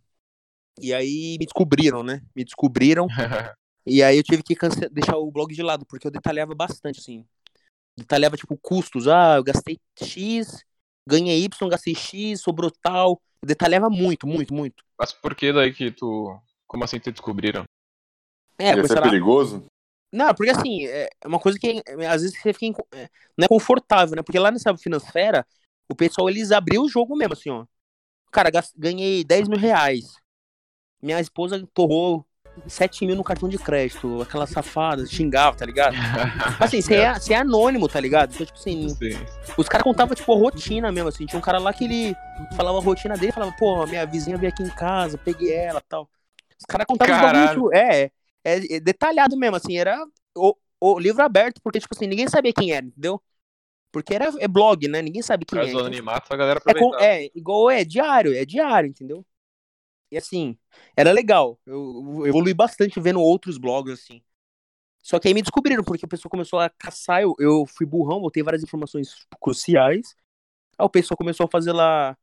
E 0.80 0.94
aí 0.94 1.36
me 1.38 1.44
descobriram, 1.46 2.02
né? 2.02 2.22
Me 2.34 2.44
descobriram. 2.44 3.06
e 3.84 4.02
aí 4.02 4.16
eu 4.16 4.22
tive 4.22 4.42
que 4.42 4.56
deixar 4.90 5.16
o 5.16 5.30
blog 5.30 5.52
de 5.54 5.62
lado, 5.62 5.84
porque 5.84 6.06
eu 6.06 6.10
detalhava 6.10 6.54
bastante, 6.54 7.00
assim. 7.00 7.26
Detalhava, 7.96 8.36
tipo, 8.36 8.56
custos. 8.56 9.08
Ah, 9.08 9.36
eu 9.36 9.44
gastei 9.44 9.78
X, 9.96 10.64
ganhei 11.06 11.44
Y, 11.44 11.68
gastei 11.68 11.94
X, 11.94 12.40
sobrou 12.40 12.70
tal. 12.82 13.20
Detalhava 13.44 13.88
muito, 13.88 14.26
muito, 14.26 14.52
muito. 14.54 14.84
Mas 14.98 15.12
por 15.12 15.34
que 15.34 15.52
daí 15.52 15.72
que 15.72 15.90
tu. 15.90 16.38
Como 16.66 16.84
assim 16.84 16.98
te 16.98 17.10
descobriram? 17.10 17.64
É, 18.58 18.74
Ia 18.74 18.86
ser 18.86 19.00
perigoso? 19.00 19.64
Não, 20.12 20.34
porque 20.34 20.50
assim, 20.50 20.86
é 20.86 21.08
uma 21.24 21.38
coisa 21.38 21.58
que 21.58 21.82
às 22.08 22.22
vezes 22.22 22.40
você 22.40 22.52
fica. 22.52 22.84
É, 22.92 23.08
não 23.36 23.44
é 23.46 23.48
confortável, 23.48 24.16
né? 24.16 24.22
Porque 24.22 24.38
lá 24.38 24.50
nessa 24.50 24.76
financeira, 24.76 25.46
o 25.88 25.94
pessoal 25.94 26.28
eles 26.28 26.52
abriu 26.52 26.82
o 26.82 26.88
jogo 26.88 27.16
mesmo, 27.16 27.32
assim, 27.32 27.50
ó. 27.50 27.64
Cara, 28.30 28.50
ganhei 28.76 29.24
10 29.24 29.48
mil 29.48 29.58
reais. 29.58 30.04
Minha 31.02 31.20
esposa 31.20 31.66
torrou 31.72 32.26
7 32.66 33.06
mil 33.06 33.16
no 33.16 33.24
cartão 33.24 33.48
de 33.48 33.58
crédito. 33.58 34.20
Aquela 34.22 34.46
safada, 34.46 35.06
xingava, 35.06 35.56
tá 35.56 35.64
ligado? 35.66 35.94
assim, 36.58 36.80
você 36.80 36.96
é, 36.96 37.14
é 37.30 37.34
anônimo, 37.36 37.88
tá 37.88 38.00
ligado? 38.00 38.34
Então, 38.34 38.46
tipo 38.46 38.58
assim, 38.58 38.88
Sim. 38.88 39.18
os 39.56 39.68
caras 39.68 39.84
contavam, 39.84 40.14
tipo, 40.14 40.34
rotina 40.34 40.90
mesmo, 40.90 41.08
assim. 41.08 41.26
Tinha 41.26 41.38
um 41.38 41.42
cara 41.42 41.58
lá 41.58 41.72
que 41.72 41.84
ele 41.84 42.14
falava 42.56 42.78
a 42.78 42.82
rotina 42.82 43.16
dele, 43.16 43.32
falava, 43.32 43.52
pô, 43.58 43.86
minha 43.86 44.06
vizinha 44.06 44.36
veio 44.36 44.52
aqui 44.52 44.62
em 44.62 44.70
casa, 44.70 45.18
peguei 45.18 45.52
ela 45.52 45.82
tal. 45.88 46.08
Os 46.58 46.66
caras 46.66 46.86
contavam 46.86 47.16
os 47.16 47.20
bagulho, 47.20 47.74
é, 47.74 48.10
é, 48.44 48.76
é, 48.76 48.80
detalhado 48.80 49.36
mesmo, 49.36 49.56
assim, 49.56 49.78
era 49.78 49.98
o, 50.36 50.54
o 50.80 50.98
livro 50.98 51.22
aberto, 51.22 51.60
porque, 51.62 51.80
tipo 51.80 51.94
assim, 51.94 52.06
ninguém 52.06 52.28
sabia 52.28 52.52
quem 52.52 52.72
era, 52.72 52.86
entendeu? 52.86 53.20
Porque 53.92 54.14
era, 54.14 54.30
é 54.38 54.46
blog, 54.46 54.86
né? 54.86 55.02
Ninguém 55.02 55.22
sabe 55.22 55.44
quem 55.44 55.58
Caso 55.58 55.68
é. 55.68 55.72
Então, 55.72 55.86
a 56.28 56.36
galera 56.36 56.60
é, 57.00 57.24
é, 57.24 57.30
igual 57.34 57.70
é 57.70 57.84
diário, 57.84 58.34
é 58.34 58.44
diário, 58.44 58.88
entendeu? 58.88 59.24
E 60.10 60.16
assim, 60.16 60.56
era 60.96 61.12
legal. 61.12 61.58
Eu, 61.64 62.20
eu 62.20 62.26
evolui 62.26 62.54
bastante 62.54 62.98
vendo 63.00 63.20
outros 63.20 63.58
blogs, 63.58 63.92
assim. 63.92 64.22
Só 65.02 65.18
que 65.18 65.28
aí 65.28 65.34
me 65.34 65.42
descobriram, 65.42 65.82
porque 65.82 66.04
o 66.04 66.08
pessoal 66.08 66.30
começou 66.30 66.58
a 66.58 66.68
caçar, 66.68 67.22
eu, 67.22 67.34
eu 67.38 67.64
fui 67.66 67.86
burrão, 67.86 68.20
botei 68.20 68.42
várias 68.42 68.62
informações 68.62 69.26
cruciais. 69.40 70.14
Aí 70.78 70.84
o 70.84 70.90
pessoal 70.90 71.16
começou 71.16 71.44
a 71.46 71.50
fazer 71.50 71.72
lá 71.72 72.16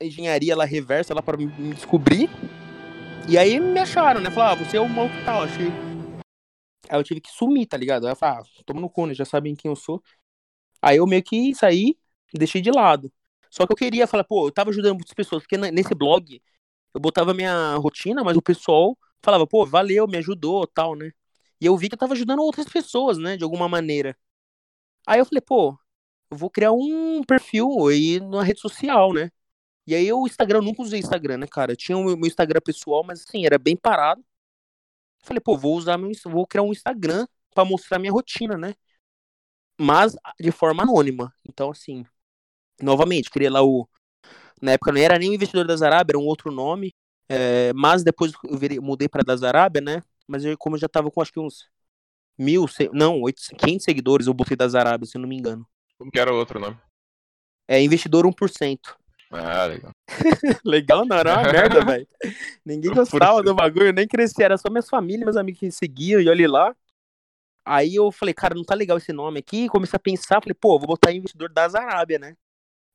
engenharia 0.00 0.56
lá 0.56 0.64
reversa 0.64 1.14
lá 1.14 1.22
para 1.22 1.36
me 1.36 1.46
descobrir. 1.74 2.28
E 3.28 3.36
aí 3.36 3.60
me 3.60 3.78
acharam, 3.78 4.20
né? 4.20 4.30
Falaram, 4.30 4.60
ah, 4.60 4.64
você 4.64 4.76
é 4.76 4.80
o 4.80 4.88
maluco 4.88 5.14
tal, 5.24 5.42
achei. 5.42 5.68
Aí 6.88 6.98
eu 6.98 7.04
tive 7.04 7.20
que 7.20 7.30
sumir, 7.30 7.66
tá 7.66 7.76
ligado? 7.76 8.06
Aí 8.06 8.12
eu 8.12 8.16
falei, 8.16 8.40
ah, 8.40 8.62
toma 8.64 8.80
no 8.80 8.88
cu, 8.88 9.06
né? 9.06 9.14
Já 9.14 9.24
sabem 9.24 9.54
quem 9.54 9.68
eu 9.70 9.76
sou. 9.76 10.02
Aí 10.80 10.96
eu 10.96 11.06
meio 11.06 11.22
que 11.22 11.54
saí 11.54 11.96
deixei 12.36 12.60
de 12.60 12.70
lado. 12.70 13.12
Só 13.50 13.66
que 13.66 13.72
eu 13.72 13.76
queria 13.76 14.06
falar, 14.06 14.24
pô, 14.24 14.48
eu 14.48 14.52
tava 14.52 14.70
ajudando 14.70 14.94
muitas 14.94 15.14
pessoas, 15.14 15.42
porque 15.42 15.56
nesse 15.56 15.94
blog 15.94 16.42
eu 16.98 17.00
botava 17.00 17.32
minha 17.32 17.76
rotina, 17.76 18.24
mas 18.24 18.36
o 18.36 18.42
pessoal 18.42 18.98
falava, 19.22 19.46
pô, 19.46 19.64
valeu, 19.64 20.06
me 20.08 20.18
ajudou, 20.18 20.66
tal, 20.66 20.96
né? 20.96 21.12
E 21.60 21.66
eu 21.66 21.76
vi 21.76 21.88
que 21.88 21.94
eu 21.94 21.98
tava 21.98 22.14
ajudando 22.14 22.40
outras 22.40 22.68
pessoas, 22.68 23.18
né, 23.18 23.36
de 23.36 23.44
alguma 23.44 23.68
maneira. 23.68 24.16
Aí 25.06 25.20
eu 25.20 25.26
falei, 25.26 25.40
pô, 25.40 25.78
eu 26.30 26.36
vou 26.36 26.50
criar 26.50 26.72
um 26.72 27.22
perfil 27.24 27.88
aí 27.88 28.20
na 28.20 28.42
rede 28.42 28.60
social, 28.60 29.12
né? 29.14 29.30
E 29.86 29.94
aí 29.94 30.12
o 30.12 30.26
Instagram, 30.26 30.58
eu 30.58 30.62
nunca 30.62 30.82
usei 30.82 31.00
Instagram, 31.00 31.38
né, 31.38 31.46
cara? 31.46 31.72
Eu 31.72 31.76
tinha 31.76 31.96
o 31.96 32.04
meu 32.04 32.26
Instagram 32.26 32.60
pessoal, 32.64 33.04
mas 33.04 33.22
assim, 33.22 33.46
era 33.46 33.58
bem 33.58 33.76
parado. 33.76 34.24
Falei, 35.22 35.40
pô, 35.40 35.56
vou 35.56 35.76
usar 35.76 35.98
meu, 35.98 36.10
vou 36.26 36.46
criar 36.46 36.62
um 36.62 36.72
Instagram 36.72 37.26
para 37.54 37.64
mostrar 37.64 37.98
minha 37.98 38.12
rotina, 38.12 38.56
né? 38.58 38.74
Mas 39.80 40.16
de 40.40 40.50
forma 40.50 40.82
anônima. 40.82 41.32
Então, 41.48 41.70
assim, 41.70 42.04
novamente, 42.80 43.30
criei 43.30 43.50
lá 43.50 43.62
o. 43.62 43.88
Na 44.60 44.72
época 44.72 44.92
não 44.92 45.00
era 45.00 45.18
nem 45.18 45.30
o 45.30 45.34
investidor 45.34 45.66
da 45.66 45.76
Zarabia, 45.76 46.12
era 46.12 46.18
um 46.18 46.26
outro 46.26 46.50
nome. 46.50 46.92
É, 47.28 47.72
mas 47.74 48.02
depois 48.02 48.32
eu 48.44 48.56
virei, 48.56 48.80
mudei 48.80 49.08
para 49.08 49.22
da 49.22 49.36
Zarabia, 49.36 49.82
né? 49.82 50.02
Mas 50.26 50.44
eu, 50.44 50.56
como 50.56 50.76
eu 50.76 50.80
já 50.80 50.88
tava 50.88 51.10
com 51.10 51.20
acho 51.20 51.32
que 51.32 51.40
uns 51.40 51.68
mil, 52.38 52.66
não, 52.92 53.22
500 53.58 53.84
seguidores, 53.84 54.26
eu 54.26 54.34
botei 54.34 54.56
da 54.56 54.68
Zarabia, 54.68 55.06
se 55.06 55.16
eu 55.16 55.20
não 55.20 55.28
me 55.28 55.36
engano. 55.36 55.66
Como 55.98 56.10
que 56.10 56.18
era 56.18 56.32
o 56.32 56.36
outro 56.36 56.60
nome? 56.60 56.78
É 57.66 57.82
investidor 57.82 58.24
1%. 58.24 58.96
Ah, 59.30 59.66
legal. 59.66 59.90
legal 60.64 61.04
não, 61.04 61.18
era 61.18 61.34
uma 61.34 61.42
merda, 61.52 61.84
velho. 61.84 62.08
Ninguém 62.64 62.94
gostava 62.94 63.42
do 63.42 63.54
bagulho, 63.54 63.92
nem 63.92 64.08
crescia. 64.08 64.46
Era 64.46 64.56
só 64.56 64.70
minhas 64.70 64.88
famílias, 64.88 65.24
meus 65.24 65.36
amigos 65.36 65.60
que 65.60 65.70
seguiam, 65.70 66.20
e 66.20 66.28
olha 66.28 66.50
lá. 66.50 66.74
Aí 67.64 67.96
eu 67.96 68.10
falei, 68.10 68.32
cara, 68.32 68.54
não 68.54 68.64
tá 68.64 68.74
legal 68.74 68.96
esse 68.96 69.12
nome 69.12 69.40
aqui. 69.40 69.68
Comecei 69.68 69.96
a 69.96 70.00
pensar, 70.00 70.40
falei, 70.40 70.56
pô, 70.58 70.78
vou 70.78 70.86
botar 70.86 71.12
investidor 71.12 71.50
das 71.50 71.74
Arábia, 71.74 72.18
né? 72.18 72.34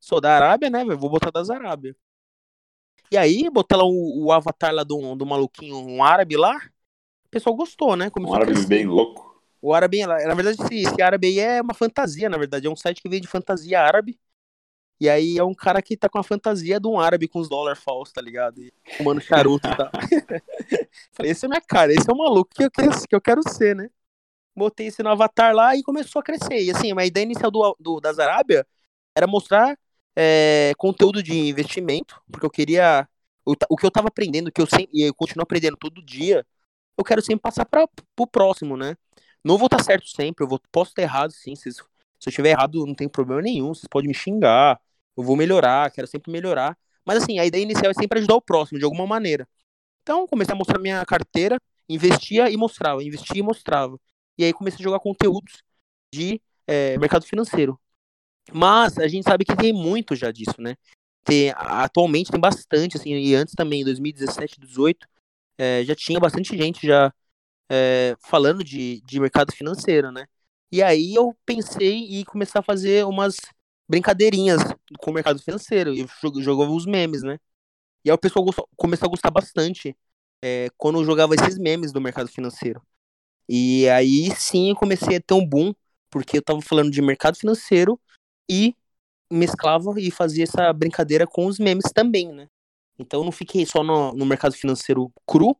Sou 0.03 0.19
da 0.19 0.35
Arábia, 0.35 0.69
né, 0.69 0.83
velho? 0.83 0.99
Vou 0.99 1.09
botar 1.09 1.31
das 1.31 1.49
Arábia. 1.49 1.95
E 3.09 3.15
aí, 3.15 3.49
botei 3.49 3.77
lá 3.77 3.85
o, 3.85 4.25
o 4.25 4.33
avatar 4.33 4.73
lá 4.73 4.83
do, 4.83 5.15
do 5.15 5.25
maluquinho, 5.25 5.77
um 5.77 6.03
árabe 6.03 6.35
lá. 6.35 6.57
O 7.25 7.29
pessoal 7.29 7.55
gostou, 7.55 7.95
né? 7.95 8.09
Começou 8.09 8.35
um 8.35 8.41
árabe 8.41 8.65
bem 8.65 8.85
louco. 8.85 9.41
O 9.61 9.73
árabe, 9.73 10.05
na 10.05 10.33
verdade, 10.33 10.61
esse, 10.61 10.81
esse 10.81 11.01
árabe 11.01 11.27
aí 11.27 11.39
é 11.39 11.61
uma 11.61 11.73
fantasia, 11.73 12.27
na 12.27 12.37
verdade. 12.37 12.67
É 12.67 12.69
um 12.69 12.75
site 12.75 13.01
que 13.01 13.07
veio 13.07 13.21
de 13.21 13.29
fantasia 13.29 13.79
árabe. 13.79 14.19
E 14.99 15.07
aí 15.07 15.37
é 15.37 15.43
um 15.43 15.53
cara 15.53 15.81
que 15.81 15.95
tá 15.95 16.09
com 16.09 16.19
a 16.19 16.23
fantasia 16.23 16.81
de 16.81 16.87
um 16.87 16.99
árabe 16.99 17.29
com 17.29 17.39
os 17.39 17.47
dólares 17.47 17.81
falsos, 17.81 18.11
tá 18.13 18.21
ligado? 18.21 18.61
E 18.61 18.73
fumando 18.97 19.21
charuto 19.23 19.69
e 19.69 19.77
tal. 19.77 19.89
Falei, 21.13 21.31
esse 21.31 21.45
é 21.45 21.47
minha 21.47 21.61
cara, 21.61 21.93
esse 21.93 22.09
é 22.09 22.13
o 22.13 22.17
maluco 22.17 22.53
que 22.53 22.65
eu 22.65 22.69
quero, 22.71 23.07
que 23.07 23.15
eu 23.15 23.21
quero 23.21 23.41
ser, 23.49 23.73
né? 23.73 23.89
Botei 24.53 24.87
esse 24.87 25.01
no 25.01 25.09
avatar 25.11 25.55
lá 25.55 25.77
e 25.77 25.81
começou 25.81 26.19
a 26.19 26.23
crescer. 26.23 26.61
E 26.61 26.71
assim, 26.71 26.91
a 26.91 27.05
ideia 27.05 27.23
inicial 27.23 27.49
do, 27.49 27.77
do 27.79 28.01
das 28.01 28.19
Arábia 28.19 28.67
era 29.15 29.25
mostrar 29.25 29.77
é, 30.15 30.73
conteúdo 30.77 31.23
de 31.23 31.33
investimento, 31.49 32.21
porque 32.31 32.45
eu 32.45 32.49
queria. 32.49 33.07
O, 33.45 33.53
o 33.69 33.75
que 33.77 33.85
eu 33.85 33.91
tava 33.91 34.07
aprendendo, 34.07 34.51
que 34.51 34.61
eu 34.61 34.67
sempre. 34.67 34.89
E 34.93 35.03
eu 35.03 35.13
continuo 35.13 35.43
aprendendo 35.43 35.77
todo 35.77 36.03
dia, 36.03 36.45
eu 36.97 37.03
quero 37.03 37.21
sempre 37.21 37.41
passar 37.41 37.65
para 37.65 37.87
pro 38.15 38.27
próximo, 38.27 38.77
né? 38.77 38.95
Não 39.43 39.57
vou 39.57 39.67
estar 39.67 39.77
tá 39.77 39.83
certo 39.83 40.07
sempre, 40.07 40.43
eu 40.45 40.47
vou, 40.47 40.59
posso 40.71 40.91
estar 40.91 41.01
errado 41.01 41.31
sim. 41.31 41.55
Se, 41.55 41.71
se 41.71 41.81
eu 41.81 42.29
estiver 42.29 42.51
errado, 42.51 42.85
não 42.85 42.95
tem 42.95 43.09
problema 43.09 43.41
nenhum. 43.41 43.73
Vocês 43.73 43.87
podem 43.89 44.07
me 44.07 44.13
xingar, 44.13 44.79
eu 45.17 45.23
vou 45.23 45.35
melhorar, 45.35 45.91
quero 45.91 46.07
sempre 46.07 46.31
melhorar. 46.31 46.77
Mas 47.05 47.23
assim, 47.23 47.39
a 47.39 47.45
ideia 47.45 47.63
inicial 47.63 47.91
é 47.91 47.93
sempre 47.93 48.19
ajudar 48.19 48.35
o 48.35 48.41
próximo, 48.41 48.79
de 48.79 48.85
alguma 48.85 49.05
maneira. 49.07 49.47
Então, 50.03 50.27
comecei 50.27 50.53
a 50.53 50.57
mostrar 50.57 50.79
minha 50.79 51.05
carteira, 51.05 51.57
investia 51.89 52.49
e 52.49 52.57
mostrava, 52.57 53.03
investia 53.03 53.39
e 53.39 53.43
mostrava. 53.43 53.99
E 54.37 54.43
aí 54.45 54.53
comecei 54.53 54.79
a 54.81 54.83
jogar 54.83 54.99
conteúdos 54.99 55.63
de 56.13 56.41
é, 56.67 56.97
mercado 56.97 57.25
financeiro. 57.25 57.79
Mas 58.53 58.97
a 58.99 59.07
gente 59.07 59.23
sabe 59.23 59.45
que 59.45 59.55
tem 59.55 59.73
muito 59.73 60.15
já 60.15 60.31
disso, 60.31 60.55
né? 60.59 60.75
Tem, 61.23 61.51
atualmente 61.55 62.31
tem 62.31 62.39
bastante, 62.39 62.97
assim, 62.97 63.11
e 63.13 63.33
antes 63.35 63.55
também, 63.55 63.81
em 63.81 63.85
2017, 63.85 64.59
2018, 64.59 65.07
é, 65.57 65.83
já 65.85 65.95
tinha 65.95 66.19
bastante 66.19 66.57
gente 66.57 66.85
já 66.85 67.13
é, 67.69 68.15
falando 68.21 68.63
de, 68.63 69.01
de 69.01 69.19
mercado 69.19 69.53
financeiro, 69.53 70.11
né? 70.11 70.27
E 70.71 70.81
aí 70.83 71.13
eu 71.15 71.35
pensei 71.45 72.19
em 72.19 72.23
começar 72.23 72.59
a 72.59 72.63
fazer 72.63 73.05
umas 73.05 73.37
brincadeirinhas 73.87 74.61
com 74.99 75.11
o 75.11 75.13
mercado 75.13 75.41
financeiro. 75.41 75.93
E 75.93 76.07
jogava 76.41 76.71
os 76.71 76.85
memes, 76.85 77.23
né? 77.23 77.37
E 78.05 78.09
aí 78.09 78.15
o 78.15 78.17
pessoal 78.17 78.45
gostou, 78.45 78.67
começou 78.75 79.07
a 79.07 79.09
gostar 79.09 79.31
bastante 79.31 79.95
é, 80.43 80.69
quando 80.77 80.99
eu 80.99 81.05
jogava 81.05 81.35
esses 81.35 81.57
memes 81.57 81.91
do 81.91 82.01
mercado 82.01 82.29
financeiro. 82.29 82.81
E 83.47 83.87
aí 83.89 84.31
sim 84.35 84.69
eu 84.71 84.75
comecei 84.75 85.17
a 85.17 85.21
ter 85.21 85.33
um 85.33 85.45
boom, 85.45 85.73
porque 86.09 86.37
eu 86.37 86.41
tava 86.41 86.61
falando 86.61 86.91
de 86.91 87.01
mercado 87.01 87.37
financeiro 87.37 87.99
e 88.49 88.75
mesclava 89.31 89.93
e 89.97 90.11
fazia 90.11 90.43
essa 90.43 90.71
brincadeira 90.71 91.25
com 91.25 91.45
os 91.45 91.57
memes 91.59 91.91
também, 91.93 92.31
né? 92.31 92.47
Então 92.97 93.21
eu 93.21 93.23
não 93.25 93.31
fiquei 93.31 93.65
só 93.65 93.83
no, 93.83 94.13
no 94.13 94.25
mercado 94.25 94.55
financeiro 94.55 95.11
cru 95.25 95.57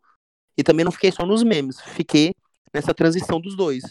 e 0.58 0.64
também 0.64 0.86
não 0.86 0.92
fiquei 0.92 1.12
só 1.12 1.26
nos 1.26 1.44
memes. 1.44 1.82
Fiquei 1.82 2.34
nessa 2.74 2.94
transição 2.94 3.42
dos 3.42 3.56
dois. 3.56 3.84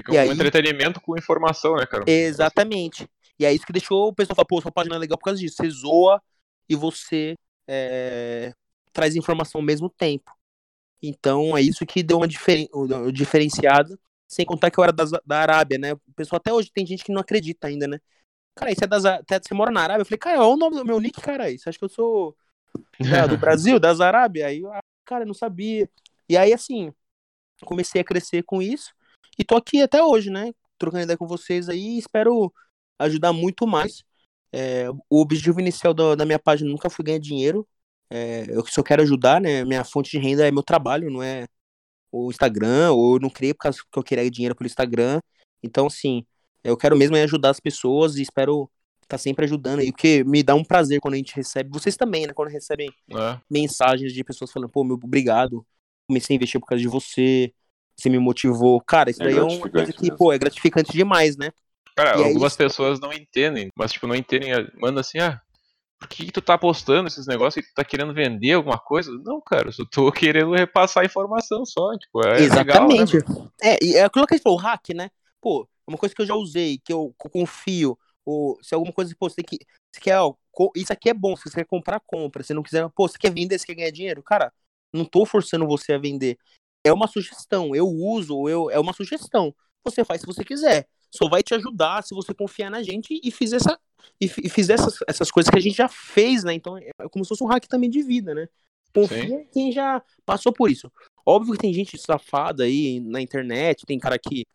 Fica 0.00 0.14
e 0.14 0.16
um 0.16 0.20
aí... 0.20 0.30
entretenimento 0.30 1.00
com 1.00 1.16
informação, 1.18 1.74
né, 1.76 1.86
cara? 1.86 2.04
Exatamente. 2.06 3.08
E 3.38 3.44
é 3.44 3.52
isso 3.52 3.66
que 3.66 3.72
deixou 3.72 4.08
o 4.08 4.14
pessoal 4.14 4.36
falar, 4.36 4.46
pô, 4.46 4.60
sua 4.60 4.72
página 4.72 4.96
é 4.96 4.98
legal 4.98 5.18
por 5.18 5.24
causa 5.24 5.40
disso. 5.40 5.56
Você 5.56 5.68
zoa 5.70 6.22
e 6.68 6.74
você 6.74 7.34
é, 7.68 8.52
traz 8.92 9.16
informação 9.16 9.60
ao 9.60 9.64
mesmo 9.64 9.90
tempo. 9.90 10.30
Então 11.02 11.56
é 11.56 11.60
isso 11.60 11.84
que 11.84 12.02
deu 12.02 12.18
uma 12.18 12.28
diferen 12.28 12.68
diferenciada. 13.12 13.98
Sem 14.28 14.44
contar 14.44 14.70
que 14.70 14.78
eu 14.78 14.84
era 14.84 14.92
da, 14.92 15.04
da 15.24 15.38
Arábia, 15.38 15.78
né? 15.78 15.92
O 15.92 16.00
pessoal 16.16 16.38
até 16.38 16.52
hoje 16.52 16.70
tem 16.72 16.84
gente 16.84 17.04
que 17.04 17.12
não 17.12 17.20
acredita 17.20 17.68
ainda, 17.68 17.86
né? 17.86 18.00
Cara, 18.56 18.74
você, 18.74 18.84
é 18.84 18.86
das, 18.86 19.02
você 19.02 19.54
mora 19.54 19.70
na 19.70 19.82
Arábia? 19.82 20.02
Eu 20.02 20.06
falei, 20.06 20.18
cara, 20.18 20.40
olha 20.40 20.48
o 20.48 20.56
nome 20.56 20.76
do 20.76 20.84
meu 20.84 20.98
nick, 20.98 21.20
cara. 21.20 21.50
Você 21.50 21.68
acha 21.68 21.78
que 21.78 21.84
eu 21.84 21.88
sou 21.88 22.36
é, 22.98 23.28
do 23.28 23.36
Brasil, 23.38 23.78
das 23.78 24.00
Arábia? 24.00 24.46
Aí, 24.46 24.64
ah, 24.66 24.80
cara, 25.04 25.22
eu 25.22 25.26
não 25.28 25.34
sabia. 25.34 25.88
E 26.28 26.36
aí, 26.36 26.52
assim, 26.52 26.92
comecei 27.64 28.00
a 28.00 28.04
crescer 28.04 28.42
com 28.42 28.60
isso. 28.60 28.92
E 29.38 29.44
tô 29.44 29.56
aqui 29.56 29.82
até 29.82 30.02
hoje, 30.02 30.30
né? 30.30 30.52
Trocando 30.78 31.04
ideia 31.04 31.18
com 31.18 31.26
vocês 31.26 31.68
aí. 31.68 31.98
Espero 31.98 32.52
ajudar 32.98 33.32
muito 33.32 33.66
mais. 33.66 34.02
É, 34.52 34.88
o 35.10 35.20
objetivo 35.20 35.60
inicial 35.60 35.92
da, 35.92 36.14
da, 36.14 36.24
minha 36.24 36.38
página 36.38 36.70
nunca 36.70 36.88
foi 36.88 37.04
ganhar 37.04 37.18
dinheiro. 37.18 37.68
É, 38.08 38.46
eu 38.48 38.64
só 38.66 38.82
quero 38.82 39.02
ajudar, 39.02 39.40
né? 39.40 39.64
Minha 39.64 39.84
fonte 39.84 40.10
de 40.10 40.18
renda 40.18 40.46
é 40.46 40.50
meu 40.50 40.62
trabalho, 40.62 41.10
não 41.10 41.22
é 41.22 41.46
o 42.10 42.30
Instagram, 42.30 42.92
ou 42.92 43.16
eu 43.16 43.20
não 43.20 43.28
criei 43.28 43.52
por 43.52 43.60
causa 43.60 43.78
que 43.78 43.98
eu 43.98 44.02
queria 44.02 44.30
dinheiro 44.30 44.54
pelo 44.54 44.66
Instagram. 44.66 45.20
Então, 45.62 45.86
assim, 45.86 46.24
eu 46.68 46.76
quero 46.76 46.96
mesmo 46.96 47.16
ajudar 47.16 47.50
as 47.50 47.60
pessoas 47.60 48.16
e 48.16 48.22
espero 48.22 48.70
estar 48.96 49.16
tá 49.16 49.18
sempre 49.18 49.44
ajudando 49.44 49.80
aí, 49.80 49.92
porque 49.92 50.24
me 50.24 50.42
dá 50.42 50.54
um 50.54 50.64
prazer 50.64 51.00
quando 51.00 51.14
a 51.14 51.16
gente 51.16 51.34
recebe, 51.34 51.70
vocês 51.70 51.96
também, 51.96 52.26
né? 52.26 52.32
Quando 52.32 52.50
recebem 52.50 52.88
é. 53.10 53.38
mensagens 53.50 54.12
de 54.12 54.24
pessoas 54.24 54.50
falando, 54.50 54.68
pô, 54.68 54.82
meu, 54.84 54.98
obrigado, 55.02 55.64
comecei 56.08 56.34
a 56.34 56.36
investir 56.36 56.60
por 56.60 56.66
causa 56.66 56.82
de 56.82 56.88
você, 56.88 57.52
você 57.96 58.10
me 58.10 58.18
motivou. 58.18 58.80
Cara, 58.80 59.10
isso 59.10 59.22
é 59.22 59.26
daí 59.26 59.36
é 59.36 59.42
uma 59.42 59.68
coisa 59.68 59.92
que, 59.92 60.02
mesmo. 60.02 60.16
pô, 60.16 60.32
é 60.32 60.38
gratificante 60.38 60.92
demais, 60.92 61.36
né? 61.36 61.50
Cara, 61.96 62.18
e 62.20 62.24
algumas 62.24 62.52
aí... 62.52 62.58
pessoas 62.58 63.00
não 63.00 63.12
entendem, 63.12 63.70
mas, 63.76 63.92
tipo, 63.92 64.06
não 64.06 64.14
entendem, 64.14 64.50
manda 64.78 65.00
assim, 65.00 65.18
ah, 65.18 65.40
por 65.98 66.08
que, 66.08 66.26
que, 66.26 66.32
tu 66.32 66.42
tá 66.42 66.58
postando 66.58 67.08
esses 67.08 67.26
negócios 67.26 67.64
e 67.64 67.68
tu 67.68 67.74
tá 67.74 67.82
querendo 67.82 68.12
vender 68.12 68.52
alguma 68.52 68.78
coisa? 68.78 69.10
Não, 69.24 69.40
cara, 69.40 69.68
eu 69.68 69.72
só 69.72 69.84
tô 69.90 70.10
querendo 70.12 70.52
repassar 70.52 71.04
informação 71.04 71.64
só, 71.64 71.96
tipo, 71.96 72.26
é 72.26 72.42
Exatamente. 72.42 73.16
Legal, 73.16 73.34
né? 73.34 73.48
É, 73.62 73.78
e 73.82 73.94
é 73.94 74.04
aquilo 74.04 74.26
que 74.26 74.34
a 74.34 74.36
gente 74.36 74.42
falou, 74.42 74.58
o 74.58 74.62
hack, 74.62 74.90
né? 74.94 75.10
Pô, 75.40 75.66
uma 75.86 75.98
coisa 75.98 76.14
que 76.14 76.20
eu 76.20 76.26
já 76.26 76.34
usei, 76.34 76.78
que 76.78 76.92
eu, 76.92 77.14
confio, 77.18 77.98
ou 78.24 78.58
se 78.62 78.74
alguma 78.74 78.92
coisa, 78.92 79.14
pô, 79.18 79.28
você 79.28 79.36
tem 79.36 79.44
que, 79.44 79.64
você 79.92 80.00
quer, 80.00 80.20
ó, 80.20 80.34
isso 80.74 80.92
aqui 80.92 81.08
é 81.08 81.14
bom, 81.14 81.36
se 81.36 81.44
você 81.44 81.56
quer 81.56 81.66
comprar, 81.66 82.00
compra, 82.00 82.42
se 82.42 82.52
não 82.52 82.62
quiser, 82.62 82.88
pô, 82.90 83.06
você 83.08 83.18
quer 83.18 83.32
vender, 83.32 83.58
você 83.58 83.66
quer 83.66 83.74
ganhar 83.74 83.90
dinheiro, 83.90 84.22
cara, 84.22 84.52
não 84.92 85.04
tô 85.04 85.24
forçando 85.24 85.66
você 85.66 85.92
a 85.92 85.98
vender, 85.98 86.36
é 86.84 86.92
uma 86.92 87.06
sugestão, 87.06 87.74
eu 87.74 87.86
uso, 87.88 88.48
eu, 88.48 88.70
é 88.70 88.78
uma 88.78 88.92
sugestão, 88.92 89.54
você 89.84 90.04
faz 90.04 90.20
se 90.20 90.26
você 90.26 90.44
quiser, 90.44 90.88
só 91.14 91.28
vai 91.28 91.42
te 91.42 91.54
ajudar 91.54 92.02
se 92.02 92.14
você 92.14 92.34
confiar 92.34 92.70
na 92.70 92.82
gente 92.82 93.20
e 93.22 93.30
fizer, 93.30 93.56
essa, 93.56 93.78
e, 94.20 94.26
e 94.26 94.48
fizer 94.48 94.74
essas, 94.74 94.98
essas 95.06 95.30
coisas 95.30 95.50
que 95.50 95.58
a 95.58 95.62
gente 95.62 95.76
já 95.76 95.88
fez, 95.88 96.44
né? 96.44 96.52
Então 96.52 96.76
é 96.76 96.90
como 97.10 97.24
se 97.24 97.28
fosse 97.28 97.44
um 97.44 97.46
hack 97.46 97.66
também 97.66 97.88
de 97.88 98.02
vida, 98.02 98.34
né? 98.34 98.48
Confia 98.92 99.40
em 99.40 99.46
quem 99.46 99.72
já 99.72 100.02
passou 100.24 100.52
por 100.52 100.70
isso. 100.70 100.90
Óbvio 101.24 101.52
que 101.52 101.60
tem 101.60 101.72
gente 101.72 101.98
safada 101.98 102.64
aí 102.64 103.00
na 103.00 103.20
internet, 103.20 103.84
tem 103.84 103.98
cara 103.98 104.18
que 104.18 104.46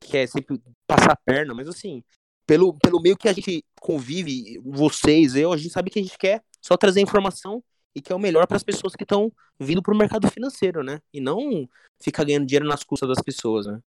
quer 0.00 0.26
sempre 0.26 0.60
passar 0.86 1.12
a 1.12 1.16
perna, 1.16 1.54
mas 1.54 1.68
assim, 1.68 2.02
pelo, 2.46 2.74
pelo 2.74 3.00
meio 3.00 3.16
que 3.16 3.28
a 3.28 3.32
gente 3.32 3.64
convive, 3.80 4.60
vocês, 4.64 5.34
eu, 5.34 5.52
a 5.52 5.56
gente 5.56 5.70
sabe 5.70 5.90
que 5.90 5.98
a 5.98 6.02
gente 6.02 6.16
quer 6.16 6.42
só 6.60 6.76
trazer 6.76 7.00
informação 7.00 7.62
e 7.94 8.00
que 8.00 8.12
é 8.12 8.14
o 8.14 8.20
melhor 8.20 8.46
para 8.46 8.56
as 8.56 8.62
pessoas 8.62 8.94
que 8.94 9.04
estão 9.04 9.32
vindo 9.58 9.82
para 9.82 9.94
o 9.94 9.96
mercado 9.96 10.30
financeiro, 10.30 10.82
né? 10.82 11.00
E 11.12 11.20
não 11.20 11.68
ficar 12.00 12.24
ganhando 12.24 12.46
dinheiro 12.46 12.66
nas 12.66 12.84
custas 12.84 13.08
das 13.08 13.22
pessoas, 13.22 13.66
né? 13.66 13.80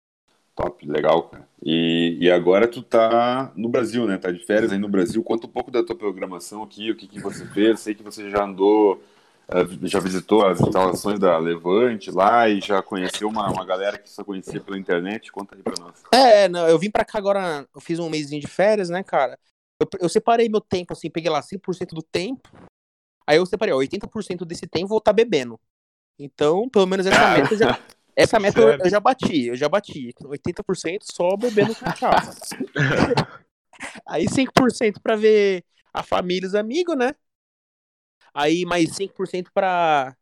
Top, 0.57 0.85
legal, 0.89 1.29
cara. 1.29 1.49
E, 1.63 2.17
e 2.21 2.31
agora 2.31 2.67
tu 2.67 2.83
tá 2.83 3.53
no 3.55 3.69
Brasil, 3.69 4.07
né? 4.07 4.17
Tá 4.17 4.33
de 4.33 4.45
férias 4.45 4.73
aí 4.73 4.79
no 4.79 4.89
Brasil. 4.89 5.23
Conta 5.23 5.47
um 5.47 5.51
pouco 5.51 5.71
da 5.71 5.85
tua 5.85 5.95
programação 5.95 6.63
aqui, 6.63 6.91
o 6.91 6.97
que, 6.97 7.07
que 7.07 7.21
você 7.21 7.47
fez. 7.47 7.81
Sei 7.81 7.95
que 7.95 8.03
você 8.03 8.29
já 8.29 8.45
andou, 8.45 9.01
já 9.85 9.99
visitou 9.99 10.47
as 10.47 10.61
instalações 10.61 11.19
da 11.19 11.39
Levante 11.39 12.11
lá 12.11 12.49
e 12.49 12.61
já 12.61 12.83
conheceu 12.83 13.29
uma, 13.29 13.51
uma 13.51 13.65
galera 13.65 13.99
que 13.99 14.11
só 14.11 14.23
conhecia 14.23 14.61
pela 14.61 14.79
internet. 14.79 15.33
Conta 15.33 15.57
aí 15.57 15.63
pra 15.63 15.75
nós. 15.79 16.03
É, 16.13 16.49
não, 16.49 16.69
eu 16.69 16.79
vim 16.79 16.91
pra 16.91 17.05
cá 17.05 17.19
agora, 17.19 17.67
eu 17.75 17.81
fiz 17.81 17.99
um 17.99 18.11
mêsinho 18.11 18.41
de 18.41 18.47
férias, 18.47 18.91
né, 18.91 19.03
cara? 19.03 19.39
Eu, 19.81 19.89
eu 20.01 20.09
separei 20.09 20.49
meu 20.49 20.61
tempo, 20.61 20.93
assim, 20.93 21.09
peguei 21.09 21.31
lá 21.31 21.41
100% 21.41 21.95
do 21.95 22.03
tempo. 22.03 22.49
Aí 23.27 23.39
eu 23.39 23.47
separei, 23.47 23.73
ó, 23.73 23.79
80% 23.79 24.45
desse 24.45 24.67
tempo 24.67 24.89
vou 24.89 24.99
estar 24.99 25.13
tá 25.13 25.17
bebendo. 25.17 25.59
Então, 26.19 26.69
pelo 26.69 26.87
menos 26.87 27.07
essa 27.07 27.29
meta 27.37 27.57
já, 27.57 27.81
essa 28.15 28.41
meta 28.41 28.61
eu, 28.61 28.79
eu, 28.85 28.91
já 28.91 29.01
bati, 29.01 29.47
eu 29.47 29.57
já 29.57 29.69
bati. 29.69 30.13
80% 30.21 30.99
só 31.05 31.37
bebendo 31.37 31.75
cachaça. 31.75 32.57
Aí 34.07 34.27
5% 34.27 35.01
para 35.01 35.17
ver 35.17 35.65
a 35.95 36.03
família 36.03 36.45
e 36.45 36.49
os 36.49 36.55
amigos, 36.55 36.97
né? 36.97 37.15
Aí 38.35 38.65
mais 38.65 38.91
5% 38.91 39.51
para 39.53 40.15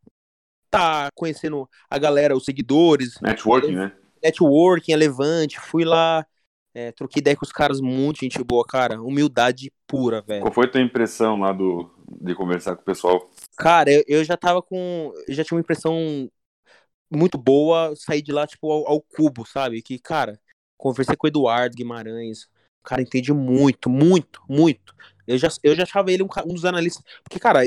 tá 0.69 1.09
conhecendo 1.15 1.67
a 1.89 1.97
galera, 1.97 2.35
os 2.35 2.45
seguidores. 2.45 3.19
Networking, 3.21 3.75
né? 3.75 3.93
Networking, 4.23 4.91
é 4.91 4.95
Levante. 4.95 5.59
Fui 5.59 5.85
lá, 5.85 6.25
é, 6.73 6.91
troquei 6.91 7.19
ideia 7.19 7.35
com 7.35 7.45
os 7.45 7.51
caras, 7.51 7.79
muito 7.79 8.19
gente 8.19 8.43
boa, 8.43 8.65
cara. 8.65 9.01
Humildade 9.01 9.71
pura, 9.87 10.21
velho. 10.21 10.41
Qual 10.41 10.53
foi 10.53 10.65
a 10.65 10.71
tua 10.71 10.81
impressão 10.81 11.39
lá 11.39 11.51
do, 11.51 11.89
de 12.21 12.35
conversar 12.35 12.75
com 12.75 12.81
o 12.81 12.85
pessoal? 12.85 13.29
Cara, 13.57 13.91
eu, 13.91 14.03
eu 14.07 14.23
já 14.23 14.37
tava 14.37 14.61
com. 14.61 15.13
Eu 15.27 15.33
já 15.33 15.43
tinha 15.43 15.55
uma 15.55 15.61
impressão 15.61 16.29
muito 17.09 17.37
boa 17.37 17.95
sair 17.95 18.21
de 18.21 18.31
lá, 18.31 18.45
tipo, 18.45 18.71
ao, 18.71 18.87
ao, 18.87 19.01
cubo, 19.01 19.45
sabe? 19.45 19.81
Que, 19.81 19.97
cara, 19.97 20.39
conversei 20.77 21.15
com 21.15 21.25
o 21.25 21.29
Eduardo 21.29 21.75
Guimarães, 21.75 22.43
o 22.81 22.83
cara 22.83 23.01
entende 23.01 23.33
muito, 23.33 23.89
muito, 23.89 24.41
muito. 24.47 24.93
Eu 25.27 25.37
já, 25.37 25.49
eu 25.61 25.75
já 25.75 25.83
achava 25.83 26.11
ele 26.11 26.23
um, 26.23 26.29
um 26.45 26.53
dos 26.53 26.65
analistas. 26.65 27.03
Porque, 27.23 27.39
cara, 27.39 27.61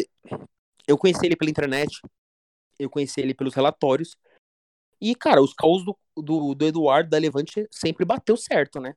eu 0.87 0.99
conheci 0.99 1.27
ele 1.27 1.37
pela 1.37 1.51
internet, 1.51 2.01
eu 2.79 2.91
conheci 2.91 3.21
ele 3.21 3.35
pelos 3.35 3.55
relatórios. 3.55 4.17
E, 5.01 5.15
cara, 5.15 5.43
os 5.43 5.53
calls 5.55 5.85
do, 5.85 5.97
do, 6.17 6.55
do 6.55 6.67
Eduardo 6.67 7.11
da 7.11 7.19
Levante 7.19 7.67
sempre 7.71 8.05
bateu 8.05 8.37
certo, 8.37 8.81
né? 8.81 8.95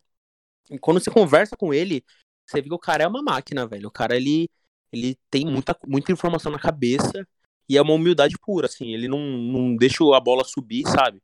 E 0.69 0.79
quando 0.79 0.99
você 0.99 1.11
conversa 1.11 1.55
com 1.57 1.73
ele, 1.73 2.03
você 2.45 2.61
vê 2.61 2.67
que 2.67 2.73
o 2.73 2.79
cara 2.79 3.03
é 3.03 3.07
uma 3.07 3.21
máquina, 3.21 3.67
velho. 3.67 3.87
O 3.87 3.91
cara, 3.91 4.15
ele, 4.15 4.49
ele 4.91 5.17
tem 5.29 5.45
muita, 5.45 5.77
muita 5.85 6.11
informação 6.11 6.51
na 6.51 6.59
cabeça 6.59 7.27
e 7.67 7.77
é 7.77 7.81
uma 7.81 7.93
humildade 7.93 8.35
pura, 8.39 8.67
assim. 8.67 8.93
Ele 8.93 9.07
não, 9.07 9.19
não 9.19 9.75
deixa 9.75 10.03
a 10.15 10.19
bola 10.19 10.43
subir, 10.43 10.83
sabe? 10.87 11.21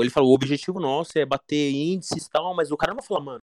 Ele 0.00 0.10
falou, 0.10 0.30
o 0.30 0.34
objetivo 0.34 0.78
nosso 0.78 1.18
é 1.18 1.26
bater 1.26 1.72
índices 1.72 2.26
e 2.26 2.30
tal, 2.30 2.54
mas 2.54 2.70
o 2.70 2.76
cara 2.76 2.94
não 2.94 3.02
fala, 3.02 3.20
mano, 3.20 3.40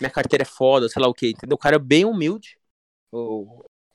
minha 0.00 0.10
carteira 0.10 0.42
é 0.42 0.46
foda, 0.46 0.88
sei 0.88 1.00
lá 1.00 1.08
o 1.08 1.14
que, 1.14 1.30
entendeu? 1.30 1.56
O 1.56 1.58
cara 1.58 1.76
é 1.76 1.78
bem 1.78 2.04
humilde. 2.04 2.58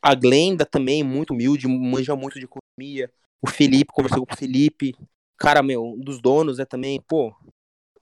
A 0.01 0.15
Glenda 0.15 0.65
também, 0.65 1.03
muito 1.03 1.33
humilde, 1.33 1.67
manja 1.67 2.15
muito 2.15 2.39
de 2.39 2.45
economia. 2.45 3.11
O 3.41 3.49
Felipe, 3.49 3.91
conversou 3.93 4.25
com 4.25 4.33
o 4.33 4.37
Felipe. 4.37 4.95
Cara, 5.37 5.61
meu, 5.61 5.83
um 5.83 5.99
dos 5.99 6.21
donos 6.21 6.59
é 6.59 6.65
também, 6.65 7.01
pô, 7.01 7.33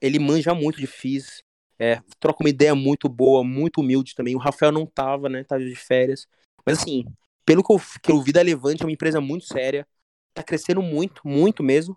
ele 0.00 0.18
manja 0.18 0.54
muito 0.54 0.78
de 0.78 0.86
FIS. 0.86 1.42
É, 1.78 2.00
troca 2.18 2.42
uma 2.42 2.50
ideia 2.50 2.74
muito 2.74 3.08
boa, 3.08 3.44
muito 3.44 3.80
humilde 3.80 4.14
também. 4.14 4.34
O 4.34 4.38
Rafael 4.38 4.72
não 4.72 4.84
tava, 4.84 5.28
né? 5.28 5.44
Tava 5.44 5.62
de 5.62 5.76
férias. 5.76 6.26
Mas 6.66 6.80
assim, 6.80 7.04
pelo 7.44 7.62
que 7.62 7.72
eu, 7.72 7.80
que 8.02 8.10
eu 8.10 8.20
vi 8.20 8.32
da 8.32 8.42
Levante, 8.42 8.82
é 8.82 8.86
uma 8.86 8.92
empresa 8.92 9.20
muito 9.20 9.46
séria. 9.46 9.86
Tá 10.34 10.42
crescendo 10.42 10.82
muito, 10.82 11.22
muito 11.24 11.62
mesmo. 11.62 11.96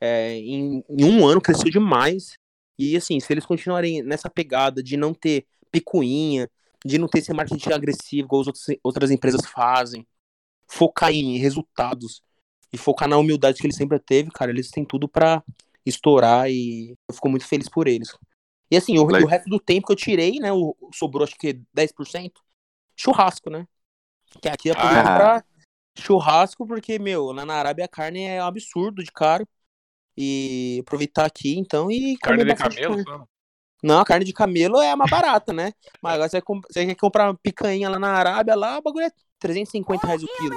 É, 0.00 0.34
em, 0.34 0.84
em, 0.88 1.04
um 1.04 1.26
ano 1.26 1.40
cresceu 1.40 1.70
demais. 1.70 2.34
E 2.78 2.96
assim, 2.96 3.18
se 3.18 3.32
eles 3.32 3.44
continuarem 3.44 4.02
nessa 4.02 4.30
pegada 4.30 4.82
de 4.82 4.96
não 4.96 5.12
ter 5.12 5.46
picuinha, 5.70 6.48
de 6.84 6.98
não 6.98 7.08
ter 7.08 7.18
esse 7.18 7.32
marketing 7.32 7.72
agressivo, 7.72 8.26
igual 8.26 8.42
as 8.42 8.78
outras, 8.82 9.10
empresas 9.10 9.46
fazem, 9.46 10.06
focar 10.66 11.10
em 11.10 11.38
resultados 11.38 12.22
e 12.72 12.78
focar 12.78 13.08
na 13.08 13.16
humildade 13.16 13.58
que 13.58 13.66
ele 13.66 13.74
sempre 13.74 13.98
teve, 13.98 14.30
cara, 14.30 14.50
eles 14.50 14.70
têm 14.70 14.84
tudo 14.84 15.08
para 15.08 15.42
estourar 15.84 16.50
e 16.50 16.96
eu 17.08 17.14
fico 17.14 17.28
muito 17.28 17.46
feliz 17.46 17.68
por 17.68 17.88
eles. 17.88 18.16
E 18.70 18.76
assim, 18.76 18.98
o, 18.98 19.02
o 19.02 19.26
resto 19.26 19.48
do 19.48 19.58
tempo 19.58 19.86
que 19.86 19.92
eu 19.92 19.96
tirei, 19.96 20.38
né, 20.38 20.52
o, 20.52 20.76
sobrou 20.92 21.24
acho 21.24 21.36
que 21.36 21.60
10%, 21.74 22.32
churrasco, 22.94 23.48
né? 23.48 23.66
Que 24.42 24.48
aqui 24.48 24.70
é 24.70 24.72
ah. 24.72 24.76
pra 24.76 25.44
churrasco, 25.98 26.66
porque, 26.66 26.98
meu, 26.98 27.32
lá 27.32 27.44
na 27.44 27.54
Arábia 27.54 27.86
a 27.86 27.88
carne 27.88 28.24
é 28.24 28.42
um 28.42 28.46
absurdo 28.46 29.02
de 29.02 29.10
caro. 29.10 29.46
E 30.20 30.78
aproveitar 30.80 31.24
aqui, 31.24 31.56
então, 31.56 31.88
e 31.92 32.16
Carne 32.18 32.44
de 32.44 32.54
camelo. 32.56 33.28
Não, 33.82 34.00
a 34.00 34.04
carne 34.04 34.24
de 34.24 34.32
camelo 34.32 34.80
é 34.80 34.94
mais 34.96 35.10
barata, 35.10 35.52
né? 35.52 35.72
Mas 36.02 36.14
agora 36.14 36.28
você, 36.28 36.42
você 36.68 36.86
quer 36.86 36.94
comprar 36.96 37.28
uma 37.28 37.34
picanha 37.34 37.88
lá 37.88 37.98
na 37.98 38.12
Arábia, 38.12 38.56
lá 38.56 38.78
o 38.78 38.82
bagulho 38.82 39.06
é 39.06 39.10
350 39.38 40.06
reais 40.06 40.22
o 40.22 40.26
quilo. 40.36 40.56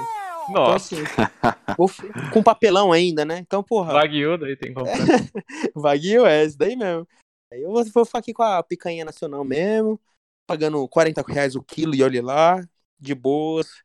Nossa. 0.50 0.96
Então, 0.96 1.84
assim, 1.84 2.30
com 2.32 2.42
papelão 2.42 2.92
ainda, 2.92 3.24
né? 3.24 3.38
Então, 3.38 3.62
porra. 3.62 3.92
Wagyu 3.92 4.36
daí 4.38 4.56
tem 4.56 4.74
que 4.74 4.80
comprar. 4.80 4.96
Wagyu 5.76 6.26
é 6.26 6.42
esse 6.44 6.58
daí 6.58 6.74
mesmo. 6.74 7.06
Aí 7.52 7.62
eu 7.62 7.70
vou, 7.70 7.84
vou 7.84 8.04
ficar 8.04 8.18
aqui 8.18 8.32
com 8.32 8.42
a 8.42 8.62
picanha 8.62 9.04
nacional 9.04 9.44
mesmo, 9.44 10.00
pagando 10.46 10.86
40 10.88 11.22
reais 11.22 11.54
o 11.54 11.62
quilo 11.62 11.94
e 11.94 12.02
olha 12.02 12.22
lá 12.22 12.64
de 12.98 13.14
boas. 13.14 13.82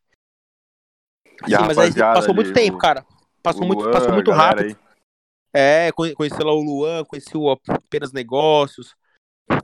Assim, 1.43 1.55
mas 1.67 1.77
aí 1.77 1.93
passou 1.93 2.33
muito 2.33 2.53
tempo, 2.53 2.77
cara. 2.77 3.05
Passou 3.43 3.61
Luan, 3.61 3.75
muito, 3.75 3.91
passou 3.91 4.13
muito 4.13 4.31
rápido. 4.31 4.67
Aí. 4.67 4.88
É, 5.53 5.91
conheci 5.91 6.41
lá 6.41 6.53
o 6.53 6.61
Luan, 6.61 7.03
conheci 7.05 7.38
o 7.38 7.49
Apenas 7.49 8.11
Negócios. 8.11 8.95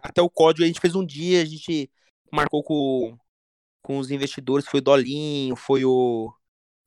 Até 0.01 0.21
o 0.21 0.29
código 0.29 0.63
a 0.63 0.67
gente 0.67 0.79
fez 0.79 0.95
um 0.95 1.05
dia, 1.05 1.41
a 1.41 1.45
gente 1.45 1.89
marcou 2.31 2.63
com, 2.63 3.17
com 3.81 3.97
os 3.97 4.11
investidores, 4.11 4.67
foi 4.67 4.79
o 4.79 4.83
Dolinho, 4.83 5.55
foi 5.55 5.85
o, 5.85 6.33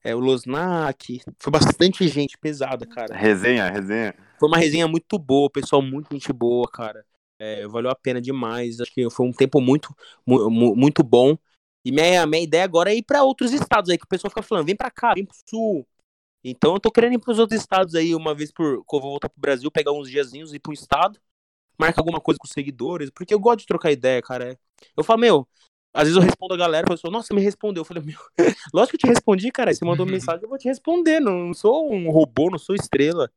é, 0.02 0.14
o 0.14 0.18
Losnak, 0.18 1.20
foi 1.38 1.50
bastante 1.50 2.06
gente 2.08 2.38
pesada, 2.38 2.86
cara. 2.86 3.14
Resenha, 3.16 3.70
resenha. 3.70 4.14
Foi 4.38 4.48
uma 4.48 4.58
resenha 4.58 4.86
muito 4.86 5.18
boa, 5.18 5.50
pessoal 5.50 5.80
muito 5.80 6.12
gente 6.12 6.32
boa, 6.32 6.68
cara. 6.70 7.04
É, 7.38 7.66
valeu 7.66 7.90
a 7.90 7.94
pena 7.94 8.20
demais. 8.20 8.80
Acho 8.80 8.92
que 8.92 9.08
foi 9.10 9.26
um 9.26 9.32
tempo 9.32 9.60
muito, 9.60 9.94
mu- 10.26 10.50
mu- 10.50 10.76
muito 10.76 11.02
bom. 11.02 11.36
E 11.84 11.92
minha, 11.92 12.26
minha 12.26 12.42
ideia 12.42 12.64
agora 12.64 12.90
é 12.90 12.96
ir 12.96 13.02
pra 13.02 13.22
outros 13.22 13.52
estados 13.52 13.90
aí, 13.90 13.98
que 13.98 14.04
o 14.04 14.08
pessoal 14.08 14.30
fica 14.30 14.42
falando, 14.42 14.66
vem 14.66 14.76
pra 14.76 14.90
cá, 14.90 15.14
vem 15.14 15.24
pro 15.24 15.36
sul. 15.48 15.86
Então 16.44 16.74
eu 16.74 16.80
tô 16.80 16.90
querendo 16.90 17.14
ir 17.14 17.18
pros 17.18 17.38
outros 17.38 17.60
estados 17.60 17.94
aí, 17.94 18.14
uma 18.14 18.34
vez 18.34 18.52
por. 18.52 18.84
Que 18.84 18.96
eu 18.96 19.00
vou 19.00 19.10
voltar 19.10 19.28
pro 19.28 19.40
Brasil, 19.40 19.70
pegar 19.70 19.92
uns 19.92 20.10
diazinhos 20.10 20.52
e 20.52 20.56
ir 20.56 20.60
pro 20.60 20.72
estado, 20.72 21.18
marcar 21.78 22.00
alguma 22.00 22.20
coisa 22.20 22.38
com 22.38 22.46
os 22.46 22.52
seguidores, 22.52 23.10
porque 23.10 23.34
eu 23.34 23.40
gosto 23.40 23.60
de 23.60 23.66
trocar 23.66 23.90
ideia, 23.90 24.22
cara. 24.22 24.58
Eu 24.96 25.04
falo, 25.04 25.20
meu, 25.20 25.48
às 25.96 26.04
vezes 26.04 26.16
eu 26.16 26.22
respondo 26.22 26.52
a 26.52 26.58
galera, 26.58 26.86
a 26.86 26.90
pessoa, 26.90 27.10
nossa, 27.10 27.28
você 27.28 27.34
me 27.34 27.40
respondeu. 27.40 27.80
Eu 27.80 27.84
falei, 27.84 28.02
meu, 28.02 28.18
lógico 28.74 28.98
que 28.98 29.06
eu 29.06 29.08
te 29.08 29.14
respondi, 29.14 29.50
cara. 29.50 29.72
Você 29.72 29.84
mandou 29.84 30.04
mensagem, 30.04 30.42
eu 30.42 30.48
vou 30.48 30.58
te 30.58 30.68
responder. 30.68 31.20
Não, 31.20 31.46
não 31.46 31.54
sou 31.54 31.90
um 31.90 32.10
robô, 32.10 32.50
não 32.50 32.58
sou 32.58 32.74
estrela. 32.74 33.30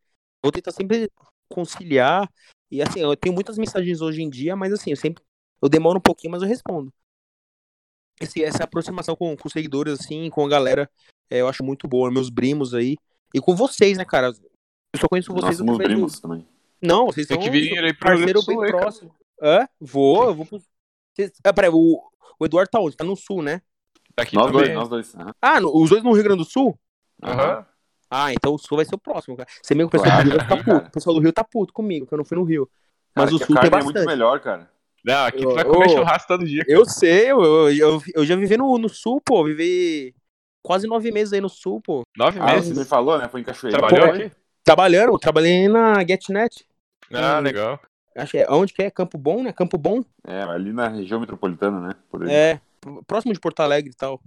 Vou 0.44 0.52
tentar 0.52 0.72
sempre 0.72 1.10
conciliar. 1.50 2.30
E 2.70 2.82
assim, 2.82 3.00
eu 3.00 3.16
tenho 3.16 3.34
muitas 3.34 3.58
mensagens 3.58 4.02
hoje 4.02 4.22
em 4.22 4.30
dia, 4.30 4.56
mas 4.58 4.74
assim, 4.74 4.92
eu 4.92 4.98
sempre. 4.98 5.24
Eu 5.62 5.70
demoro 5.70 6.00
um 6.00 6.02
pouquinho, 6.02 6.32
mas 6.32 6.42
eu 6.42 6.48
respondo. 6.48 6.94
Esse, 8.20 8.44
essa 8.44 8.66
aproximação 8.66 9.16
com, 9.16 9.36
com 9.38 9.48
os 9.48 9.54
seguidores, 9.54 9.98
assim, 9.98 10.30
com 10.30 10.46
a 10.46 10.50
galera, 10.50 10.90
é, 11.30 11.40
eu 11.40 11.48
acho 11.48 11.64
muito 11.64 11.88
boa. 11.88 12.12
Meus 12.12 12.30
primos 12.30 12.74
aí. 12.74 12.98
E 13.34 13.40
com 13.40 13.56
vocês, 13.56 13.98
né, 13.98 14.04
cara? 14.04 14.28
Eu 14.28 15.00
só 15.00 15.08
conheço 15.08 15.32
vocês 15.32 15.60
Nós 15.60 15.68
somos 15.68 15.78
primos 15.78 16.20
também. 16.20 16.46
Não, 16.82 17.08
vocês 17.08 17.28
Tem 17.28 17.38
são 17.38 17.44
que 17.44 17.50
vir 17.50 17.78
aí 17.84 17.94
pro 17.94 18.08
parceiro 18.10 18.44
bem 18.46 18.58
aí, 18.58 18.72
cara. 18.72 18.78
próximo. 18.84 19.16
Hã? 19.42 19.68
Vou, 19.80 20.26
eu 20.28 20.34
vou 20.34 20.46
pro. 20.46 20.62
Vocês... 21.14 21.32
Ah, 21.44 21.54
peraí, 21.54 21.70
o, 21.74 22.02
o 22.40 22.46
Eduardo 22.46 22.70
tá 22.72 22.80
onde? 22.80 22.96
Tá 22.96 23.04
no 23.04 23.16
sul, 23.16 23.42
né? 23.42 23.62
Tá 24.16 24.24
aqui 24.24 24.36
Nós 24.36 24.48
também. 24.52 24.66
dois, 24.66 24.76
nós 24.76 24.90
dois. 24.90 25.16
Aham. 25.16 25.34
Ah, 25.42 25.60
no- 25.60 25.76
os 25.76 25.90
dois 25.90 26.04
no 26.04 26.14
Rio 26.14 26.24
Grande 26.24 26.44
do 26.44 26.50
Sul? 26.50 26.78
Aham. 27.24 27.66
Ah, 28.10 28.34
então 28.34 28.54
o 28.56 28.58
sul 28.58 28.76
vai 28.78 28.86
ser 28.86 28.96
o 28.96 29.00
próximo, 29.00 29.38
cara. 29.38 29.48
Você 29.62 29.76
mesmo 29.76 29.90
que 29.90 29.98
o 29.98 30.02
pessoal 30.02 30.16
Claro, 30.16 30.30
do 30.30 30.32
Rio 30.32 30.40
vai 30.40 30.48
ficar 30.48 30.64
cara. 30.64 30.80
puto. 30.80 30.90
O 30.90 30.92
pessoal 30.92 31.16
do 31.16 31.22
Rio 31.22 31.34
tá 31.34 31.44
puto 31.44 31.74
comigo, 31.74 32.08
que 32.08 32.14
eu 32.14 32.18
não 32.18 32.26
fui 32.26 32.38
no 32.38 32.44
Rio. 32.44 32.70
Mas 33.16 33.30
Cara, 33.32 33.36
o 33.36 33.38
sul 33.46 33.56
a 33.58 33.62
tem 33.62 33.70
carne 33.70 33.80
é 33.80 33.84
muito 33.84 33.94
bastante. 33.96 34.08
melhor, 34.10 34.40
cara. 34.40 34.72
Não, 35.06 35.26
aqui 35.26 35.42
tu 35.46 35.54
vai 35.54 35.64
comer 35.64 35.86
ô. 35.86 35.90
churrasco 35.90 36.28
todo 36.28 36.46
dia. 36.46 36.64
Eu 36.68 36.86
sei, 36.86 37.32
eu, 37.32 37.42
eu, 37.42 37.72
eu, 37.72 38.02
eu 38.16 38.26
já 38.26 38.36
vivi 38.36 38.58
no, 38.58 38.78
no 38.78 38.90
sul, 38.90 39.22
pô. 39.24 39.44
Vivi 39.44 40.14
quase 40.64 40.88
nove 40.88 41.12
meses 41.12 41.34
aí 41.34 41.40
no 41.40 41.50
sul, 41.50 41.80
pô. 41.82 42.02
Nove 42.18 42.40
Ah, 42.40 42.46
meses. 42.48 42.70
você 42.70 42.80
me 42.80 42.86
falou, 42.86 43.18
né? 43.18 43.30
Foi 43.30 43.42
em 43.42 43.44
Cachoeira. 43.44 43.78
Trabalhou 43.78 44.08
Foi? 44.08 44.24
aqui? 44.24 44.36
Trabalhando, 44.64 45.18
trabalhei 45.20 45.68
na 45.68 46.00
GetNet. 46.06 46.66
Ah, 47.14 47.40
Hum. 47.40 47.42
legal. 47.42 47.80
Acho 48.16 48.32
que 48.32 48.38
é. 48.40 48.48
Onde 48.50 48.74
que 48.74 48.84
é? 48.84 48.92
Campo 48.92 49.18
Bom, 49.18 49.44
né? 49.44 49.54
Campo 49.54 49.78
Bom? 49.78 50.04
É, 50.26 50.44
ali 50.44 50.74
na 50.74 50.88
região 50.88 51.20
metropolitana, 51.20 51.80
né? 51.80 51.96
É, 52.30 52.60
próximo 53.08 53.34
de 53.34 53.40
Porto 53.40 53.62
Alegre 53.62 53.92
e 53.92 53.96
tal. 53.96 54.22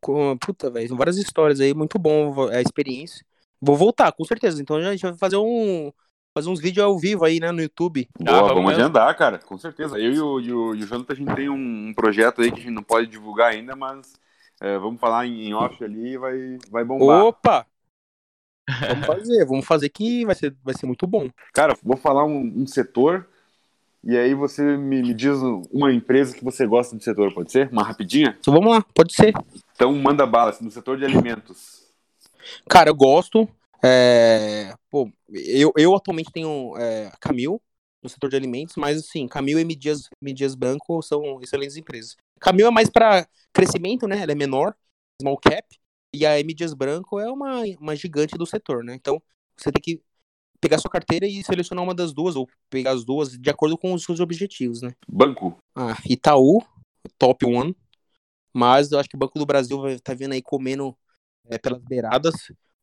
Com, 0.00 0.36
puta, 0.36 0.70
velho, 0.70 0.88
são 0.88 0.96
várias 0.96 1.16
histórias 1.16 1.60
aí, 1.60 1.72
muito 1.72 1.98
bom 1.98 2.48
a 2.50 2.60
experiência. 2.60 3.24
Vou 3.60 3.76
voltar, 3.76 4.12
com 4.12 4.24
certeza. 4.24 4.60
Então 4.60 4.76
a 4.76 4.92
gente 4.92 5.02
vai 5.02 5.14
fazer 5.16 5.36
um. 5.36 5.92
Fazer 6.36 6.50
uns 6.50 6.60
vídeos 6.60 6.84
ao 6.84 6.98
vivo 6.98 7.24
aí, 7.24 7.38
né, 7.38 7.52
no 7.52 7.62
YouTube. 7.62 8.08
Boa, 8.18 8.36
Ah, 8.36 8.40
vamos, 8.40 8.54
vamos 8.54 8.72
agendar, 8.72 9.16
cara, 9.16 9.38
com 9.38 9.56
certeza. 9.56 9.96
Eu 9.96 10.12
e 10.12 10.20
o, 10.20 10.40
e 10.40 10.52
o, 10.52 10.74
e 10.74 10.82
o 10.82 10.86
Jonathan, 10.86 11.12
a 11.12 11.16
gente 11.16 11.34
tem 11.36 11.48
um, 11.48 11.94
projeto 11.94 12.42
aí 12.42 12.50
que 12.50 12.58
a 12.58 12.62
gente 12.62 12.74
não 12.74 12.82
pode 12.82 13.06
divulgar 13.06 13.52
ainda, 13.52 13.76
mas 13.76 14.14
é, 14.60 14.76
vamos 14.76 14.98
falar 15.00 15.26
em, 15.26 15.46
em 15.46 15.54
off 15.54 15.82
ali 15.84 16.14
e 16.14 16.18
vai, 16.18 16.58
vai 16.72 16.84
bombar. 16.84 17.24
Opa! 17.24 17.66
Vamos 18.68 19.06
fazer, 19.06 19.44
vamos 19.46 19.66
fazer 19.66 19.88
que 19.88 20.24
vai 20.24 20.34
ser, 20.34 20.54
vai 20.64 20.74
ser 20.74 20.86
muito 20.86 21.06
bom. 21.06 21.28
Cara, 21.52 21.76
vou 21.82 21.96
falar 21.96 22.24
um, 22.24 22.62
um 22.62 22.66
setor 22.66 23.28
e 24.02 24.16
aí 24.16 24.34
você 24.34 24.76
me, 24.76 25.02
me 25.02 25.14
diz 25.14 25.38
uma 25.72 25.92
empresa 25.92 26.34
que 26.36 26.44
você 26.44 26.66
gosta 26.66 26.94
do 26.94 27.02
setor, 27.02 27.32
pode 27.32 27.50
ser? 27.50 27.70
Uma 27.72 27.82
rapidinha? 27.82 28.36
Então 28.38 28.52
vamos 28.52 28.70
lá, 28.70 28.84
pode 28.94 29.14
ser. 29.14 29.32
Então 29.74 29.92
manda 29.94 30.26
bala, 30.26 30.50
assim, 30.50 30.64
no 30.64 30.70
setor 30.70 30.98
de 30.98 31.06
alimentos. 31.06 31.84
Cara, 32.68 32.90
eu 32.90 32.94
gosto. 32.94 33.48
É, 33.82 34.74
pô, 34.90 35.10
eu, 35.30 35.72
eu 35.76 35.94
atualmente 35.94 36.30
tenho 36.32 36.76
é, 36.76 37.10
Camil 37.20 37.60
no 38.02 38.08
setor 38.10 38.28
de 38.28 38.36
alimentos, 38.36 38.76
mas 38.76 38.98
assim, 38.98 39.26
Camil 39.26 39.58
e 39.58 39.64
Midias, 39.64 40.10
Midias 40.20 40.54
Branco 40.54 41.02
são 41.02 41.40
excelentes 41.40 41.76
empresas. 41.76 42.16
Camil 42.38 42.66
é 42.66 42.70
mais 42.70 42.90
para 42.90 43.26
crescimento, 43.52 44.06
né? 44.06 44.20
Ela 44.20 44.32
é 44.32 44.34
menor, 44.34 44.74
small 45.20 45.38
cap, 45.38 45.64
e 46.14 46.24
a 46.24 46.42
Midias 46.44 46.72
Branco 46.74 47.18
é 47.18 47.30
uma, 47.30 47.62
uma 47.80 47.96
gigante 47.96 48.36
do 48.38 48.46
setor, 48.46 48.84
né? 48.84 48.94
Então, 48.94 49.20
você 49.56 49.70
tem 49.72 49.82
que 49.82 50.02
pegar 50.60 50.78
sua 50.78 50.90
carteira 50.90 51.26
e 51.26 51.42
selecionar 51.44 51.84
uma 51.84 51.94
das 51.94 52.12
duas, 52.12 52.36
ou 52.36 52.48
pegar 52.70 52.92
as 52.92 53.04
duas 53.04 53.36
de 53.36 53.50
acordo 53.50 53.76
com 53.76 53.92
os 53.92 54.02
seus 54.02 54.20
objetivos, 54.20 54.80
né? 54.80 54.94
Banco. 55.06 55.58
Ah, 55.74 55.96
Itaú, 56.08 56.62
top 57.18 57.44
one. 57.44 57.76
Mas 58.52 58.92
eu 58.92 58.98
acho 58.98 59.08
que 59.08 59.16
o 59.16 59.18
Banco 59.18 59.38
do 59.38 59.44
Brasil 59.44 59.80
vai 59.80 59.98
tá 59.98 60.14
vindo 60.14 60.32
aí 60.32 60.40
comendo 60.40 60.96
é, 61.46 61.58
pelas 61.58 61.82
beiradas. 61.82 62.34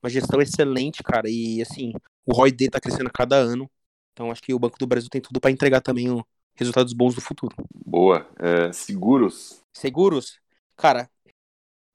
Uma 0.03 0.09
gestão 0.09 0.41
excelente, 0.41 1.01
cara. 1.01 1.29
E 1.29 1.61
assim, 1.61 1.93
o 2.25 2.33
ROI 2.33 2.51
dele 2.51 2.71
tá 2.71 2.79
crescendo 2.79 3.07
a 3.07 3.11
cada 3.11 3.37
ano. 3.37 3.69
Então 4.11 4.29
acho 4.29 4.41
que 4.41 4.53
o 4.53 4.59
Banco 4.59 4.77
do 4.77 4.85
Brasil 4.85 5.09
tem 5.09 5.21
tudo 5.21 5.39
para 5.39 5.49
entregar 5.49 5.81
também 5.81 6.07
resultados 6.55 6.93
bons 6.93 7.15
no 7.15 7.21
futuro. 7.21 7.55
Boa. 7.73 8.29
É, 8.37 8.71
seguros. 8.73 9.61
Seguros? 9.73 10.39
Cara, 10.75 11.09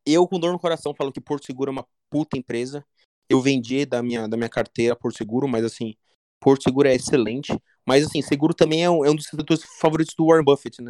eu 0.06 0.26
com 0.26 0.38
dor 0.38 0.52
no 0.52 0.58
coração 0.58 0.94
falo 0.94 1.12
que 1.12 1.20
Porto 1.20 1.46
Seguro 1.46 1.70
é 1.70 1.72
uma 1.72 1.86
puta 2.10 2.38
empresa. 2.38 2.84
Eu 3.28 3.40
vendi 3.40 3.84
da 3.84 4.02
minha, 4.02 4.28
da 4.28 4.36
minha 4.36 4.48
carteira 4.48 4.94
Porto 4.94 5.16
Seguro, 5.16 5.48
mas 5.48 5.64
assim, 5.64 5.94
Porto 6.40 6.62
Seguro 6.62 6.88
é 6.88 6.94
excelente. 6.94 7.58
Mas 7.84 8.06
assim, 8.06 8.22
seguro 8.22 8.54
também 8.54 8.84
é 8.84 8.90
um, 8.90 9.04
é 9.04 9.10
um 9.10 9.14
dos 9.14 9.26
setores 9.26 9.64
favoritos 9.80 10.14
do 10.16 10.26
Warren 10.26 10.44
Buffett, 10.44 10.82
né? 10.82 10.88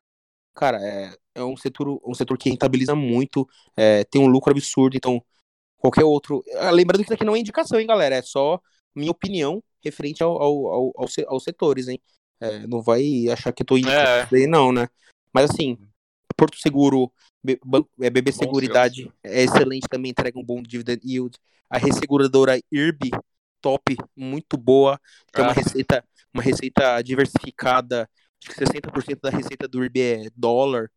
Cara, 0.54 0.78
é, 0.82 1.14
é 1.34 1.44
um, 1.44 1.56
setor, 1.56 2.00
um 2.04 2.14
setor 2.14 2.38
que 2.38 2.48
rentabiliza 2.48 2.94
muito, 2.94 3.46
é, 3.76 4.04
tem 4.04 4.20
um 4.20 4.26
lucro 4.26 4.50
absurdo, 4.50 4.96
então 4.96 5.22
qualquer 5.76 6.04
outro. 6.04 6.42
Ah, 6.56 6.70
Lembrando 6.70 7.00
que 7.00 7.04
isso 7.04 7.14
aqui 7.14 7.24
não 7.24 7.36
é 7.36 7.38
indicação, 7.38 7.78
hein, 7.78 7.86
galera? 7.86 8.16
É 8.16 8.22
só 8.22 8.60
minha 8.94 9.10
opinião 9.10 9.62
referente 9.84 10.22
ao, 10.22 10.40
ao, 10.42 10.66
ao- 10.66 10.92
ao 10.96 11.06
aos 11.28 11.44
setores, 11.44 11.88
hein? 11.88 12.00
É, 12.40 12.66
não 12.66 12.82
vai 12.82 13.28
achar 13.30 13.52
que 13.52 13.62
eu 13.62 13.66
tô 13.66 13.76
indicando 13.76 14.36
É. 14.36 14.46
não, 14.46 14.72
né? 14.72 14.88
Mas 15.32 15.50
assim, 15.50 15.78
Porto 16.36 16.56
Seguro, 16.58 17.12
é, 18.00 18.10
BB 18.10 18.32
Bom 18.32 18.38
Seguridade 18.38 19.12
é 19.22 19.42
excelente 19.44 19.86
também, 19.88 20.10
entrega 20.10 20.38
um 20.38 20.44
bom 20.44 20.62
dividend 20.62 21.00
yield. 21.04 21.36
A 21.70 21.78
resseguradora 21.78 22.56
IRB, 22.72 23.10
top, 23.60 23.96
muito 24.16 24.56
boa. 24.56 25.00
Tem 25.32 25.44
uma 25.44 25.50
Ah. 25.52 25.54
receita, 25.54 26.04
uma 26.32 26.42
receita 26.42 27.02
diversificada. 27.02 28.08
Acho 28.42 28.52
que 28.52 28.58
60% 28.58 29.20
da 29.22 29.30
receita 29.30 29.66
do 29.66 29.78
IRB 29.82 30.00
é 30.00 30.30
dólar, 30.36 30.90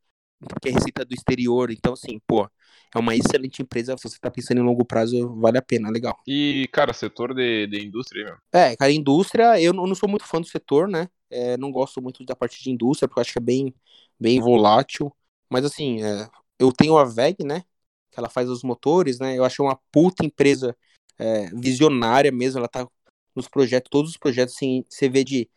que 0.62 0.70
é 0.70 0.72
receita 0.72 1.04
do 1.04 1.14
exterior. 1.14 1.72
Então, 1.72 1.94
assim, 1.94 2.20
pô, 2.28 2.48
é 2.94 3.00
uma 3.00 3.16
excelente 3.16 3.62
empresa. 3.62 3.98
Se 3.98 4.10
você 4.10 4.18
tá 4.20 4.30
pensando 4.30 4.60
em 4.60 4.64
longo 4.64 4.86
prazo, 4.86 5.36
vale 5.36 5.58
a 5.58 5.62
pena, 5.62 5.90
legal. 5.90 6.18
E, 6.28 6.68
cara, 6.72 6.94
setor 6.94 7.34
de, 7.34 7.68
de 7.68 7.86
indústria, 7.86 8.26
meu. 8.26 8.38
É, 8.52 8.76
cara, 8.76 8.92
indústria, 8.92 9.62
eu 9.62 9.74
não 9.74 9.88
não 9.88 9.96
sou 9.96 10.10
muito 10.10 10.26
fã 10.26 10.40
do 10.40 10.48
setor, 10.48 10.88
né? 10.88 11.08
É, 11.30 11.58
não 11.58 11.72
gosto 11.72 12.02
muito 12.02 12.24
da 12.26 12.36
parte 12.36 12.62
de 12.64 12.72
indústria, 12.72 13.08
porque 13.08 13.20
eu 13.20 13.22
acho 13.22 13.34
que 13.34 13.40
é 13.40 13.42
bem, 13.42 13.74
bem 14.20 14.40
volátil. 14.40 15.14
Mas 15.50 15.66
assim, 15.66 16.04
é, 16.04 16.30
eu 16.60 16.72
tenho 16.72 16.98
a 16.98 17.06
VEG, 17.06 17.44
né? 17.44 17.64
Que 18.12 18.20
ela 18.20 18.30
faz 18.30 18.50
os 18.50 18.64
motores, 18.64 19.20
né? 19.20 19.38
Eu 19.38 19.44
acho 19.46 19.64
uma 19.64 19.80
puta 19.92 20.26
empresa 20.26 20.76
é, 21.18 21.48
visionária 21.56 22.32
mesmo. 22.32 22.60
Ela 22.60 22.68
tá 22.68 22.88
nos 23.36 23.48
projetos, 23.48 23.90
todos 23.90 24.12
os 24.12 24.18
projetos, 24.18 24.56
assim, 24.56 24.86
você 24.90 25.10
vê 25.10 25.24
de 25.24 25.50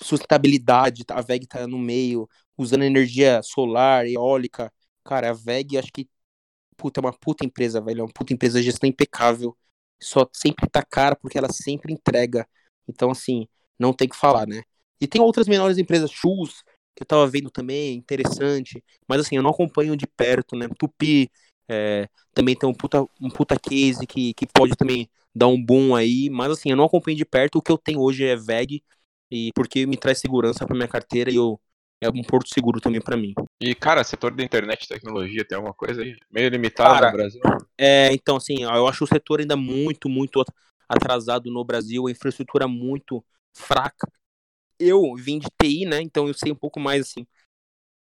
sustentabilidade, 0.00 1.04
tá? 1.04 1.16
a 1.18 1.22
VEG 1.22 1.46
tá 1.46 1.66
no 1.66 1.78
meio, 1.78 2.28
usando 2.56 2.84
energia 2.84 3.42
solar, 3.42 4.06
eólica. 4.06 4.72
Cara, 5.04 5.30
a 5.30 5.32
VEG, 5.32 5.78
acho 5.78 5.92
que, 5.92 6.08
puta, 6.76 7.00
é 7.00 7.02
uma 7.02 7.12
puta 7.12 7.44
empresa, 7.46 7.80
velho. 7.80 8.00
É 8.00 8.04
uma 8.04 8.12
puta 8.12 8.32
empresa, 8.32 8.58
a 8.58 8.62
gestão 8.62 8.88
impecável. 8.88 9.56
Só 10.02 10.28
sempre 10.32 10.68
tá 10.70 10.82
cara 10.84 11.16
porque 11.16 11.38
ela 11.38 11.52
sempre 11.52 11.92
entrega. 11.92 12.48
Então, 12.88 13.10
assim, 13.10 13.48
não 13.78 13.92
tem 13.92 14.08
que 14.08 14.16
falar, 14.16 14.46
né? 14.46 14.62
E 15.00 15.06
tem 15.08 15.20
outras 15.20 15.48
menores 15.48 15.78
empresas, 15.78 16.10
Shoes, 16.10 16.62
que 16.94 17.02
eu 17.02 17.06
tava 17.06 17.26
vendo 17.26 17.50
também, 17.50 17.94
interessante. 17.94 18.82
Mas 19.08 19.20
assim, 19.20 19.36
eu 19.36 19.42
não 19.42 19.50
acompanho 19.50 19.96
de 19.96 20.06
perto, 20.06 20.56
né? 20.56 20.68
Tupi 20.78 21.30
é, 21.68 22.08
também 22.34 22.56
tem 22.56 22.68
um 22.68 22.74
puta, 22.74 23.02
um 23.20 23.30
puta 23.30 23.58
case 23.58 24.06
que, 24.06 24.34
que 24.34 24.46
pode 24.46 24.74
também 24.76 25.08
dar 25.34 25.48
um 25.48 25.62
boom 25.62 25.94
aí. 25.94 26.28
Mas 26.30 26.52
assim, 26.52 26.70
eu 26.70 26.76
não 26.76 26.84
acompanho 26.84 27.16
de 27.16 27.24
perto. 27.24 27.58
O 27.58 27.62
que 27.62 27.72
eu 27.72 27.78
tenho 27.78 28.00
hoje 28.00 28.24
é 28.24 28.36
VEG, 28.36 28.82
e 29.30 29.50
porque 29.54 29.86
me 29.86 29.96
traz 29.96 30.18
segurança 30.18 30.66
pra 30.66 30.76
minha 30.76 30.88
carteira 30.88 31.30
e 31.30 31.36
eu, 31.36 31.58
é 32.02 32.08
um 32.10 32.22
porto 32.22 32.52
seguro 32.52 32.80
também 32.80 33.00
pra 33.00 33.16
mim. 33.16 33.32
E, 33.60 33.74
cara, 33.74 34.04
setor 34.04 34.34
de 34.34 34.44
internet 34.44 34.84
e 34.84 34.88
tecnologia, 34.88 35.44
tem 35.44 35.56
alguma 35.56 35.72
coisa 35.72 36.02
aí? 36.02 36.16
Meio 36.30 36.50
limitado 36.50 36.94
Cara, 36.94 37.06
no 37.06 37.16
Brasil. 37.16 37.40
É, 37.78 38.12
então, 38.12 38.36
assim, 38.36 38.62
eu 38.62 38.86
acho 38.86 39.04
o 39.04 39.06
setor 39.06 39.40
ainda 39.40 39.56
muito, 39.56 40.08
muito 40.08 40.44
atrasado 40.86 41.50
no 41.50 41.64
Brasil, 41.64 42.06
a 42.06 42.10
infraestrutura 42.10 42.68
muito 42.68 43.24
fraca. 43.56 44.10
Eu 44.78 45.14
vim 45.16 45.38
de 45.38 45.46
TI, 45.60 45.86
né? 45.86 46.00
Então 46.02 46.26
eu 46.28 46.34
sei 46.34 46.52
um 46.52 46.56
pouco 46.56 46.80
mais, 46.80 47.08
assim, 47.08 47.26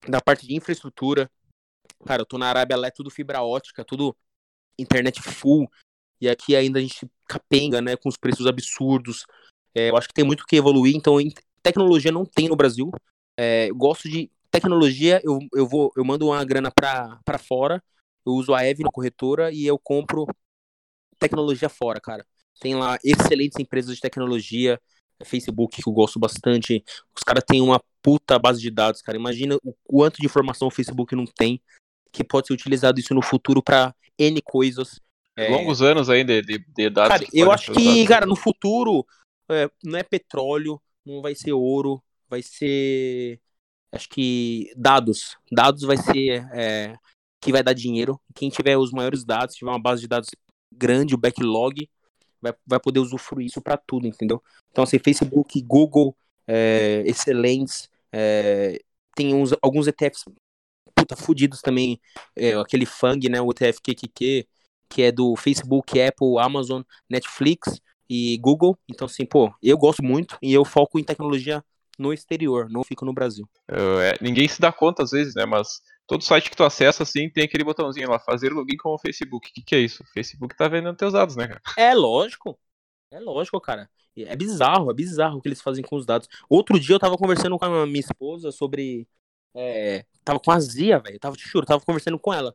da 0.08 0.20
parte 0.20 0.46
de 0.46 0.54
infraestrutura. 0.54 1.30
Cara, 2.06 2.22
eu 2.22 2.26
tô 2.26 2.38
na 2.38 2.48
Arábia 2.48 2.76
lá, 2.76 2.88
é 2.88 2.90
tudo 2.90 3.10
fibra 3.10 3.42
ótica, 3.42 3.84
tudo 3.84 4.16
internet 4.78 5.22
full. 5.22 5.68
E 6.20 6.28
aqui 6.28 6.56
ainda 6.56 6.78
a 6.78 6.82
gente 6.82 7.10
capenga, 7.26 7.80
né? 7.80 7.96
Com 7.96 8.08
os 8.08 8.16
preços 8.16 8.46
absurdos. 8.46 9.24
É, 9.74 9.90
eu 9.90 9.96
acho 9.96 10.08
que 10.08 10.14
tem 10.14 10.24
muito 10.24 10.44
que 10.46 10.56
evoluir. 10.56 10.96
Então, 10.96 11.16
tecnologia 11.62 12.12
não 12.12 12.24
tem 12.24 12.48
no 12.48 12.56
Brasil. 12.56 12.90
É, 13.36 13.70
eu 13.70 13.74
gosto 13.74 14.08
de 14.08 14.30
tecnologia, 14.50 15.20
eu, 15.24 15.38
eu 15.52 15.66
vou, 15.66 15.92
eu 15.96 16.04
mando 16.04 16.26
uma 16.26 16.44
grana 16.44 16.70
pra 16.70 17.38
fora 17.38 17.82
eu 18.26 18.32
uso 18.32 18.54
a 18.54 18.64
Eve 18.64 18.82
na 18.82 18.90
corretora 18.90 19.52
e 19.52 19.66
eu 19.66 19.78
compro 19.78 20.26
tecnologia 21.18 21.68
fora, 21.68 22.00
cara. 22.00 22.26
Tem 22.60 22.74
lá 22.74 22.98
excelentes 23.04 23.58
empresas 23.58 23.94
de 23.96 24.00
tecnologia, 24.00 24.80
Facebook, 25.24 25.82
que 25.82 25.88
eu 25.88 25.92
gosto 25.92 26.18
bastante. 26.18 26.82
Os 27.14 27.22
caras 27.22 27.44
têm 27.46 27.60
uma 27.60 27.80
puta 28.02 28.38
base 28.38 28.60
de 28.60 28.70
dados, 28.70 29.02
cara. 29.02 29.16
Imagina 29.16 29.56
o 29.62 29.74
quanto 29.84 30.18
de 30.18 30.26
informação 30.26 30.68
o 30.68 30.70
Facebook 30.70 31.14
não 31.14 31.26
tem, 31.26 31.60
que 32.12 32.24
pode 32.24 32.46
ser 32.46 32.54
utilizado 32.54 32.98
isso 32.98 33.14
no 33.14 33.22
futuro 33.22 33.62
para 33.62 33.94
N 34.18 34.40
coisas. 34.42 35.00
É... 35.36 35.48
Longos 35.48 35.82
anos 35.82 36.08
ainda 36.08 36.40
de, 36.42 36.58
de 36.58 36.90
dados. 36.90 37.18
Cara, 37.18 37.26
eu 37.32 37.50
acho 37.50 37.72
que, 37.72 38.06
cara, 38.06 38.26
no 38.26 38.36
futuro 38.36 39.04
é, 39.50 39.70
não 39.82 39.98
é 39.98 40.02
petróleo, 40.02 40.80
não 41.04 41.20
vai 41.20 41.34
ser 41.34 41.52
ouro, 41.52 42.02
vai 42.28 42.42
ser. 42.42 43.40
Acho 43.92 44.08
que 44.08 44.72
dados. 44.76 45.36
Dados 45.50 45.82
vai 45.82 45.96
ser 45.96 46.48
é, 46.52 46.96
que 47.40 47.52
vai 47.52 47.62
dar 47.62 47.72
dinheiro. 47.72 48.20
Quem 48.34 48.48
tiver 48.48 48.76
os 48.76 48.90
maiores 48.90 49.24
dados, 49.24 49.54
tiver 49.54 49.70
uma 49.70 49.80
base 49.80 50.02
de 50.02 50.08
dados 50.08 50.28
grande, 50.72 51.14
o 51.14 51.18
backlog, 51.18 51.88
vai, 52.44 52.54
vai 52.66 52.80
poder 52.80 53.00
usufruir 53.00 53.46
isso 53.46 53.60
para 53.60 53.76
tudo, 53.76 54.06
entendeu? 54.06 54.42
Então, 54.70 54.84
assim, 54.84 54.98
Facebook, 54.98 55.60
Google, 55.62 56.14
é, 56.46 57.02
Excelentes, 57.06 57.88
é, 58.12 58.78
tem 59.16 59.34
uns, 59.34 59.52
alguns 59.62 59.86
ETFs 59.86 60.24
puta 60.94 61.16
fudidos 61.16 61.60
também, 61.60 62.00
é, 62.36 62.54
aquele 62.54 62.86
FANG, 62.86 63.28
né, 63.28 63.40
o 63.40 63.50
ETF 63.50 63.80
QQQ, 63.80 64.46
que 64.88 65.02
é 65.02 65.10
do 65.10 65.34
Facebook, 65.36 66.00
Apple, 66.00 66.38
Amazon, 66.38 66.82
Netflix 67.08 67.80
e 68.08 68.38
Google. 68.38 68.78
Então, 68.88 69.06
assim, 69.06 69.24
pô, 69.24 69.52
eu 69.62 69.76
gosto 69.76 70.02
muito 70.02 70.38
e 70.40 70.52
eu 70.52 70.64
foco 70.64 70.98
em 70.98 71.04
tecnologia 71.04 71.64
no 71.98 72.12
exterior, 72.12 72.68
não 72.70 72.84
fico 72.84 73.04
no 73.04 73.12
Brasil. 73.12 73.48
É, 73.68 74.16
ninguém 74.20 74.48
se 74.48 74.60
dá 74.60 74.72
conta 74.72 75.02
às 75.02 75.10
vezes, 75.10 75.34
né? 75.34 75.46
Mas 75.46 75.80
todo 76.06 76.22
site 76.22 76.50
que 76.50 76.56
tu 76.56 76.64
acessa, 76.64 77.02
assim, 77.02 77.28
tem 77.28 77.44
aquele 77.44 77.64
botãozinho 77.64 78.10
lá, 78.10 78.18
fazer 78.18 78.52
login 78.52 78.76
com 78.76 78.90
o 78.90 78.98
Facebook. 78.98 79.48
O 79.48 79.52
que, 79.52 79.62
que 79.62 79.74
é 79.74 79.80
isso? 79.80 80.02
O 80.02 80.06
Facebook 80.06 80.56
tá 80.56 80.68
vendendo 80.68 80.96
teus 80.96 81.12
dados, 81.12 81.36
né, 81.36 81.48
cara? 81.48 81.62
É 81.76 81.94
lógico. 81.94 82.58
É 83.10 83.20
lógico, 83.20 83.60
cara. 83.60 83.88
É 84.16 84.36
bizarro, 84.36 84.90
é 84.90 84.94
bizarro 84.94 85.38
o 85.38 85.42
que 85.42 85.48
eles 85.48 85.62
fazem 85.62 85.84
com 85.84 85.96
os 85.96 86.06
dados. 86.06 86.28
Outro 86.48 86.78
dia 86.78 86.94
eu 86.94 87.00
tava 87.00 87.16
conversando 87.16 87.58
com 87.58 87.64
a 87.64 87.86
minha 87.86 88.00
esposa 88.00 88.52
sobre. 88.52 89.08
É, 89.54 90.04
tava 90.24 90.40
com 90.40 90.50
azia, 90.50 90.98
velho. 90.98 91.18
Tava, 91.18 91.36
te 91.36 91.48
juro, 91.48 91.66
tava 91.66 91.84
conversando 91.84 92.18
com 92.18 92.32
ela. 92.32 92.54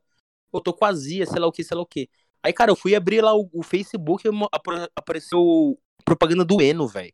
Eu 0.53 0.61
tô 0.61 0.73
com 0.73 0.85
azia, 0.85 1.25
sei 1.25 1.39
lá 1.39 1.47
o 1.47 1.51
que, 1.51 1.63
sei 1.63 1.75
lá 1.75 1.83
o 1.83 1.85
que. 1.85 2.09
Aí, 2.43 2.53
cara, 2.53 2.71
eu 2.71 2.75
fui 2.75 2.95
abrir 2.95 3.21
lá 3.21 3.35
o, 3.35 3.49
o 3.53 3.63
Facebook 3.63 4.27
e 4.27 4.31
apareceu 4.95 5.77
propaganda 6.05 6.45
do 6.45 6.61
Eno, 6.61 6.87
velho. 6.87 7.13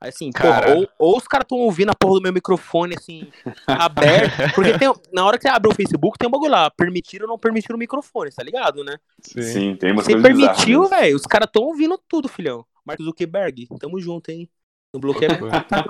Aí, 0.00 0.10
assim, 0.10 0.30
porra, 0.30 0.74
ou, 0.74 0.88
ou, 0.98 1.16
os 1.16 1.26
caras 1.26 1.44
estão 1.44 1.58
ouvindo 1.58 1.90
a 1.90 1.94
porra 1.94 2.14
do 2.14 2.22
meu 2.22 2.32
microfone, 2.32 2.94
assim, 2.96 3.30
aberto. 3.66 4.32
Porque 4.54 4.78
tem, 4.78 4.92
na 5.12 5.24
hora 5.24 5.36
que 5.36 5.42
você 5.42 5.48
abre 5.48 5.70
o 5.70 5.74
Facebook, 5.74 6.18
tem 6.18 6.28
um 6.28 6.32
bagulho 6.32 6.52
lá, 6.52 6.70
permitir 6.70 7.22
ou 7.22 7.28
não 7.28 7.38
permitir 7.38 7.72
o 7.72 7.78
microfone, 7.78 8.30
tá 8.30 8.42
ligado, 8.42 8.84
né? 8.84 8.96
Sim, 9.20 9.42
Sim 9.42 9.76
tem 9.76 9.92
uma 9.92 10.02
Você 10.02 10.20
permitiu, 10.20 10.86
velho, 10.88 11.16
os 11.16 11.22
caras 11.22 11.46
estão 11.46 11.62
ouvindo 11.62 12.00
tudo, 12.08 12.28
filhão. 12.28 12.64
Marcos 12.84 13.04
Zuckerberg, 13.04 13.66
tamo 13.78 14.00
junto, 14.00 14.30
hein? 14.30 14.48
Não 14.92 15.00
bloqueia 15.00 15.30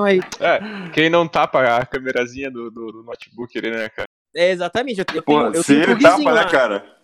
aí. 0.04 0.20
É, 0.40 0.90
quem 0.92 1.08
não 1.08 1.28
tapa 1.28 1.76
a 1.76 1.86
câmerazinha 1.86 2.50
do, 2.50 2.70
do, 2.70 2.92
do 2.92 3.02
notebook 3.04 3.56
ali, 3.56 3.70
né, 3.70 3.88
cara? 3.88 4.08
É, 4.34 4.50
exatamente. 4.50 4.98
Eu, 5.00 5.06
eu 5.14 5.22
Pô, 5.22 5.50
tenho, 5.50 5.54
eu 5.54 5.64
tenho 5.64 5.96
um 5.96 5.98
tapa, 5.98 6.34
né, 6.34 6.44
cara? 6.50 6.98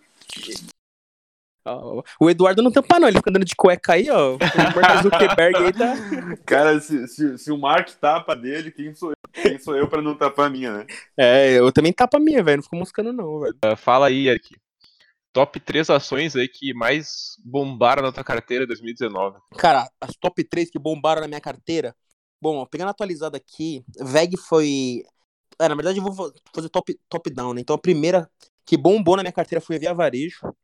O 2.21 2.29
Eduardo 2.29 2.63
não 2.63 2.71
tampa, 2.71 3.01
não. 3.01 3.09
Ele 3.09 3.17
fica 3.17 3.31
andando 3.31 3.45
de 3.45 3.57
cueca 3.57 3.95
aí, 3.95 4.11
ó. 4.11 4.35
O 4.35 4.39
Mark 4.39 5.03
Zuckerberg 5.03 5.57
aí 5.57 5.73
tá. 5.73 5.95
Cara, 6.45 6.79
se, 6.79 7.09
se, 7.09 7.39
se, 7.39 7.51
o 7.51 7.57
Mark 7.57 7.89
tapa 7.93 8.37
dele, 8.37 8.71
quem 8.71 8.95
sou 8.95 9.11
eu? 9.11 9.17
Quem 9.33 9.59
sou 9.59 9.75
eu 9.75 9.89
pra 9.89 10.03
não 10.03 10.15
tapar 10.15 10.47
a 10.47 10.51
minha, 10.51 10.79
né? 10.79 10.87
É, 11.17 11.59
eu 11.59 11.73
também 11.73 11.93
tapo 11.93 12.17
a 12.19 12.21
minha, 12.21 12.43
velho. 12.43 12.59
Não 12.59 12.63
fico 12.63 12.77
moscando, 12.77 13.13
não, 13.13 13.41
velho. 13.41 13.57
Uh, 13.65 13.77
fala 13.77 14.09
aí, 14.09 14.29
Eric. 14.29 14.57
Top 15.33 15.59
3 15.59 15.91
ações 15.91 16.37
aí 16.37 16.47
que 16.47 16.73
mais 16.75 17.37
bombaram 17.45 18.03
na 18.03 18.13
tua 18.13 18.23
carteira 18.23 18.65
em 18.65 18.69
2019. 18.69 19.39
Cara, 19.57 19.89
as 20.01 20.15
top 20.17 20.45
3 20.45 20.71
que 20.71 20.79
bombaram 20.79 21.23
na 21.23 21.29
minha 21.29 21.41
carteira. 21.41 21.97
Bom, 22.41 22.65
pegando 22.67 22.91
atualizado 22.91 23.37
aqui, 23.37 23.83
VEG 23.99 24.37
foi. 24.37 25.03
É, 25.59 25.69
na 25.69 25.75
verdade, 25.75 25.99
eu 25.99 26.05
vou 26.05 26.33
fazer 26.55 26.69
top, 26.69 26.97
top 27.09 27.31
down, 27.31 27.55
né? 27.55 27.63
Então 27.63 27.75
a 27.75 27.79
primeira 27.79 28.31
que 28.67 28.77
bombou 28.77 29.17
na 29.17 29.23
minha 29.23 29.33
carteira 29.33 29.65
foi 29.65 29.77
a 29.77 29.79
Via 29.79 29.95
Varejo 29.95 30.55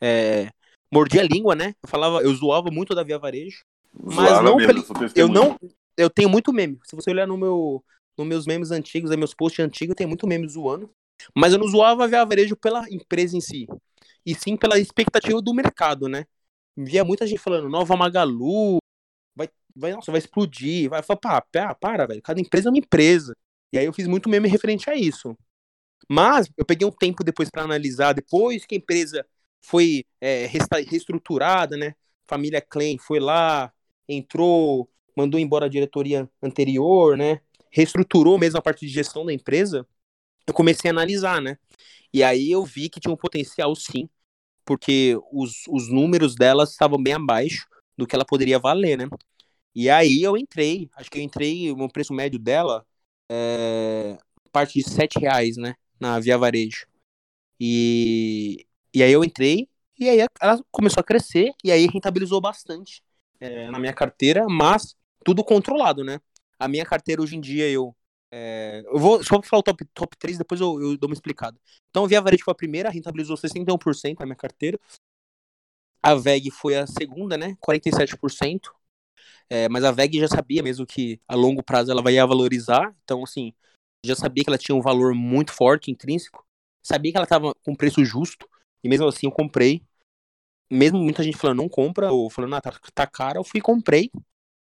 é, 0.00 0.50
mordia 0.92 1.22
a 1.22 1.24
língua, 1.24 1.54
né? 1.54 1.74
Eu 1.82 1.88
falava, 1.88 2.22
eu 2.22 2.34
zoava 2.34 2.70
muito 2.70 2.94
da 2.94 3.02
Via 3.02 3.18
Varejo. 3.18 3.64
Mas 3.92 4.42
não, 4.42 4.56
mesmo, 4.56 4.84
eu 5.14 5.28
não, 5.28 5.58
eu 5.96 6.08
tenho 6.08 6.28
muito 6.28 6.52
meme. 6.52 6.78
Se 6.84 6.96
você 6.96 7.10
olhar 7.10 7.26
no 7.26 7.36
meu, 7.36 7.84
nos 8.16 8.26
meus 8.26 8.46
memes 8.46 8.70
antigos, 8.70 9.10
nos 9.10 9.18
meus 9.18 9.34
posts 9.34 9.64
antigos, 9.64 9.94
tem 9.94 10.06
muito 10.06 10.26
meme 10.26 10.48
zoando. 10.48 10.90
Mas 11.34 11.52
eu 11.52 11.58
não 11.58 11.68
zoava 11.68 12.04
a 12.04 12.06
Via 12.06 12.24
Varejo 12.24 12.56
pela 12.56 12.88
empresa 12.90 13.36
em 13.36 13.40
si, 13.40 13.66
e 14.24 14.34
sim 14.34 14.56
pela 14.56 14.78
expectativa 14.78 15.40
do 15.40 15.54
mercado, 15.54 16.08
né? 16.08 16.24
Via 16.76 17.04
muita 17.04 17.26
gente 17.26 17.38
falando, 17.38 17.68
nova 17.68 17.96
Magalu, 17.96 18.78
vai, 19.36 19.48
vai, 19.76 19.92
nossa, 19.92 20.10
vai 20.10 20.18
explodir. 20.18 20.88
Vai 20.88 21.02
falar, 21.02 21.18
pá, 21.18 21.42
pá, 21.42 21.74
para, 21.74 22.06
velho. 22.06 22.22
Cada 22.22 22.40
empresa 22.40 22.68
é 22.68 22.70
uma 22.70 22.78
empresa. 22.78 23.36
E 23.72 23.78
aí 23.78 23.84
eu 23.84 23.92
fiz 23.92 24.06
muito 24.06 24.28
meme 24.28 24.48
referente 24.48 24.88
a 24.88 24.94
isso. 24.94 25.36
Mas 26.08 26.50
eu 26.56 26.64
peguei 26.64 26.86
um 26.86 26.90
tempo 26.90 27.22
depois 27.22 27.50
para 27.50 27.62
analisar, 27.62 28.12
depois 28.12 28.64
que 28.64 28.74
a 28.74 28.78
empresa 28.78 29.26
foi 29.62 30.04
é, 30.20 30.46
reestruturada, 30.46 31.76
né? 31.76 31.94
Família 32.26 32.60
Klein 32.60 32.98
foi 32.98 33.20
lá, 33.20 33.72
entrou, 34.08 34.88
mandou 35.16 35.38
embora 35.40 35.66
a 35.66 35.68
diretoria 35.68 36.28
anterior, 36.42 37.16
né? 37.16 37.40
Reestruturou 37.70 38.38
mesmo 38.38 38.58
a 38.58 38.62
parte 38.62 38.86
de 38.86 38.92
gestão 38.92 39.24
da 39.24 39.32
empresa. 39.32 39.86
Eu 40.46 40.54
comecei 40.54 40.90
a 40.90 40.92
analisar, 40.92 41.40
né? 41.40 41.56
E 42.12 42.22
aí 42.22 42.50
eu 42.50 42.64
vi 42.64 42.88
que 42.88 43.00
tinha 43.00 43.12
um 43.12 43.16
potencial 43.16 43.74
sim, 43.74 44.08
porque 44.64 45.16
os, 45.32 45.66
os 45.68 45.88
números 45.90 46.34
delas 46.34 46.70
estavam 46.72 47.02
bem 47.02 47.14
abaixo 47.14 47.66
do 47.96 48.06
que 48.06 48.14
ela 48.14 48.24
poderia 48.24 48.58
valer, 48.58 48.98
né? 48.98 49.08
E 49.74 49.88
aí 49.88 50.22
eu 50.22 50.36
entrei, 50.36 50.90
acho 50.96 51.10
que 51.10 51.18
eu 51.18 51.22
entrei, 51.22 51.70
o 51.70 51.88
preço 51.88 52.12
médio 52.12 52.38
dela 52.38 52.84
é 53.30 54.18
parte 54.52 54.78
de 54.78 54.88
sete 54.88 55.18
reais, 55.18 55.56
né? 55.56 55.74
Na 55.98 56.20
Via 56.20 56.36
Varejo. 56.36 56.86
E, 57.58 58.66
e 58.94 59.02
aí 59.02 59.12
eu 59.12 59.24
entrei, 59.24 59.68
e 59.98 60.08
aí 60.08 60.26
ela 60.40 60.60
começou 60.70 61.00
a 61.00 61.04
crescer, 61.04 61.52
e 61.62 61.70
aí 61.70 61.86
rentabilizou 61.86 62.40
bastante 62.40 63.02
é, 63.40 63.70
na 63.70 63.78
minha 63.78 63.92
carteira, 63.92 64.46
mas 64.48 64.94
tudo 65.24 65.44
controlado, 65.44 66.04
né? 66.04 66.20
A 66.58 66.68
minha 66.68 66.84
carteira 66.84 67.22
hoje 67.22 67.36
em 67.36 67.40
dia 67.40 67.68
eu. 67.68 67.94
É, 68.34 68.82
eu 68.86 68.98
vou 68.98 69.22
só 69.22 69.40
falar 69.42 69.60
o 69.60 69.62
top, 69.62 69.84
top 69.92 70.16
3, 70.16 70.38
depois 70.38 70.60
eu, 70.60 70.80
eu 70.80 70.96
dou 70.96 71.08
uma 71.08 71.14
explicada. 71.14 71.58
Então, 71.90 72.04
a 72.04 72.08
Via 72.08 72.20
Varejo 72.20 72.44
foi 72.44 72.52
a 72.52 72.54
primeira, 72.54 72.88
rentabilizou 72.88 73.36
61% 73.36 74.20
na 74.20 74.26
minha 74.26 74.36
carteira. 74.36 74.78
A 76.02 76.14
VEG 76.14 76.50
foi 76.50 76.76
a 76.76 76.86
segunda, 76.86 77.36
né? 77.36 77.56
47%. 77.60 78.72
É, 79.50 79.68
mas 79.68 79.84
a 79.84 79.92
VEG 79.92 80.18
já 80.18 80.28
sabia 80.28 80.62
mesmo 80.62 80.86
que 80.86 81.20
a 81.28 81.34
longo 81.34 81.62
prazo 81.62 81.92
ela 81.92 82.02
vai 82.02 82.16
valorizar. 82.16 82.94
Então, 83.04 83.22
assim, 83.22 83.52
já 84.04 84.16
sabia 84.16 84.42
que 84.42 84.50
ela 84.50 84.58
tinha 84.58 84.74
um 84.74 84.80
valor 84.80 85.14
muito 85.14 85.52
forte, 85.52 85.90
intrínseco. 85.90 86.44
Sabia 86.82 87.12
que 87.12 87.18
ela 87.18 87.24
estava 87.24 87.54
com 87.64 87.74
preço 87.76 88.04
justo. 88.04 88.48
E 88.82 88.88
mesmo 88.88 89.06
assim 89.06 89.26
eu 89.26 89.32
comprei. 89.32 89.82
Mesmo 90.70 90.98
muita 90.98 91.22
gente 91.22 91.36
falando 91.36 91.58
não 91.58 91.68
compra, 91.68 92.12
ou 92.12 92.30
falando, 92.30 92.54
ah, 92.54 92.60
tá, 92.60 92.72
tá 92.94 93.06
caro, 93.06 93.38
eu 93.38 93.44
fui 93.44 93.58
e 93.58 93.62
comprei. 93.62 94.10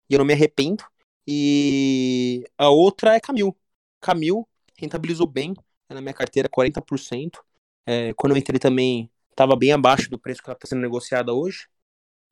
E 0.10 0.14
eu 0.14 0.20
não 0.20 0.26
me 0.26 0.34
arrependo. 0.34 0.84
E 1.28 2.44
a 2.58 2.70
outra 2.70 3.16
é 3.16 3.20
Camil. 3.20 3.56
Camil 4.02 4.48
rentabilizou 4.78 5.28
bem 5.28 5.54
na 5.90 6.02
minha 6.02 6.14
carteira, 6.14 6.50
40%. 6.50 7.40
É, 7.86 8.14
quando 8.16 8.34
eu 8.34 8.38
entrei 8.38 8.60
também, 8.60 9.10
estava 9.30 9.56
bem 9.56 9.72
abaixo 9.72 10.10
do 10.10 10.20
preço 10.20 10.42
que 10.42 10.50
ela 10.50 10.56
está 10.56 10.68
sendo 10.68 10.82
negociada 10.82 11.34
hoje. 11.34 11.68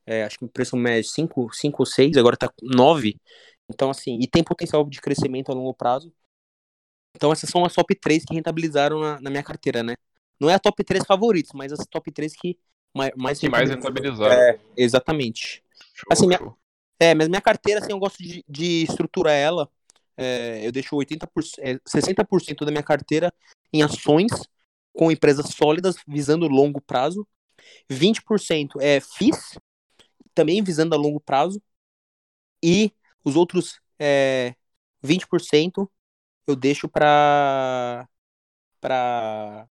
É, 0.06 0.24
acho 0.24 0.38
que 0.38 0.44
o 0.44 0.48
preço 0.48 0.76
médio 0.76 1.10
5, 1.10 1.52
5 1.52 1.82
ou 1.82 1.86
6, 1.86 2.16
agora 2.16 2.34
está 2.34 2.52
9. 2.62 3.16
Então, 3.68 3.90
assim, 3.90 4.18
e 4.20 4.26
tem 4.28 4.42
potencial 4.44 4.84
de 4.88 5.00
crescimento 5.00 5.50
a 5.50 5.54
longo 5.54 5.74
prazo. 5.74 6.12
Então, 7.14 7.32
essas 7.32 7.50
são 7.50 7.64
as 7.64 7.74
top 7.74 7.94
3 7.94 8.24
que 8.24 8.34
rentabilizaram 8.34 9.00
na, 9.00 9.20
na 9.20 9.30
minha 9.30 9.42
carteira, 9.42 9.82
né? 9.82 9.94
Não 10.40 10.48
é 10.48 10.54
a 10.54 10.58
top 10.58 10.82
3 10.82 11.04
favoritos, 11.06 11.52
mas 11.54 11.72
as 11.72 11.86
top 11.86 12.10
3 12.10 12.32
que 12.34 12.58
mais, 12.94 13.12
mais, 13.16 13.38
que 13.38 13.48
mais 13.48 13.68
rentabilizaram. 13.70 14.32
É, 14.32 14.58
exatamente. 14.76 15.62
Show, 15.94 16.08
assim, 16.10 16.26
minha, 16.26 16.40
é, 16.98 17.14
mas 17.14 17.28
minha 17.28 17.40
carteira, 17.40 17.80
assim, 17.80 17.92
eu 17.92 17.98
gosto 17.98 18.22
de, 18.22 18.44
de 18.48 18.82
estruturar 18.82 19.34
ela. 19.34 19.68
É, 20.16 20.66
eu 20.66 20.72
deixo 20.72 20.96
80%, 20.96 21.26
é, 21.60 21.78
60% 21.86 22.64
da 22.64 22.70
minha 22.70 22.82
carteira 22.82 23.32
em 23.72 23.82
ações 23.82 24.30
com 24.92 25.10
empresas 25.10 25.46
sólidas, 25.50 25.96
visando 26.06 26.48
longo 26.48 26.80
prazo. 26.80 27.26
20% 27.88 28.80
é 28.80 29.00
FIIs, 29.00 29.58
também 30.34 30.62
visando 30.62 30.94
a 30.94 30.98
longo 30.98 31.20
prazo. 31.20 31.62
E 32.62 32.92
os 33.24 33.36
outros 33.36 33.80
é, 33.98 34.54
20% 35.02 35.88
eu 36.46 36.56
deixo 36.56 36.88
para 36.88 38.08
para 38.80 39.68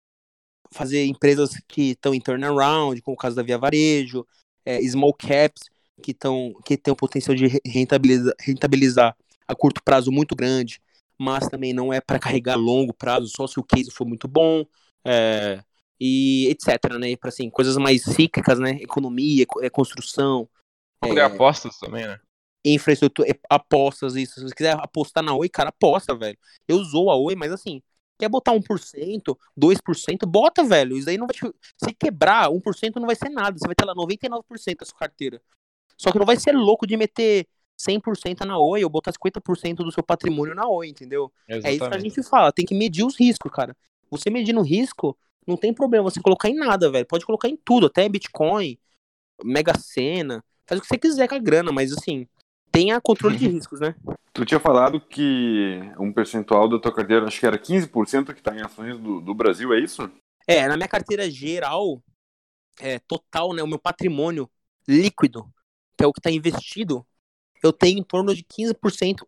fazer 0.73 1.05
empresas 1.05 1.53
que 1.69 1.91
estão 1.91 2.15
em 2.15 2.21
turnaround, 2.21 3.01
como 3.03 3.15
o 3.15 3.19
caso 3.19 3.37
da 3.37 3.43
Via 3.43 3.59
Varejo, 3.59 4.27
é, 4.65 4.81
small 4.83 5.15
caps, 5.15 5.65
que, 6.03 6.13
tão, 6.13 6.55
que 6.65 6.77
tem 6.77 6.93
o 6.93 6.97
potencial 6.97 7.35
de 7.35 7.61
rentabilizar, 7.65 8.35
rentabilizar 8.41 9.17
a 9.47 9.55
curto 9.55 9.83
prazo 9.83 10.11
muito 10.11 10.35
grande, 10.35 10.81
mas 11.19 11.47
também 11.49 11.73
não 11.73 11.93
é 11.93 12.01
para 12.01 12.19
carregar 12.19 12.55
a 12.55 12.57
longo 12.57 12.93
prazo, 12.93 13.29
só 13.29 13.47
se 13.47 13.61
o 13.61 13.65
case 13.65 13.91
for 13.91 14.07
muito 14.07 14.27
bom, 14.27 14.65
é, 15.05 15.63
e 16.01 16.49
etc, 16.49 16.99
né, 16.99 17.17
para 17.17 17.29
assim, 17.29 17.49
coisas 17.51 17.77
mais 17.77 18.03
cíclicas, 18.03 18.59
né, 18.59 18.79
economia, 18.81 19.47
é, 19.61 19.71
construção. 19.71 20.49
É, 21.05 21.21
apostas 21.21 21.79
também, 21.79 22.07
né? 22.07 22.19
infraestrutura, 22.65 23.29
apostas, 23.51 24.15
isso. 24.15 24.35
Se 24.35 24.43
você 24.43 24.55
quiser 24.55 24.77
apostar 24.79 25.23
na 25.23 25.35
Oi, 25.35 25.49
cara, 25.49 25.71
aposta, 25.71 26.15
velho. 26.15 26.39
Eu 26.69 26.77
usou 26.77 27.11
a 27.11 27.17
Oi, 27.17 27.35
mas 27.35 27.53
assim, 27.53 27.83
quer 28.23 28.29
botar 28.29 28.53
1%, 28.53 29.37
2%, 29.59 30.27
bota, 30.27 30.63
velho. 30.63 30.97
Isso 30.97 31.11
aí 31.11 31.19
não 31.19 31.27
vai 31.27 31.35
te... 31.35 31.41
Se 31.77 31.93
quebrar, 31.93 32.49
1% 32.49 32.97
não 32.97 33.07
vai 33.07 33.17
ser 33.17 33.29
nada. 33.31 33.59
Você 33.59 33.67
vai 33.67 33.75
ter 33.75 33.85
lá 33.85 33.95
99% 33.95 34.79
da 34.79 34.87
sua 34.87 34.97
carteira. 34.97 35.43
Só 35.99 36.13
que 36.13 36.19
não 36.19 36.27
vai 36.27 36.37
ser 36.37 36.53
louco 36.53 36.87
de 36.87 36.97
meter 36.97 37.49
100% 37.77 38.45
na 38.45 38.59
Oi 38.59 38.85
ou 38.85 38.91
botar 38.91 39.13
50% 39.13 39.77
do 39.77 39.91
seu 39.91 40.05
patrimônio 40.05 40.55
na 40.55 40.69
Oi, 40.69 40.89
entendeu? 40.89 41.33
Exatamente. 41.49 41.67
É 41.67 41.75
isso 41.75 41.91
que 41.91 41.97
a 41.97 41.99
gente 41.99 42.23
fala, 42.23 42.53
tem 42.53 42.65
que 42.65 42.75
medir 42.75 43.05
os 43.05 43.19
riscos, 43.19 43.51
cara. 43.51 43.77
Você 44.09 44.31
medindo 44.31 44.63
risco, 44.63 45.19
não 45.45 45.57
tem 45.57 45.75
problema 45.75 46.09
você 46.09 46.21
colocar 46.21 46.49
em 46.49 46.55
nada, 46.55 46.91
velho. 46.91 47.07
Pode 47.07 47.27
colocar 47.27 47.49
em 47.49 47.57
tudo, 47.57 47.87
até 47.87 48.09
Bitcoin, 48.09 48.79
Mega 49.43 49.77
Sena, 49.77 50.45
faz 50.65 50.79
o 50.79 50.83
que 50.83 50.89
você 50.89 50.99
quiser 50.99 51.27
com 51.27 51.35
a 51.35 51.39
grana, 51.39 51.73
mas 51.73 51.93
assim, 51.93 52.29
tenha 52.71 53.01
controle 53.01 53.37
de 53.37 53.49
riscos, 53.51 53.81
né? 53.81 53.97
Tu 54.33 54.47
tinha 54.47 54.61
falado 54.61 55.01
que 55.01 55.81
um 55.99 56.13
percentual 56.13 56.69
da 56.69 56.79
tua 56.79 56.95
carteira, 56.95 57.27
acho 57.27 57.39
que 57.39 57.47
era 57.47 57.59
15% 57.59 58.33
que 58.33 58.41
está 58.41 58.55
em 58.57 58.63
ações 58.63 58.99
do, 58.99 59.21
do 59.21 59.35
Brasil, 59.35 59.75
é 59.75 59.81
isso? 59.81 60.11
É, 60.47 60.67
na 60.67 60.77
minha 60.77 60.89
carteira 60.89 61.31
geral, 61.31 62.03
é, 62.81 62.99
total, 63.01 63.53
né, 63.53 63.63
o 63.63 63.67
meu 63.67 63.79
patrimônio 63.79 64.51
líquido, 64.89 65.53
que 65.97 66.05
é 66.05 66.07
o 66.07 66.13
que 66.13 66.19
está 66.19 66.31
investido, 66.31 67.07
eu 67.63 67.73
tenho 67.73 67.99
em 67.99 68.03
torno 68.03 68.35
de 68.35 68.43
15% 68.43 69.27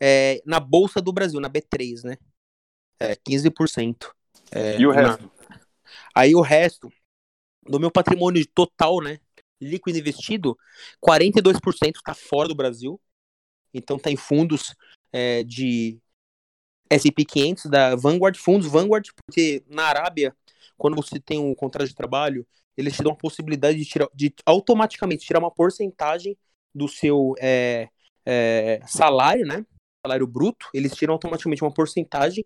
é, 0.00 0.40
na 0.46 0.60
Bolsa 0.60 1.00
do 1.00 1.12
Brasil, 1.12 1.40
na 1.40 1.50
B3, 1.50 2.04
né? 2.04 2.16
É, 3.00 3.16
15%. 3.16 4.10
É, 4.50 4.78
e 4.80 4.86
o 4.86 4.90
resto? 4.90 5.22
Na... 5.22 5.60
Aí 6.14 6.34
o 6.34 6.40
resto 6.40 6.88
do 7.62 7.80
meu 7.80 7.90
patrimônio 7.90 8.46
total, 8.54 9.00
né? 9.00 9.18
Líquido 9.60 9.98
investido, 9.98 10.56
42% 11.00 11.96
está 11.96 12.14
fora 12.14 12.48
do 12.48 12.54
Brasil. 12.54 13.00
Então 13.72 13.98
tá 13.98 14.10
em 14.10 14.16
fundos 14.16 14.74
é, 15.12 15.42
de 15.42 15.98
S&P 16.90 17.24
500 17.24 17.66
da 17.66 17.96
Vanguard, 17.96 18.36
fundos 18.36 18.70
Vanguard, 18.70 19.08
porque 19.26 19.62
na 19.68 19.84
Arábia, 19.84 20.34
quando 20.76 20.96
você 20.96 21.18
tem 21.18 21.38
um 21.38 21.54
contrato 21.54 21.88
de 21.88 21.94
trabalho, 21.94 22.46
eles 22.76 22.94
te 22.94 23.02
dão 23.02 23.12
a 23.12 23.16
possibilidade 23.16 23.78
de, 23.78 23.84
tirar, 23.84 24.08
de 24.14 24.34
automaticamente 24.44 25.26
tirar 25.26 25.38
uma 25.38 25.50
porcentagem 25.50 26.36
do 26.74 26.86
seu 26.86 27.34
é, 27.40 27.88
é, 28.24 28.80
salário, 28.86 29.46
né? 29.46 29.64
Salário 30.04 30.26
bruto, 30.26 30.68
eles 30.72 30.94
tiram 30.94 31.14
automaticamente 31.14 31.64
uma 31.64 31.72
porcentagem 31.72 32.44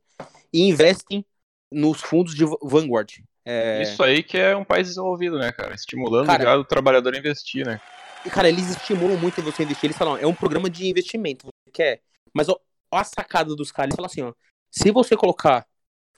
e 0.52 0.62
investem 0.62 1.26
nos 1.70 2.00
fundos 2.00 2.34
de 2.34 2.44
Vanguard. 2.62 3.22
É... 3.44 3.82
Isso 3.82 4.02
aí 4.02 4.22
que 4.22 4.38
é 4.38 4.56
um 4.56 4.64
país 4.64 4.88
desenvolvido, 4.88 5.38
né, 5.38 5.52
cara? 5.52 5.74
Estimulando 5.74 6.26
cara, 6.26 6.58
o 6.58 6.64
trabalhador 6.64 7.14
a 7.14 7.18
investir, 7.18 7.66
né? 7.66 7.80
Cara, 8.28 8.48
eles 8.48 8.68
estimulam 8.70 9.16
muito 9.16 9.40
você 9.42 9.62
investir. 9.62 9.86
Eles 9.86 9.96
falam, 9.96 10.16
é 10.16 10.26
um 10.26 10.34
programa 10.34 10.68
de 10.68 10.86
investimento, 10.86 11.46
você 11.46 11.70
quer. 11.72 12.02
Mas 12.34 12.48
ó, 12.48 12.58
ó 12.90 12.98
a 12.98 13.04
sacada 13.04 13.54
dos 13.56 13.72
caras, 13.72 13.88
eles 13.88 13.96
falam 13.96 14.06
assim, 14.06 14.22
ó. 14.22 14.32
Se 14.70 14.90
você 14.90 15.16
colocar. 15.16 15.66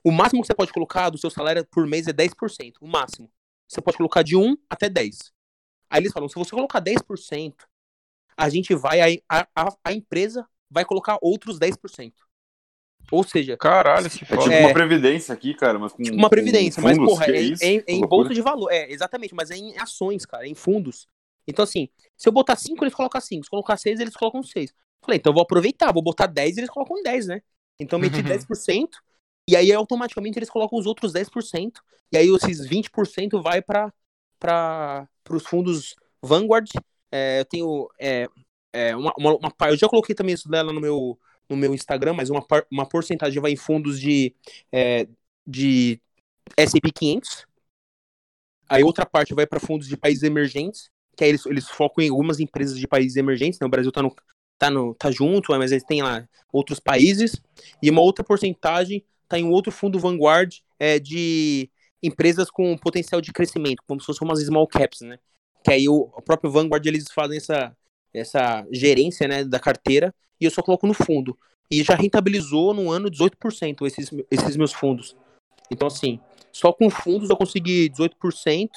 O 0.05 0.11
máximo 0.11 0.43
que 0.43 0.49
você 0.49 0.55
pode 0.55 0.73
colocar 0.73 1.11
do 1.11 1.19
seu 1.19 1.31
salário 1.31 1.65
por 1.71 1.87
mês 1.87 2.09
é 2.09 2.13
10%. 2.13 2.75
O 2.81 2.89
máximo. 2.89 3.31
Você 3.69 3.81
pode 3.81 3.97
colocar 3.97 4.23
de 4.23 4.37
1 4.37 4.57
até 4.69 4.89
10. 4.89 5.33
Aí 5.89 6.01
eles 6.01 6.13
falam, 6.13 6.29
se 6.29 6.35
você 6.35 6.51
colocar 6.51 6.81
10%, 6.81 7.55
a 8.37 8.49
gente 8.49 8.75
vai, 8.75 9.21
a, 9.29 9.47
a, 9.55 9.77
a 9.85 9.93
empresa 9.93 10.45
vai 10.69 10.85
colocar 10.85 11.19
outros 11.23 11.59
10%. 11.59 12.13
Ou 13.11 13.23
seja. 13.23 13.57
Caralho, 13.57 14.09
que 14.11 14.25
É 14.25 14.37
tipo 14.37 14.53
é, 14.53 14.61
uma 14.61 14.73
previdência 14.73 15.33
aqui, 15.35 15.55
cara. 15.55 15.79
Mas 15.79 15.93
com, 15.93 16.03
tipo 16.03 16.17
uma 16.17 16.31
previdência, 16.31 16.83
mas, 16.83 16.97
porra, 16.97 17.27
é, 17.27 17.31
é, 17.31 17.53
é, 17.61 17.85
é 17.87 17.93
em 17.93 18.01
bolsa 18.01 18.33
de 18.33 18.41
valor. 18.41 18.71
É, 18.71 18.91
exatamente, 18.91 19.35
mas 19.35 19.51
é 19.51 19.57
em 19.57 19.79
ações, 19.79 20.25
cara, 20.25 20.47
é 20.47 20.49
em 20.49 20.55
fundos. 20.55 21.07
Então, 21.47 21.63
assim, 21.63 21.89
se 22.17 22.29
eu 22.29 22.33
botar 22.33 22.57
5, 22.57 22.85
eles 22.85 22.95
colocam 22.95 23.21
5. 23.21 23.45
Se 23.45 23.51
colocar 23.51 23.77
6, 23.77 24.01
eles 24.01 24.15
colocam 24.15 24.43
6. 24.43 24.73
Falei, 25.05 25.19
então 25.19 25.31
eu 25.31 25.35
vou 25.35 25.43
aproveitar, 25.43 25.93
vou 25.93 26.03
botar 26.03 26.27
10 26.27 26.57
e 26.57 26.61
eles 26.61 26.71
colocam 26.71 27.03
10, 27.03 27.27
né? 27.27 27.43
Então 27.79 27.99
eu 27.99 28.03
meti 28.03 28.21
uhum. 28.21 28.29
10%, 28.29 28.89
e 29.49 29.57
aí 29.57 29.73
automaticamente 29.73 30.39
eles 30.39 30.49
colocam 30.49 30.79
os 30.79 30.87
outros 30.87 31.13
10%, 31.13 31.81
e 32.13 32.17
aí 32.17 32.29
esses 32.29 32.67
20% 32.67 33.43
vai 33.43 33.61
para 33.61 33.93
os 35.29 35.45
fundos 35.45 35.97
Vanguard, 36.23 36.71
é, 37.11 37.41
eu 37.41 37.45
tenho 37.45 37.89
é, 37.99 38.29
é, 38.73 38.95
uma, 38.95 39.13
uma, 39.19 39.37
uma, 39.37 39.53
eu 39.69 39.77
já 39.77 39.89
coloquei 39.89 40.15
também 40.15 40.35
isso 40.35 40.49
dela 40.49 40.73
no 40.73 40.81
meu, 40.81 41.19
no 41.49 41.57
meu 41.57 41.75
Instagram, 41.75 42.15
mas 42.15 42.31
uma, 42.31 42.45
uma 42.71 42.89
porcentagem 42.89 43.41
vai 43.41 43.51
em 43.51 43.57
fundos 43.57 44.01
de, 44.01 44.35
é, 44.71 45.09
de 45.47 46.01
S&P 46.57 46.91
500. 46.91 47.47
Aí 48.69 48.83
outra 48.83 49.05
parte 49.05 49.35
vai 49.35 49.47
para 49.47 49.61
fundos 49.61 49.87
de 49.87 49.97
países 49.97 50.23
emergentes, 50.23 50.91
que 51.17 51.25
aí 51.25 51.31
eles, 51.31 51.47
eles 51.47 51.69
focam 51.69 52.05
em 52.05 52.11
algumas 52.11 52.41
empresas 52.41 52.79
de 52.79 52.87
países 52.87 53.17
emergentes, 53.17 53.59
né? 53.61 53.67
O 53.67 53.71
Brasil 53.71 53.93
tá, 53.93 54.03
no, 54.03 54.15
tá, 54.59 54.71
no, 54.71 54.95
tá 54.95 55.11
junto, 55.11 55.53
mas 55.53 55.73
eles 55.73 55.85
têm 55.85 56.03
lá 56.03 56.27
outros 56.53 56.81
países. 56.81 57.41
E 57.83 57.91
uma 57.91 58.01
outra 58.01 58.25
porcentagem 58.25 59.05
tá 59.29 59.39
em 59.39 59.45
um 59.45 59.51
outro 59.51 59.73
fundo 59.73 59.99
Vanguard 59.99 60.55
é, 60.79 60.99
de 60.99 61.71
empresas 62.03 62.51
com 62.51 62.77
potencial 62.77 63.21
de 63.21 63.33
crescimento, 63.33 63.83
como 63.87 64.01
se 64.01 64.07
fossem 64.07 64.27
umas 64.27 64.41
small 64.41 64.67
caps, 64.67 65.03
né? 65.03 65.19
que 65.63 65.71
aí 65.71 65.89
o, 65.89 66.11
o 66.15 66.23
próprio 66.23 66.51
Vanguard 66.51 66.85
eles 66.87 67.11
fazem 67.13 67.37
essa, 67.37 67.77
essa 68.13 68.67
gerência 68.71 69.29
né, 69.29 69.45
da 69.45 69.61
carteira 69.61 70.15
e 70.41 70.45
eu 70.45 70.51
só 70.51 70.63
coloco 70.63 70.87
no 70.87 70.95
fundo. 70.95 71.39
E 71.71 71.83
já 71.83 71.95
rentabilizou 71.95 72.75
no 72.75 72.91
ano 72.91 73.11
18% 73.11 73.87
esses, 73.87 74.11
esses 74.31 74.57
meus 74.57 74.73
fundos. 74.73 75.17
Então, 75.71 75.89
assim, 75.89 76.21
só 76.53 76.73
com 76.73 76.91
fundos 76.91 77.31
eu 77.31 77.37
consegui 77.37 77.89
18% 77.89 78.69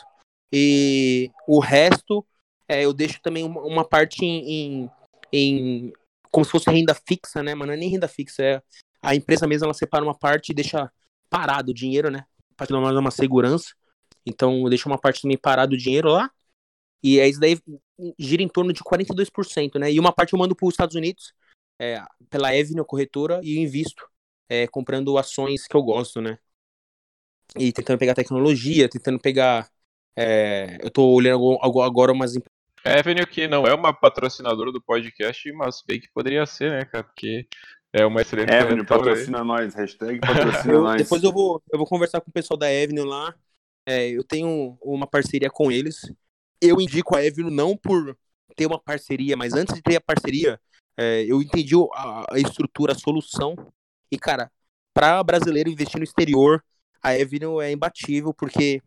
e 0.57 1.31
o 1.47 1.59
resto 1.59 2.25
é, 2.67 2.85
eu 2.85 2.93
deixo 2.93 3.19
também 3.21 3.43
uma, 3.43 3.61
uma 3.61 3.85
parte 3.85 4.23
em, 4.23 4.49
em, 4.83 4.91
em, 5.33 5.93
como 6.31 6.45
se 6.45 6.51
fosse 6.51 6.69
renda 6.71 6.95
fixa, 6.95 7.43
né? 7.43 7.53
Mas 7.53 7.67
não 7.67 7.73
é 7.73 7.77
nem 7.77 7.89
renda 7.89 8.07
fixa, 8.07 8.43
é 8.43 8.61
a 9.01 9.13
empresa 9.13 9.45
mesmo 9.45 9.65
ela 9.65 9.73
separa 9.73 10.03
uma 10.03 10.17
parte 10.17 10.49
e 10.49 10.55
deixa 10.55 10.91
parado 11.29 11.71
o 11.71 11.73
dinheiro, 11.73 12.09
né? 12.09 12.25
Para 12.55 12.67
dar 12.67 12.99
uma 12.99 13.11
segurança. 13.11 13.73
Então 14.25 14.63
eu 14.63 14.69
deixo 14.69 14.87
uma 14.87 14.97
parte 14.97 15.21
também 15.21 15.37
parado 15.37 15.75
o 15.75 15.77
dinheiro 15.77 16.09
lá 16.09 16.31
e 17.03 17.19
é 17.19 17.27
isso 17.27 17.39
daí 17.39 17.59
gira 18.17 18.41
em 18.41 18.47
torno 18.47 18.73
de 18.73 18.81
42%, 18.83 19.77
né? 19.77 19.91
E 19.91 19.99
uma 19.99 20.11
parte 20.11 20.33
eu 20.33 20.39
mando 20.39 20.55
para 20.55 20.65
os 20.67 20.73
Estados 20.73 20.95
Unidos, 20.95 21.33
é, 21.79 22.01
pela 22.29 22.49
Avenue, 22.49 22.85
corretora, 22.85 23.39
e 23.43 23.59
invisto, 23.59 24.07
é, 24.49 24.67
comprando 24.67 25.17
ações 25.17 25.67
que 25.67 25.75
eu 25.75 25.83
gosto, 25.83 26.21
né? 26.21 26.39
E 27.57 27.71
tentando 27.71 27.99
pegar 27.99 28.15
tecnologia, 28.15 28.89
tentando 28.89 29.19
pegar. 29.19 29.69
É, 30.15 30.77
eu 30.81 30.89
tô 30.89 31.07
olhando 31.09 31.57
agora 31.81 32.11
umas 32.11 32.37
Avenue 32.83 33.25
que 33.25 33.47
não 33.47 33.65
é 33.65 33.73
uma 33.73 33.91
patrocinadora 33.91 34.71
do 34.71 34.81
podcast, 34.81 35.51
mas 35.53 35.83
bem 35.85 35.99
que 35.99 36.07
poderia 36.13 36.45
ser, 36.45 36.71
né, 36.71 36.85
cara? 36.85 37.03
Porque 37.03 37.47
é 37.91 38.05
uma 38.05 38.21
excelente. 38.21 38.53
Avenue 38.53 38.85
patrocina 38.85 39.39
aí. 39.39 39.45
nós, 39.45 39.73
hashtag 39.73 40.19
patrocina 40.19 40.71
eu, 40.73 40.83
nós. 40.83 41.01
Depois 41.01 41.23
eu 41.23 41.31
vou, 41.31 41.61
eu 41.71 41.79
vou 41.79 41.87
conversar 41.87 42.21
com 42.21 42.29
o 42.29 42.33
pessoal 42.33 42.57
da 42.57 42.67
Avenue 42.67 43.03
lá. 43.03 43.33
É, 43.87 44.09
eu 44.09 44.23
tenho 44.23 44.77
uma 44.81 45.07
parceria 45.07 45.49
com 45.49 45.71
eles 45.71 46.11
eu 46.61 46.79
indico 46.81 47.15
a 47.15 47.23
Evino 47.23 47.49
não 47.49 47.75
por 47.75 48.17
ter 48.55 48.65
uma 48.65 48.79
parceria, 48.79 49.35
mas 49.35 49.53
antes 49.53 49.75
de 49.75 49.81
ter 49.81 49.97
a 49.97 50.01
parceria, 50.01 50.59
é, 50.97 51.23
eu 51.25 51.41
entendi 51.41 51.75
a, 51.93 52.25
a, 52.33 52.39
estrutura, 52.39 52.93
a 52.93 52.97
solução. 52.97 53.55
E, 54.11 54.17
cara, 54.17 54.51
para 54.93 55.21
brasileiro 55.23 55.69
investir 55.69 55.97
no 55.97 56.03
exterior, 56.03 56.63
a 57.01 57.17
Evino 57.17 57.61
é 57.61 57.71
imbatível, 57.71 58.33
porque 58.33 58.81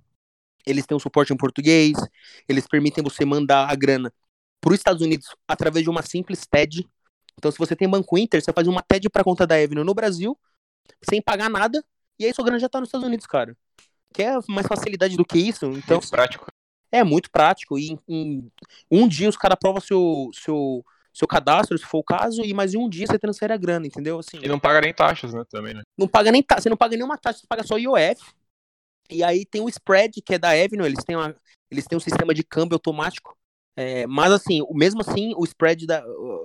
eles 0.70 0.86
têm 0.86 0.96
um 0.96 1.00
suporte 1.00 1.32
em 1.32 1.36
português, 1.36 1.96
eles 2.48 2.66
permitem 2.66 3.02
você 3.02 3.24
mandar 3.24 3.70
a 3.70 3.74
grana 3.74 4.12
para 4.60 4.72
os 4.72 4.78
Estados 4.78 5.02
Unidos 5.02 5.28
através 5.46 5.82
de 5.82 5.90
uma 5.90 6.02
simples 6.02 6.46
TED. 6.46 6.86
Então, 7.36 7.50
se 7.50 7.58
você 7.58 7.76
tem 7.76 7.88
Banco 7.88 8.18
Inter, 8.18 8.42
você 8.42 8.52
faz 8.52 8.66
uma 8.66 8.82
TED 8.82 9.08
para 9.08 9.22
conta 9.22 9.46
da 9.46 9.60
Evino 9.60 9.84
no 9.84 9.94
Brasil, 9.94 10.36
sem 11.08 11.22
pagar 11.22 11.48
nada, 11.48 11.84
e 12.18 12.24
aí 12.24 12.34
sua 12.34 12.44
grana 12.44 12.58
já 12.58 12.66
está 12.66 12.80
nos 12.80 12.88
Estados 12.88 13.06
Unidos, 13.06 13.26
cara. 13.26 13.56
Quer 14.12 14.38
mais 14.48 14.66
facilidade 14.66 15.16
do 15.16 15.24
que 15.24 15.38
isso? 15.38 15.66
Então, 15.66 15.98
Muito 15.98 16.10
prático. 16.10 16.46
É 16.90 17.04
muito 17.04 17.30
prático. 17.30 17.78
E 17.78 17.90
em, 17.90 17.98
em 18.08 18.50
um 18.90 19.06
dia 19.06 19.28
os 19.28 19.36
caras 19.36 19.54
aprovam 19.54 19.80
seu, 19.80 20.30
seu, 20.32 20.84
seu 21.12 21.28
cadastro, 21.28 21.78
se 21.78 21.84
for 21.84 21.98
o 21.98 22.04
caso, 22.04 22.42
e 22.42 22.52
mais 22.54 22.74
em 22.74 22.78
um 22.78 22.88
dia 22.88 23.06
você 23.06 23.18
transfere 23.18 23.52
a 23.52 23.56
grana, 23.56 23.86
entendeu? 23.86 24.18
Assim, 24.18 24.38
e 24.42 24.48
não 24.48 24.58
paga 24.58 24.80
nem 24.80 24.92
taxas, 24.92 25.34
né? 25.34 25.44
Também, 25.50 25.74
né? 25.74 25.82
Não 25.96 26.08
paga 26.08 26.32
nem 26.32 26.42
taxa, 26.42 26.62
você 26.62 26.70
não 26.70 26.76
paga 26.76 26.96
nenhuma 26.96 27.18
taxa, 27.18 27.40
você 27.40 27.46
paga 27.46 27.62
só 27.62 27.78
IOF. 27.78 28.20
E 29.10 29.22
aí 29.22 29.44
tem 29.46 29.60
o 29.60 29.68
spread, 29.68 30.20
que 30.22 30.34
é 30.34 30.38
da 30.38 30.50
Avenue, 30.50 30.86
eles 30.86 31.04
têm, 31.04 31.16
uma, 31.16 31.34
eles 31.70 31.86
têm 31.86 31.96
um 31.96 32.00
sistema 32.00 32.34
de 32.34 32.42
câmbio 32.42 32.76
automático. 32.76 33.36
É, 33.76 34.06
mas 34.06 34.32
assim, 34.32 34.60
mesmo 34.72 35.00
assim, 35.00 35.32
o 35.36 35.44
spread 35.44 35.86
da. 35.86 36.02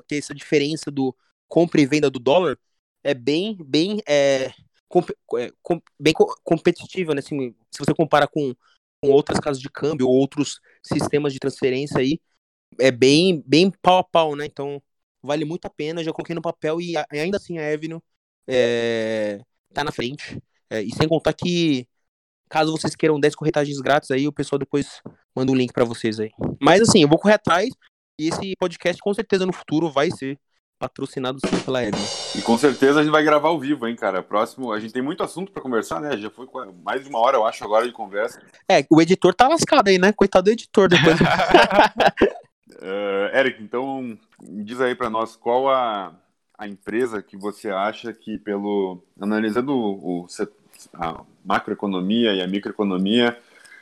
Que 0.08 0.16
é 0.16 0.18
essa 0.18 0.34
diferença 0.34 0.92
do 0.92 1.16
compra 1.48 1.82
e 1.82 1.86
venda 1.86 2.10
do 2.10 2.20
dólar 2.20 2.58
é 3.04 3.14
bem, 3.14 3.58
bem, 3.66 4.02
é, 4.08 4.52
comp, 4.88 5.10
é, 5.38 5.52
com, 5.62 5.82
bem 6.00 6.14
competitivo, 6.44 7.14
né? 7.14 7.20
Assim, 7.20 7.54
se 7.72 7.80
você 7.80 7.94
compara 7.94 8.28
com 8.28 8.56
com 9.04 9.12
outras 9.12 9.38
casas 9.38 9.62
de 9.62 9.70
câmbio, 9.70 10.08
outros 10.08 10.62
sistemas 10.82 11.34
de 11.34 11.40
transferência 11.40 12.00
aí, 12.00 12.22
é 12.80 12.90
bem, 12.90 13.44
bem 13.46 13.70
pau 13.70 13.98
a 13.98 14.04
pau, 14.04 14.36
né? 14.36 14.46
Então, 14.46 14.82
vale 15.22 15.44
muito 15.44 15.66
a 15.66 15.70
pena. 15.70 16.04
Já 16.04 16.14
coloquei 16.14 16.34
no 16.34 16.42
papel 16.42 16.80
e 16.80 16.94
ainda 17.12 17.36
assim 17.38 17.58
a 17.58 17.74
Avenue 17.74 18.02
é, 18.48 19.42
tá 19.74 19.84
na 19.84 19.92
frente. 19.92 20.42
É, 20.70 20.82
e 20.82 20.92
sem 20.96 21.08
contar 21.08 21.34
que, 21.34 21.86
caso 22.54 22.72
vocês 22.72 22.96
queiram 22.96 23.20
10 23.20 23.34
corretagens 23.36 23.80
grátis 23.80 24.12
aí, 24.12 24.28
o 24.28 24.32
pessoal 24.32 24.60
depois 24.60 25.02
manda 25.36 25.52
o 25.52 25.56
um 25.56 25.58
link 25.58 25.74
para 25.74 25.84
vocês 25.84 26.20
aí. 26.20 26.30
Mas 26.62 26.82
assim, 26.82 27.02
eu 27.02 27.08
vou 27.10 27.18
correr 27.18 27.34
atrás. 27.34 27.70
E 28.20 28.28
esse 28.28 28.54
podcast, 28.60 29.02
com 29.02 29.12
certeza, 29.12 29.44
no 29.44 29.52
futuro 29.52 29.90
vai 29.90 30.12
ser 30.12 30.38
patrocinado 30.78 31.40
sim 31.40 31.60
pela 31.66 31.82
Evelyn. 31.82 32.06
E 32.38 32.44
com 32.44 32.56
certeza 32.56 33.00
a 33.00 33.04
gente 33.04 33.12
vai 33.12 33.24
gravar 33.24 33.48
ao 33.48 33.60
vivo, 33.60 33.88
hein, 33.88 33.96
cara. 33.96 34.22
Próximo, 34.22 34.72
a 34.72 34.80
gente 34.80 34.94
tem 34.94 35.02
muito 35.02 35.24
assunto 35.24 35.52
para 35.52 35.64
conversar, 35.64 36.00
né? 36.00 36.16
Já 36.16 36.30
foi 36.30 36.48
mais 36.84 37.04
de 37.04 37.10
uma 37.10 37.18
hora, 37.18 37.38
eu 37.38 37.46
acho, 37.46 37.64
agora 37.64 37.88
de 37.88 37.92
conversa. 37.92 38.40
É, 38.70 38.86
o 38.88 39.02
editor 39.02 39.34
tá 39.34 39.48
lascado 39.48 39.88
aí, 39.88 39.98
né? 39.98 40.14
Coitado 40.14 40.46
do 40.46 40.52
editor 40.52 40.88
depois. 40.88 41.20
uh, 41.20 41.26
Eric, 43.34 43.64
então 43.64 44.16
diz 44.40 44.80
aí 44.80 44.94
para 44.94 45.10
nós 45.10 45.36
qual 45.36 45.72
a, 45.72 46.14
a 46.56 46.68
empresa 46.68 47.24
que 47.24 47.36
você 47.36 47.72
acha 47.72 48.14
que, 48.14 48.38
pelo 48.38 49.04
analisando 49.20 49.74
o, 49.74 50.26
o 50.26 50.28
a 50.94 51.24
macroeconomia 51.44 52.34
e 52.34 52.42
a 52.42 52.48
microeconomia 52.48 53.38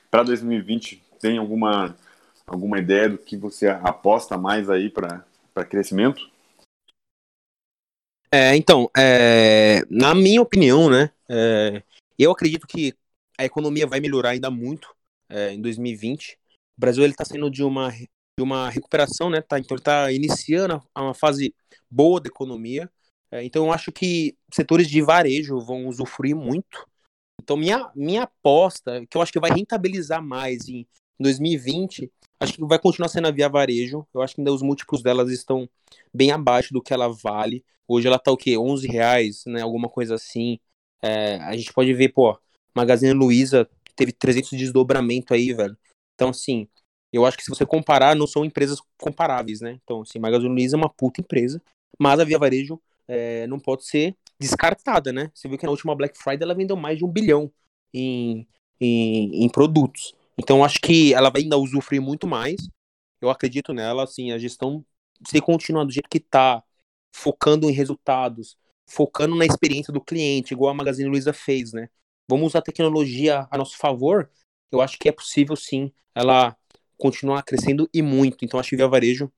para 0.09 0.23
2020, 0.23 1.01
tem 1.19 1.37
alguma 1.37 1.95
alguma 2.45 2.79
ideia 2.79 3.09
do 3.09 3.17
que 3.17 3.37
você 3.37 3.67
aposta 3.67 4.37
mais 4.37 4.69
aí 4.69 4.89
para 4.89 5.23
crescimento? 5.69 6.29
É, 8.33 8.55
então, 8.55 8.89
é, 8.97 9.83
na 9.89 10.13
minha 10.15 10.41
opinião, 10.41 10.89
né, 10.89 11.11
é, 11.29 11.83
eu 12.17 12.31
acredito 12.31 12.67
que 12.67 12.93
a 13.37 13.45
economia 13.45 13.87
vai 13.87 13.99
melhorar 13.99 14.31
ainda 14.31 14.49
muito 14.49 14.93
é, 15.29 15.53
em 15.53 15.61
2020. 15.61 16.37
O 16.77 16.81
Brasil 16.81 17.05
está 17.05 17.25
saindo 17.25 17.49
de 17.49 17.63
uma, 17.63 17.89
de 17.91 18.07
uma 18.43 18.69
recuperação, 18.69 19.29
né? 19.29 19.41
Tá, 19.41 19.59
então 19.59 19.75
está 19.77 20.11
iniciando 20.11 20.81
uma 20.95 21.13
fase 21.13 21.53
boa 21.89 22.21
da 22.21 22.27
economia. 22.27 22.89
É, 23.31 23.43
então 23.43 23.65
eu 23.65 23.73
acho 23.73 23.91
que 23.91 24.37
setores 24.53 24.89
de 24.89 25.01
varejo 25.01 25.59
vão 25.59 25.87
usufruir 25.87 26.35
muito. 26.35 26.87
Então 27.41 27.57
minha, 27.57 27.91
minha 27.95 28.23
aposta, 28.23 29.05
que 29.07 29.17
eu 29.17 29.21
acho 29.21 29.31
que 29.31 29.39
vai 29.39 29.51
rentabilizar 29.51 30.21
mais 30.21 30.67
em 30.69 30.85
2020, 31.19 32.11
acho 32.39 32.53
que 32.53 32.65
vai 32.65 32.79
continuar 32.79 33.09
sendo 33.09 33.27
a 33.27 33.31
Via 33.31 33.49
Varejo. 33.49 34.05
Eu 34.13 34.21
acho 34.21 34.35
que 34.35 34.41
ainda 34.41 34.53
os 34.53 34.61
múltiplos 34.61 35.01
delas 35.01 35.29
estão 35.31 35.69
bem 36.13 36.31
abaixo 36.31 36.73
do 36.73 36.81
que 36.81 36.93
ela 36.93 37.09
vale. 37.09 37.63
Hoje 37.87 38.07
ela 38.07 38.19
tá 38.19 38.31
o 38.31 38.37
quê? 38.37 38.57
11 38.57 38.87
reais, 38.87 39.43
né? 39.45 39.61
Alguma 39.61 39.89
coisa 39.89 40.15
assim. 40.15 40.59
É, 41.01 41.35
a 41.37 41.55
gente 41.57 41.73
pode 41.73 41.93
ver, 41.93 42.09
pô, 42.09 42.37
Magazine 42.75 43.13
Luiza 43.13 43.67
teve 43.95 44.11
300 44.11 44.51
de 44.51 44.57
desdobramento 44.57 45.33
aí, 45.33 45.53
velho. 45.53 45.77
Então, 46.15 46.29
assim, 46.29 46.67
eu 47.11 47.25
acho 47.25 47.37
que 47.37 47.43
se 47.43 47.49
você 47.49 47.65
comparar, 47.65 48.15
não 48.15 48.27
são 48.27 48.45
empresas 48.45 48.79
comparáveis, 48.97 49.61
né? 49.61 49.79
Então, 49.83 50.01
assim, 50.01 50.19
Magazine 50.19 50.53
Luiza 50.53 50.75
é 50.75 50.79
uma 50.79 50.89
puta 50.89 51.21
empresa, 51.21 51.61
mas 51.99 52.19
a 52.19 52.23
Via 52.23 52.39
Varejo 52.39 52.79
é, 53.07 53.45
não 53.47 53.59
pode 53.59 53.85
ser 53.85 54.15
descartada, 54.41 55.13
né? 55.13 55.31
Você 55.33 55.47
viu 55.47 55.57
que 55.57 55.65
na 55.65 55.71
última 55.71 55.95
Black 55.95 56.17
Friday 56.17 56.43
ela 56.43 56.55
vendeu 56.55 56.75
mais 56.75 56.97
de 56.97 57.05
um 57.05 57.11
bilhão 57.11 57.51
em, 57.93 58.47
em, 58.79 59.45
em 59.45 59.49
produtos. 59.49 60.13
Então, 60.37 60.63
acho 60.63 60.79
que 60.81 61.13
ela 61.13 61.29
vai 61.29 61.43
ainda 61.43 61.57
usufruir 61.57 62.01
muito 62.01 62.27
mais. 62.27 62.67
Eu 63.21 63.29
acredito 63.29 63.73
nela, 63.73 64.03
assim, 64.03 64.31
a 64.31 64.39
gestão, 64.39 64.83
se 65.27 65.39
continuar 65.39 65.83
do 65.83 65.91
jeito 65.91 66.09
que 66.09 66.19
tá, 66.19 66.63
focando 67.13 67.69
em 67.69 67.73
resultados, 67.73 68.57
focando 68.89 69.35
na 69.35 69.45
experiência 69.45 69.93
do 69.93 70.01
cliente, 70.01 70.53
igual 70.53 70.71
a 70.71 70.73
Magazine 70.73 71.09
Luiza 71.09 71.31
fez, 71.33 71.71
né? 71.71 71.87
Vamos 72.27 72.47
usar 72.47 72.59
a 72.59 72.63
tecnologia 72.63 73.47
a 73.51 73.57
nosso 73.57 73.77
favor. 73.77 74.29
Eu 74.71 74.81
acho 74.81 74.97
que 74.97 75.07
é 75.07 75.11
possível 75.11 75.55
sim 75.55 75.91
ela 76.15 76.55
continuar 76.97 77.43
crescendo 77.43 77.89
e 77.93 78.01
muito. 78.01 78.43
Então 78.43 78.59
acho 78.59 78.69
que 78.69 78.75
Via 78.75 78.87
Varejo 78.87 79.31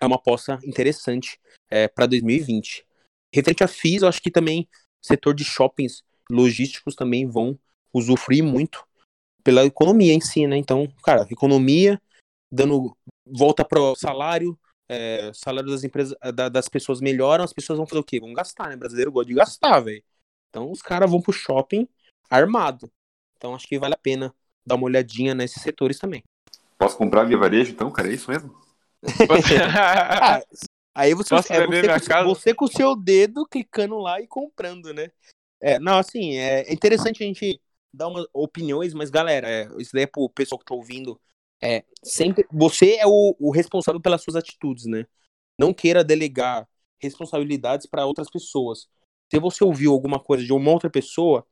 é 0.00 0.06
uma 0.06 0.16
aposta 0.16 0.58
interessante 0.62 1.40
é, 1.70 1.88
para 1.88 2.06
2020. 2.06 2.85
Referente 3.36 3.62
a 3.62 3.68
FIIs, 3.68 4.02
eu 4.02 4.08
acho 4.08 4.22
que 4.22 4.30
também 4.30 4.66
setor 5.02 5.34
de 5.34 5.44
shoppings 5.44 6.02
logísticos 6.30 6.94
também 6.94 7.28
vão 7.28 7.58
usufruir 7.92 8.42
muito 8.42 8.82
pela 9.44 9.64
economia 9.64 10.12
em 10.12 10.20
si, 10.20 10.46
né? 10.46 10.56
Então, 10.56 10.88
cara, 11.04 11.26
economia 11.30 12.00
dando 12.50 12.96
volta 13.26 13.64
para 13.64 13.78
o 13.78 13.94
salário, 13.94 14.58
é, 14.88 15.30
salário 15.34 15.70
das 15.70 15.84
empresas, 15.84 16.16
da, 16.34 16.48
das 16.48 16.68
pessoas 16.68 17.00
melhoram, 17.00 17.44
as 17.44 17.52
pessoas 17.52 17.76
vão 17.76 17.86
fazer 17.86 18.00
o 18.00 18.04
quê? 18.04 18.18
Vão 18.18 18.32
gastar, 18.32 18.70
né? 18.70 18.74
O 18.74 18.78
brasileiro 18.78 19.12
gosta 19.12 19.28
de 19.28 19.34
gastar, 19.34 19.80
velho. 19.80 20.02
Então 20.48 20.70
os 20.70 20.80
caras 20.80 21.10
vão 21.10 21.20
pro 21.20 21.32
shopping 21.32 21.86
armado. 22.30 22.90
Então 23.36 23.54
acho 23.54 23.68
que 23.68 23.78
vale 23.78 23.94
a 23.94 23.98
pena 23.98 24.34
dar 24.66 24.76
uma 24.76 24.86
olhadinha 24.86 25.34
nesses 25.34 25.62
setores 25.62 25.98
também. 25.98 26.24
Posso 26.78 26.96
comprar 26.96 27.24
via 27.24 27.36
varejo 27.36 27.70
então, 27.70 27.90
cara? 27.90 28.08
É 28.08 28.14
isso 28.14 28.30
mesmo? 28.30 28.54
ah, 29.78 30.40
aí 30.96 31.14
você, 31.14 31.30
Posso 31.30 31.52
é, 31.52 31.66
você, 31.66 32.08
com, 32.08 32.24
você 32.24 32.54
com 32.54 32.64
o 32.64 32.68
seu 32.68 32.96
dedo 32.96 33.46
clicando 33.46 33.98
lá 33.98 34.20
e 34.20 34.26
comprando, 34.26 34.92
né? 34.94 35.10
É, 35.60 35.78
não, 35.78 35.98
assim, 35.98 36.36
é 36.36 36.72
interessante 36.72 37.22
a 37.22 37.26
gente 37.26 37.60
dar 37.92 38.08
umas 38.08 38.26
opiniões, 38.32 38.92
mas 38.94 39.10
galera, 39.10 39.48
é, 39.48 39.68
isso 39.78 39.90
daí 39.92 40.02
é 40.02 40.06
pro 40.06 40.28
pessoal 40.28 40.58
que 40.58 40.64
tá 40.64 40.74
ouvindo 40.74 41.18
é, 41.62 41.84
sempre 42.02 42.46
você 42.52 42.96
é 42.96 43.06
o, 43.06 43.34
o 43.38 43.50
responsável 43.50 44.00
pelas 44.00 44.22
suas 44.22 44.36
atitudes, 44.36 44.84
né? 44.84 45.06
Não 45.58 45.72
queira 45.72 46.04
delegar 46.04 46.68
responsabilidades 46.98 47.86
para 47.86 48.06
outras 48.06 48.30
pessoas. 48.30 48.88
Se 49.32 49.38
você 49.40 49.64
ouviu 49.64 49.92
alguma 49.92 50.20
coisa 50.20 50.44
de 50.44 50.52
uma 50.52 50.70
outra 50.70 50.90
pessoa, 50.90 51.46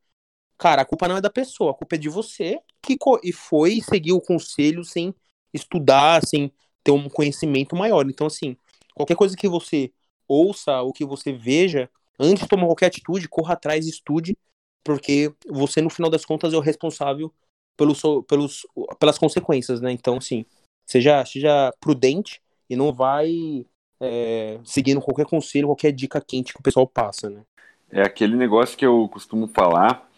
cara, 0.59 0.83
a 0.83 0.85
culpa 0.85 1.09
não 1.09 1.17
é 1.17 1.21
da 1.21 1.31
pessoa, 1.31 1.71
a 1.71 1.75
culpa 1.75 1.97
é 1.97 1.99
de 1.99 2.09
você 2.09 2.61
que 2.83 2.97
e 3.23 3.33
foi 3.33 3.81
seguir 3.81 4.13
o 4.13 4.21
conselho 4.21 4.85
sem 4.85 5.15
estudar, 5.53 6.25
sem 6.25 6.53
ter 6.83 6.93
um 6.93 7.09
conhecimento 7.09 7.75
maior. 7.75 8.07
Então, 8.09 8.27
assim, 8.27 8.57
qualquer 8.95 9.17
coisa 9.17 9.37
que 9.37 9.49
você 9.49 9.93
ouça 10.27 10.81
ou 10.81 10.93
que 10.93 11.05
você 11.05 11.33
veja, 11.33 11.91
antes 12.19 12.45
de 12.45 12.49
tomar 12.49 12.67
qualquer 12.67 12.87
atitude, 12.87 13.29
corra 13.29 13.55
atrás 13.55 13.87
estude, 13.87 14.37
porque 14.83 15.33
você, 15.47 15.81
no 15.81 15.91
final 15.91 16.11
das 16.11 16.25
contas, 16.25 16.53
é 16.53 16.57
o 16.57 16.61
responsável 16.61 17.33
pelos, 17.77 18.01
pelos, 18.29 18.67
pelas 18.99 19.19
consequências, 19.19 19.81
né? 19.81 19.91
Então, 19.91 20.17
assim, 20.17 20.45
seja, 20.87 21.25
seja 21.25 21.73
prudente 21.81 22.41
e 22.69 22.77
não 22.77 22.93
vai 22.93 23.67
é, 24.01 24.61
seguindo 24.65 25.01
qualquer 25.01 25.27
conselho, 25.27 25.69
qualquer 25.69 25.93
dica 25.93 26.21
quente 26.21 26.53
que 26.53 26.61
o 26.61 26.63
pessoal 26.63 26.87
passa, 26.87 27.29
né? 27.29 27.43
É 27.91 28.03
aquele 28.03 28.37
negócio 28.37 28.77
que 28.77 28.85
eu 28.85 29.09
costumo 29.09 29.47
falar 29.49 30.09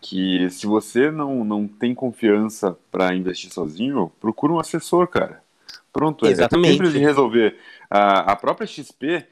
que 0.00 0.50
se 0.50 0.66
você 0.66 1.10
não, 1.10 1.44
não 1.44 1.66
tem 1.66 1.94
confiança 1.94 2.76
para 2.90 3.14
investir 3.14 3.50
sozinho, 3.50 4.12
procura 4.20 4.52
um 4.52 4.58
assessor, 4.58 5.06
cara. 5.08 5.43
Pronto, 5.94 6.26
é 6.26 6.32
Exatamente. 6.32 6.70
é 6.70 6.72
simples 6.72 6.92
de 6.92 6.98
resolver. 6.98 7.56
A, 7.88 8.32
a 8.32 8.36
própria 8.36 8.66
XP, 8.66 9.24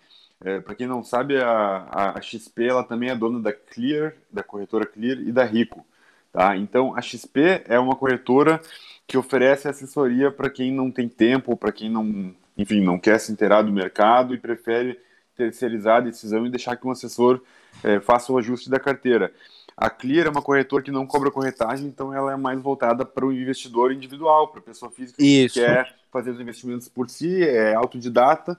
é, 0.45 0.61
para 0.61 0.77
quem 0.77 0.87
não 0.87 1.03
sabe, 1.03 1.37
a, 1.37 2.15
a 2.17 2.21
XP 2.21 2.65
ela 2.65 2.85
também 2.85 3.11
é 3.11 3.17
dona 3.17 3.41
da 3.41 3.53
Clear, 3.53 4.15
da 4.31 4.45
corretora 4.45 4.87
Clear 4.87 5.19
e 5.19 5.33
da 5.33 5.45
Rico. 5.45 5.85
Tá? 6.33 6.57
Então, 6.57 6.97
a 6.97 7.03
XP 7.03 7.65
é 7.67 7.81
uma 7.81 7.97
corretora 7.97 8.61
que 9.09 9.19
oferece 9.19 9.67
assessoria 9.67 10.31
para 10.31 10.49
quem 10.49 10.71
não 10.71 10.89
tem 10.89 11.09
tempo, 11.09 11.57
para 11.57 11.73
quem 11.73 11.91
não, 11.91 12.33
enfim, 12.57 12.81
não 12.81 12.97
quer 12.97 13.19
se 13.19 13.33
inteirar 13.33 13.63
do 13.63 13.73
mercado 13.73 14.33
e 14.33 14.39
prefere 14.39 15.01
terceirizar 15.37 15.97
a 15.97 16.01
decisão 16.01 16.47
e 16.47 16.51
deixar 16.51 16.77
que 16.77 16.87
um 16.87 16.93
assessor 16.93 17.41
é, 17.83 17.99
faça 17.99 18.33
o 18.33 18.39
ajuste 18.39 18.71
da 18.71 18.79
carteira. 18.79 19.33
A 19.77 19.91
Clear 19.91 20.29
é 20.29 20.31
uma 20.31 20.43
corretora 20.43 20.85
que 20.85 20.93
não 20.93 21.09
cobra 21.09 21.29
corretagem, 21.29 21.89
então 21.89 22.15
ela 22.15 22.33
é 22.33 22.37
mais 22.37 22.61
voltada 22.61 23.05
para 23.05 23.27
o 23.27 23.33
investidor 23.33 23.91
individual, 23.91 24.47
para 24.47 24.61
a 24.61 24.63
pessoa 24.63 24.93
física 24.93 25.21
Isso. 25.21 25.55
que 25.55 25.67
quer 25.67 26.02
fazer 26.13 26.31
os 26.31 26.41
investimentos 26.41 26.89
por 26.89 27.09
si, 27.09 27.43
é 27.43 27.75
autodidata, 27.75 28.59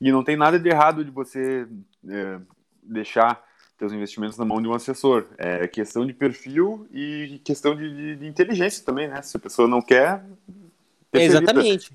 e 0.00 0.10
não 0.10 0.24
tem 0.24 0.36
nada 0.36 0.58
de 0.58 0.68
errado 0.68 1.04
de 1.04 1.10
você 1.10 1.68
é, 2.08 2.40
deixar 2.82 3.44
teus 3.78 3.92
investimentos 3.92 4.38
na 4.38 4.44
mão 4.44 4.60
de 4.60 4.68
um 4.68 4.74
assessor. 4.74 5.26
É 5.36 5.68
questão 5.68 6.06
de 6.06 6.14
perfil 6.14 6.88
e 6.90 7.40
questão 7.44 7.76
de, 7.76 7.94
de, 7.94 8.16
de 8.16 8.26
inteligência 8.26 8.84
também, 8.84 9.08
né? 9.08 9.20
Se 9.22 9.36
a 9.36 9.40
pessoa 9.40 9.68
não 9.68 9.82
quer. 9.82 10.24
Exatamente. 11.12 11.92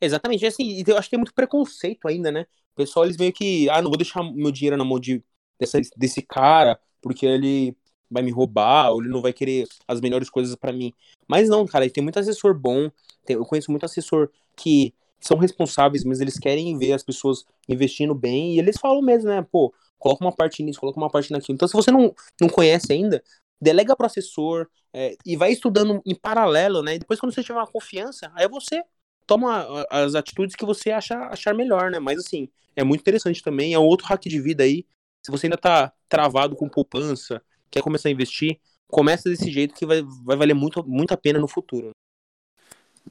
Exatamente. 0.00 0.44
Assim, 0.44 0.82
eu 0.86 0.98
acho 0.98 1.06
que 1.06 1.12
tem 1.12 1.18
muito 1.18 1.34
preconceito 1.34 2.06
ainda, 2.06 2.30
né? 2.30 2.46
O 2.72 2.76
pessoal, 2.76 3.04
eles 3.04 3.16
meio 3.16 3.32
que, 3.32 3.68
ah, 3.70 3.80
não 3.80 3.90
vou 3.90 3.96
deixar 3.96 4.22
meu 4.22 4.50
dinheiro 4.50 4.76
na 4.76 4.84
mão 4.84 4.98
de, 4.98 5.22
dessa, 5.58 5.80
desse 5.96 6.22
cara, 6.22 6.78
porque 7.00 7.24
ele 7.24 7.76
vai 8.10 8.22
me 8.22 8.30
roubar, 8.30 8.90
ou 8.90 9.00
ele 9.00 9.10
não 9.10 9.22
vai 9.22 9.32
querer 9.32 9.66
as 9.88 10.00
melhores 10.00 10.28
coisas 10.28 10.54
para 10.54 10.72
mim. 10.72 10.92
Mas 11.26 11.48
não, 11.48 11.66
cara, 11.66 11.88
tem 11.88 12.02
muito 12.02 12.18
assessor 12.18 12.52
bom, 12.52 12.90
tem, 13.24 13.36
eu 13.36 13.44
conheço 13.44 13.70
muito 13.70 13.84
assessor 13.84 14.30
que 14.56 14.94
são 15.20 15.36
responsáveis, 15.36 16.04
mas 16.04 16.20
eles 16.20 16.38
querem 16.38 16.76
ver 16.76 16.92
as 16.92 17.02
pessoas 17.02 17.44
investindo 17.68 18.14
bem, 18.14 18.54
e 18.54 18.58
eles 18.58 18.76
falam 18.78 19.00
mesmo, 19.00 19.28
né, 19.28 19.40
pô, 19.50 19.72
coloca 19.98 20.24
uma 20.24 20.32
parte 20.32 20.62
nisso, 20.62 20.80
coloca 20.80 20.98
uma 20.98 21.10
parte 21.10 21.30
naquilo. 21.30 21.54
Então, 21.54 21.68
se 21.68 21.74
você 21.74 21.92
não, 21.92 22.12
não 22.40 22.48
conhece 22.48 22.92
ainda, 22.92 23.22
delega 23.60 23.94
para 23.94 24.06
assessor 24.06 24.66
é, 24.92 25.14
e 25.24 25.36
vai 25.36 25.52
estudando 25.52 26.02
em 26.04 26.14
paralelo, 26.14 26.82
né? 26.82 26.96
E 26.96 26.98
depois, 26.98 27.20
quando 27.20 27.32
você 27.32 27.42
tiver 27.42 27.58
uma 27.58 27.66
confiança, 27.66 28.32
aí 28.34 28.48
você 28.48 28.82
toma 29.24 29.86
as 29.88 30.16
atitudes 30.16 30.56
que 30.56 30.64
você 30.64 30.90
achar, 30.90 31.32
achar 31.32 31.54
melhor, 31.54 31.90
né? 31.90 32.00
Mas, 32.00 32.18
assim, 32.18 32.48
é 32.74 32.82
muito 32.82 33.00
interessante 33.00 33.40
também. 33.40 33.72
É 33.72 33.78
um 33.78 33.84
outro 33.84 34.06
hack 34.08 34.22
de 34.22 34.40
vida 34.40 34.64
aí. 34.64 34.84
Se 35.24 35.30
você 35.30 35.46
ainda 35.46 35.56
tá 35.56 35.92
travado 36.08 36.56
com 36.56 36.68
poupança, 36.68 37.40
quer 37.70 37.80
começar 37.80 38.08
a 38.08 38.12
investir, 38.12 38.58
começa 38.88 39.30
desse 39.30 39.50
jeito 39.50 39.74
que 39.74 39.86
vai, 39.86 40.02
vai 40.24 40.36
valer 40.36 40.54
muito, 40.54 40.84
muito 40.84 41.12
a 41.12 41.16
pena 41.16 41.38
no 41.38 41.46
futuro. 41.46 41.92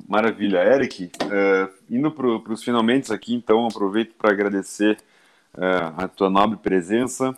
Maravilha. 0.08 0.58
Eric, 0.58 1.12
uh, 1.24 1.72
indo 1.89 2.12
para 2.12 2.54
os 2.54 2.64
finalmente 2.64 3.14
aqui, 3.14 3.34
então, 3.34 3.68
aproveito 3.68 4.14
para 4.16 4.32
agradecer 4.32 4.98
é, 5.58 5.66
a 5.98 6.08
tua 6.08 6.30
nobre 6.30 6.58
presença. 6.58 7.38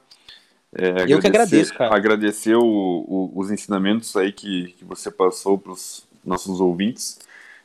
É, 0.75 1.05
eu 1.07 1.19
que 1.19 1.27
agradeço, 1.27 1.73
cara. 1.73 1.95
Agradecer 1.95 2.55
o, 2.55 2.63
o, 2.63 3.31
os 3.35 3.51
ensinamentos 3.51 4.15
aí 4.15 4.31
que, 4.31 4.73
que 4.77 4.85
você 4.85 5.11
passou 5.11 5.57
para 5.57 5.71
os 5.71 6.07
nossos 6.25 6.59
ouvintes. 6.59 7.19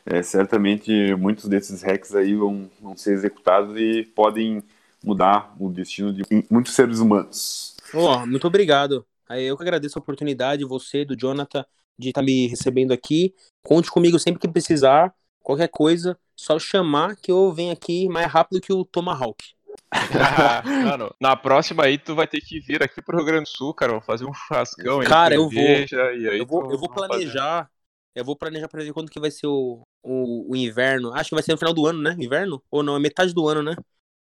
é, 0.04 0.22
certamente 0.22 1.14
muitos 1.16 1.46
desses 1.46 1.82
hacks 1.82 2.14
aí 2.14 2.34
vão, 2.34 2.70
vão 2.80 2.96
ser 2.96 3.12
executados 3.12 3.76
e 3.76 4.04
podem 4.14 4.62
mudar 5.04 5.54
o 5.60 5.68
destino 5.68 6.12
de 6.12 6.22
muitos 6.50 6.74
seres 6.74 6.98
humanos. 6.98 7.76
Oh, 7.92 8.26
muito 8.26 8.46
obrigado. 8.46 9.04
Eu 9.30 9.56
que 9.56 9.62
agradeço 9.62 9.98
a 9.98 10.02
oportunidade, 10.02 10.64
você, 10.64 11.04
do 11.04 11.16
Jonathan, 11.16 11.64
de 11.98 12.08
estar 12.08 12.20
tá 12.20 12.24
me 12.24 12.46
recebendo 12.46 12.92
aqui. 12.92 13.34
Conte 13.62 13.90
comigo 13.90 14.18
sempre 14.18 14.40
que 14.40 14.48
precisar. 14.48 15.14
Qualquer 15.40 15.68
coisa, 15.68 16.18
só 16.36 16.58
chamar 16.58 17.16
que 17.16 17.32
eu 17.32 17.52
venho 17.52 17.72
aqui 17.72 18.08
mais 18.08 18.26
rápido 18.26 18.60
que 18.60 18.72
o 18.72 18.84
Tomahawk. 18.84 19.58
mano, 20.84 21.14
na 21.20 21.34
próxima 21.34 21.84
aí 21.84 21.96
tu 21.96 22.14
vai 22.14 22.26
ter 22.26 22.40
que 22.40 22.60
vir 22.60 22.82
aqui 22.82 23.00
pro 23.00 23.16
Rio 23.16 23.26
Grande 23.26 23.44
do 23.44 23.48
Sul, 23.48 23.72
cara. 23.72 23.92
Vou 23.92 24.00
fazer 24.00 24.26
um 24.26 24.34
churrascão 24.34 25.00
Cara, 25.00 25.34
eu 25.34 25.48
vou. 25.48 25.62
eu 25.62 26.46
vou, 26.46 26.70
eu 26.70 26.78
vou 26.78 26.88
planejar. 26.88 27.64
Fazer. 27.64 27.78
Eu 28.14 28.24
vou 28.24 28.36
planejar 28.36 28.68
pra 28.68 28.82
ver 28.82 28.92
quando 28.92 29.10
que 29.10 29.20
vai 29.20 29.30
ser 29.30 29.46
o, 29.46 29.82
o, 30.02 30.52
o, 30.52 30.56
inverno. 30.56 31.14
Acho 31.14 31.28
que 31.28 31.36
vai 31.36 31.42
ser 31.42 31.52
no 31.52 31.58
final 31.58 31.72
do 31.72 31.86
ano, 31.86 32.02
né? 32.02 32.16
Inverno? 32.18 32.60
Ou 32.70 32.82
não? 32.82 32.96
É 32.96 32.98
metade 32.98 33.32
do 33.32 33.46
ano, 33.46 33.62
né? 33.62 33.76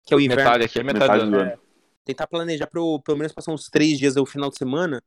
Que 0.05 0.13
é 0.13 0.17
o 0.17 0.21
inverno. 0.21 0.45
Metade 0.45 0.65
aqui 0.65 0.79
é 0.79 0.83
metade, 0.83 1.13
metade 1.13 1.31
do 1.31 1.37
ano. 1.37 1.51
É, 1.51 1.59
tentar 2.07 2.27
planejar 2.29 2.69
eu, 2.73 3.03
pelo 3.05 3.19
menos 3.19 3.33
passar 3.33 3.53
uns 3.53 3.69
três 3.69 3.99
dias 3.99 4.15
no 4.15 4.25
final 4.25 4.49
de 4.49 4.57
semana. 4.57 5.03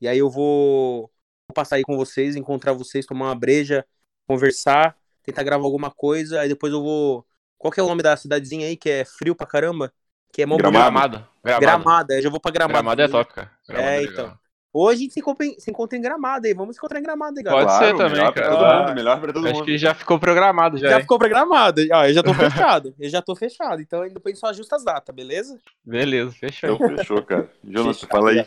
E 0.00 0.08
aí 0.08 0.18
eu 0.18 0.30
vou, 0.30 1.02
vou 1.46 1.54
passar 1.54 1.76
aí 1.76 1.82
com 1.82 1.96
vocês, 1.96 2.34
encontrar 2.34 2.72
vocês, 2.72 3.04
tomar 3.04 3.26
uma 3.26 3.34
breja, 3.34 3.84
conversar, 4.26 4.96
tentar 5.22 5.42
gravar 5.42 5.64
alguma 5.64 5.90
coisa. 5.90 6.40
Aí 6.40 6.48
depois 6.48 6.72
eu 6.72 6.82
vou. 6.82 7.26
Qual 7.58 7.70
que 7.70 7.78
é 7.78 7.82
o 7.82 7.86
nome 7.86 8.02
da 8.02 8.16
cidadezinha 8.16 8.66
aí 8.66 8.76
que 8.76 8.88
é 8.88 9.04
frio 9.04 9.36
pra 9.36 9.46
caramba? 9.46 9.92
Que 10.32 10.42
é 10.42 10.46
mó 10.46 10.56
Gramada. 10.56 11.28
Gramada. 11.44 11.60
Gramada. 11.60 12.14
Eu 12.14 12.22
já 12.22 12.30
vou 12.30 12.40
pra 12.40 12.50
Gramada. 12.50 12.78
Gramada 12.78 13.02
é 13.04 13.08
top, 13.08 13.34
cara. 13.34 13.50
Gramada 13.68 13.90
é, 13.90 13.98
é 13.98 14.02
então. 14.04 14.38
Hoje 14.80 14.98
a 14.98 15.02
gente 15.02 15.14
se 15.14 15.20
encontra, 15.20 15.44
em, 15.44 15.58
se 15.58 15.70
encontra 15.70 15.98
em 15.98 16.00
Gramado 16.00 16.46
aí. 16.46 16.54
Vamos 16.54 16.76
se 16.76 16.78
encontrar 16.78 17.00
em 17.00 17.02
Gramado 17.02 17.36
aí, 17.36 17.42
galera. 17.42 17.66
Pode 17.66 17.78
claro, 17.78 17.96
ser 17.96 18.02
também, 18.04 18.18
melhor 18.18 18.32
cara. 18.32 18.46
Pra 18.46 18.56
todo 18.56 18.78
mundo, 18.78 18.94
melhor 18.94 19.20
pra 19.20 19.32
todo 19.32 19.44
Acho 19.46 19.54
mundo. 19.56 19.64
que 19.64 19.78
já 19.78 19.94
ficou 19.94 20.20
programado 20.20 20.78
já. 20.78 20.88
Já 20.90 21.00
ficou 21.00 21.18
programado. 21.18 21.82
Ó, 21.92 22.04
eu 22.04 22.14
já 22.14 22.22
tô 22.22 22.32
fechado. 22.34 22.94
eu 22.96 23.08
já 23.08 23.20
tô 23.20 23.34
fechado. 23.34 23.82
Então 23.82 24.08
depois 24.08 24.26
a 24.26 24.28
gente 24.30 24.40
só 24.40 24.46
ajusta 24.46 24.76
as 24.76 24.84
datas, 24.84 25.12
beleza? 25.12 25.58
Beleza, 25.84 26.30
fechou. 26.30 26.74
Então 26.74 26.96
fechou, 26.96 27.22
cara. 27.24 27.50
Jonas, 27.64 28.00
fala 28.02 28.30
aí. 28.30 28.46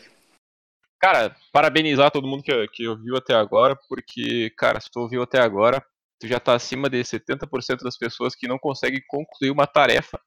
Cara, 1.01 1.35
parabenizar 1.51 2.11
todo 2.11 2.27
mundo 2.27 2.43
que, 2.43 2.67
que 2.69 2.87
ouviu 2.87 3.17
até 3.17 3.33
agora, 3.33 3.75
porque, 3.89 4.51
cara, 4.55 4.79
se 4.79 4.89
tu 4.89 4.99
ouviu 5.01 5.23
até 5.23 5.41
agora, 5.41 5.83
tu 6.19 6.27
já 6.27 6.39
tá 6.39 6.53
acima 6.53 6.89
de 6.89 6.99
70% 6.99 7.83
das 7.83 7.97
pessoas 7.97 8.35
que 8.35 8.47
não 8.47 8.59
conseguem 8.59 9.01
concluir 9.07 9.49
uma 9.49 9.65
tarefa, 9.65 10.21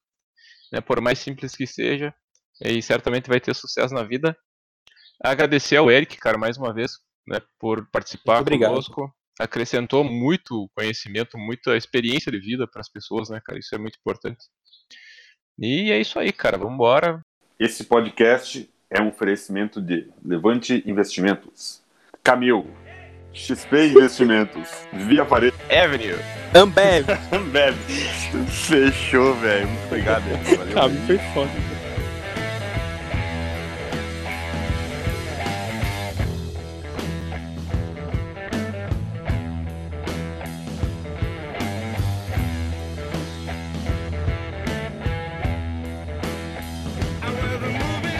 né, 0.73 0.81
por 0.81 1.01
mais 1.01 1.21
simples 1.21 1.55
que 1.55 1.65
seja, 1.65 2.13
e 2.61 2.83
certamente 2.83 3.29
vai 3.29 3.41
ter 3.41 3.55
sucesso 3.55 3.95
na 3.95 4.03
vida. 4.03 4.37
Agradecer 5.23 5.77
ao 5.77 5.91
Eric, 5.91 6.17
cara, 6.19 6.37
mais 6.37 6.57
uma 6.57 6.73
vez, 6.73 6.99
né, 7.27 7.41
por 7.59 7.87
participar 7.91 8.45
conosco. 8.45 9.13
Acrescentou 9.39 10.05
muito 10.05 10.71
conhecimento, 10.77 11.37
muita 11.37 11.77
experiência 11.77 12.31
de 12.31 12.39
vida 12.39 12.69
para 12.69 12.81
as 12.81 12.89
pessoas, 12.89 13.31
né, 13.31 13.41
cara? 13.45 13.59
Isso 13.59 13.75
é 13.75 13.79
muito 13.79 13.99
importante. 13.99 14.45
E 15.59 15.91
é 15.91 16.01
isso 16.01 16.19
aí, 16.19 16.33
cara. 16.33 16.57
Vamos 16.57 16.75
embora. 16.75 17.21
Esse 17.59 17.85
podcast 17.85 18.69
é 18.91 19.01
um 19.01 19.09
oferecimento 19.09 19.81
de 19.81 20.09
Levante 20.25 20.83
Investimentos, 20.87 21.83
Camil, 22.23 22.67
XP 23.33 23.89
Investimentos, 23.89 24.69
Via 24.93 25.25
Parede, 25.25 25.57
Avenue, 25.69 26.15
Ambev. 26.55 27.07
Ambev. 27.33 27.77
Fechou, 28.49 29.35
velho. 29.35 29.67
Muito 29.67 29.87
obrigado. 29.87 30.23
Valeu. 30.57 30.79
Ah, 30.79 31.07
foi 31.07 31.19
foda. 31.33 31.74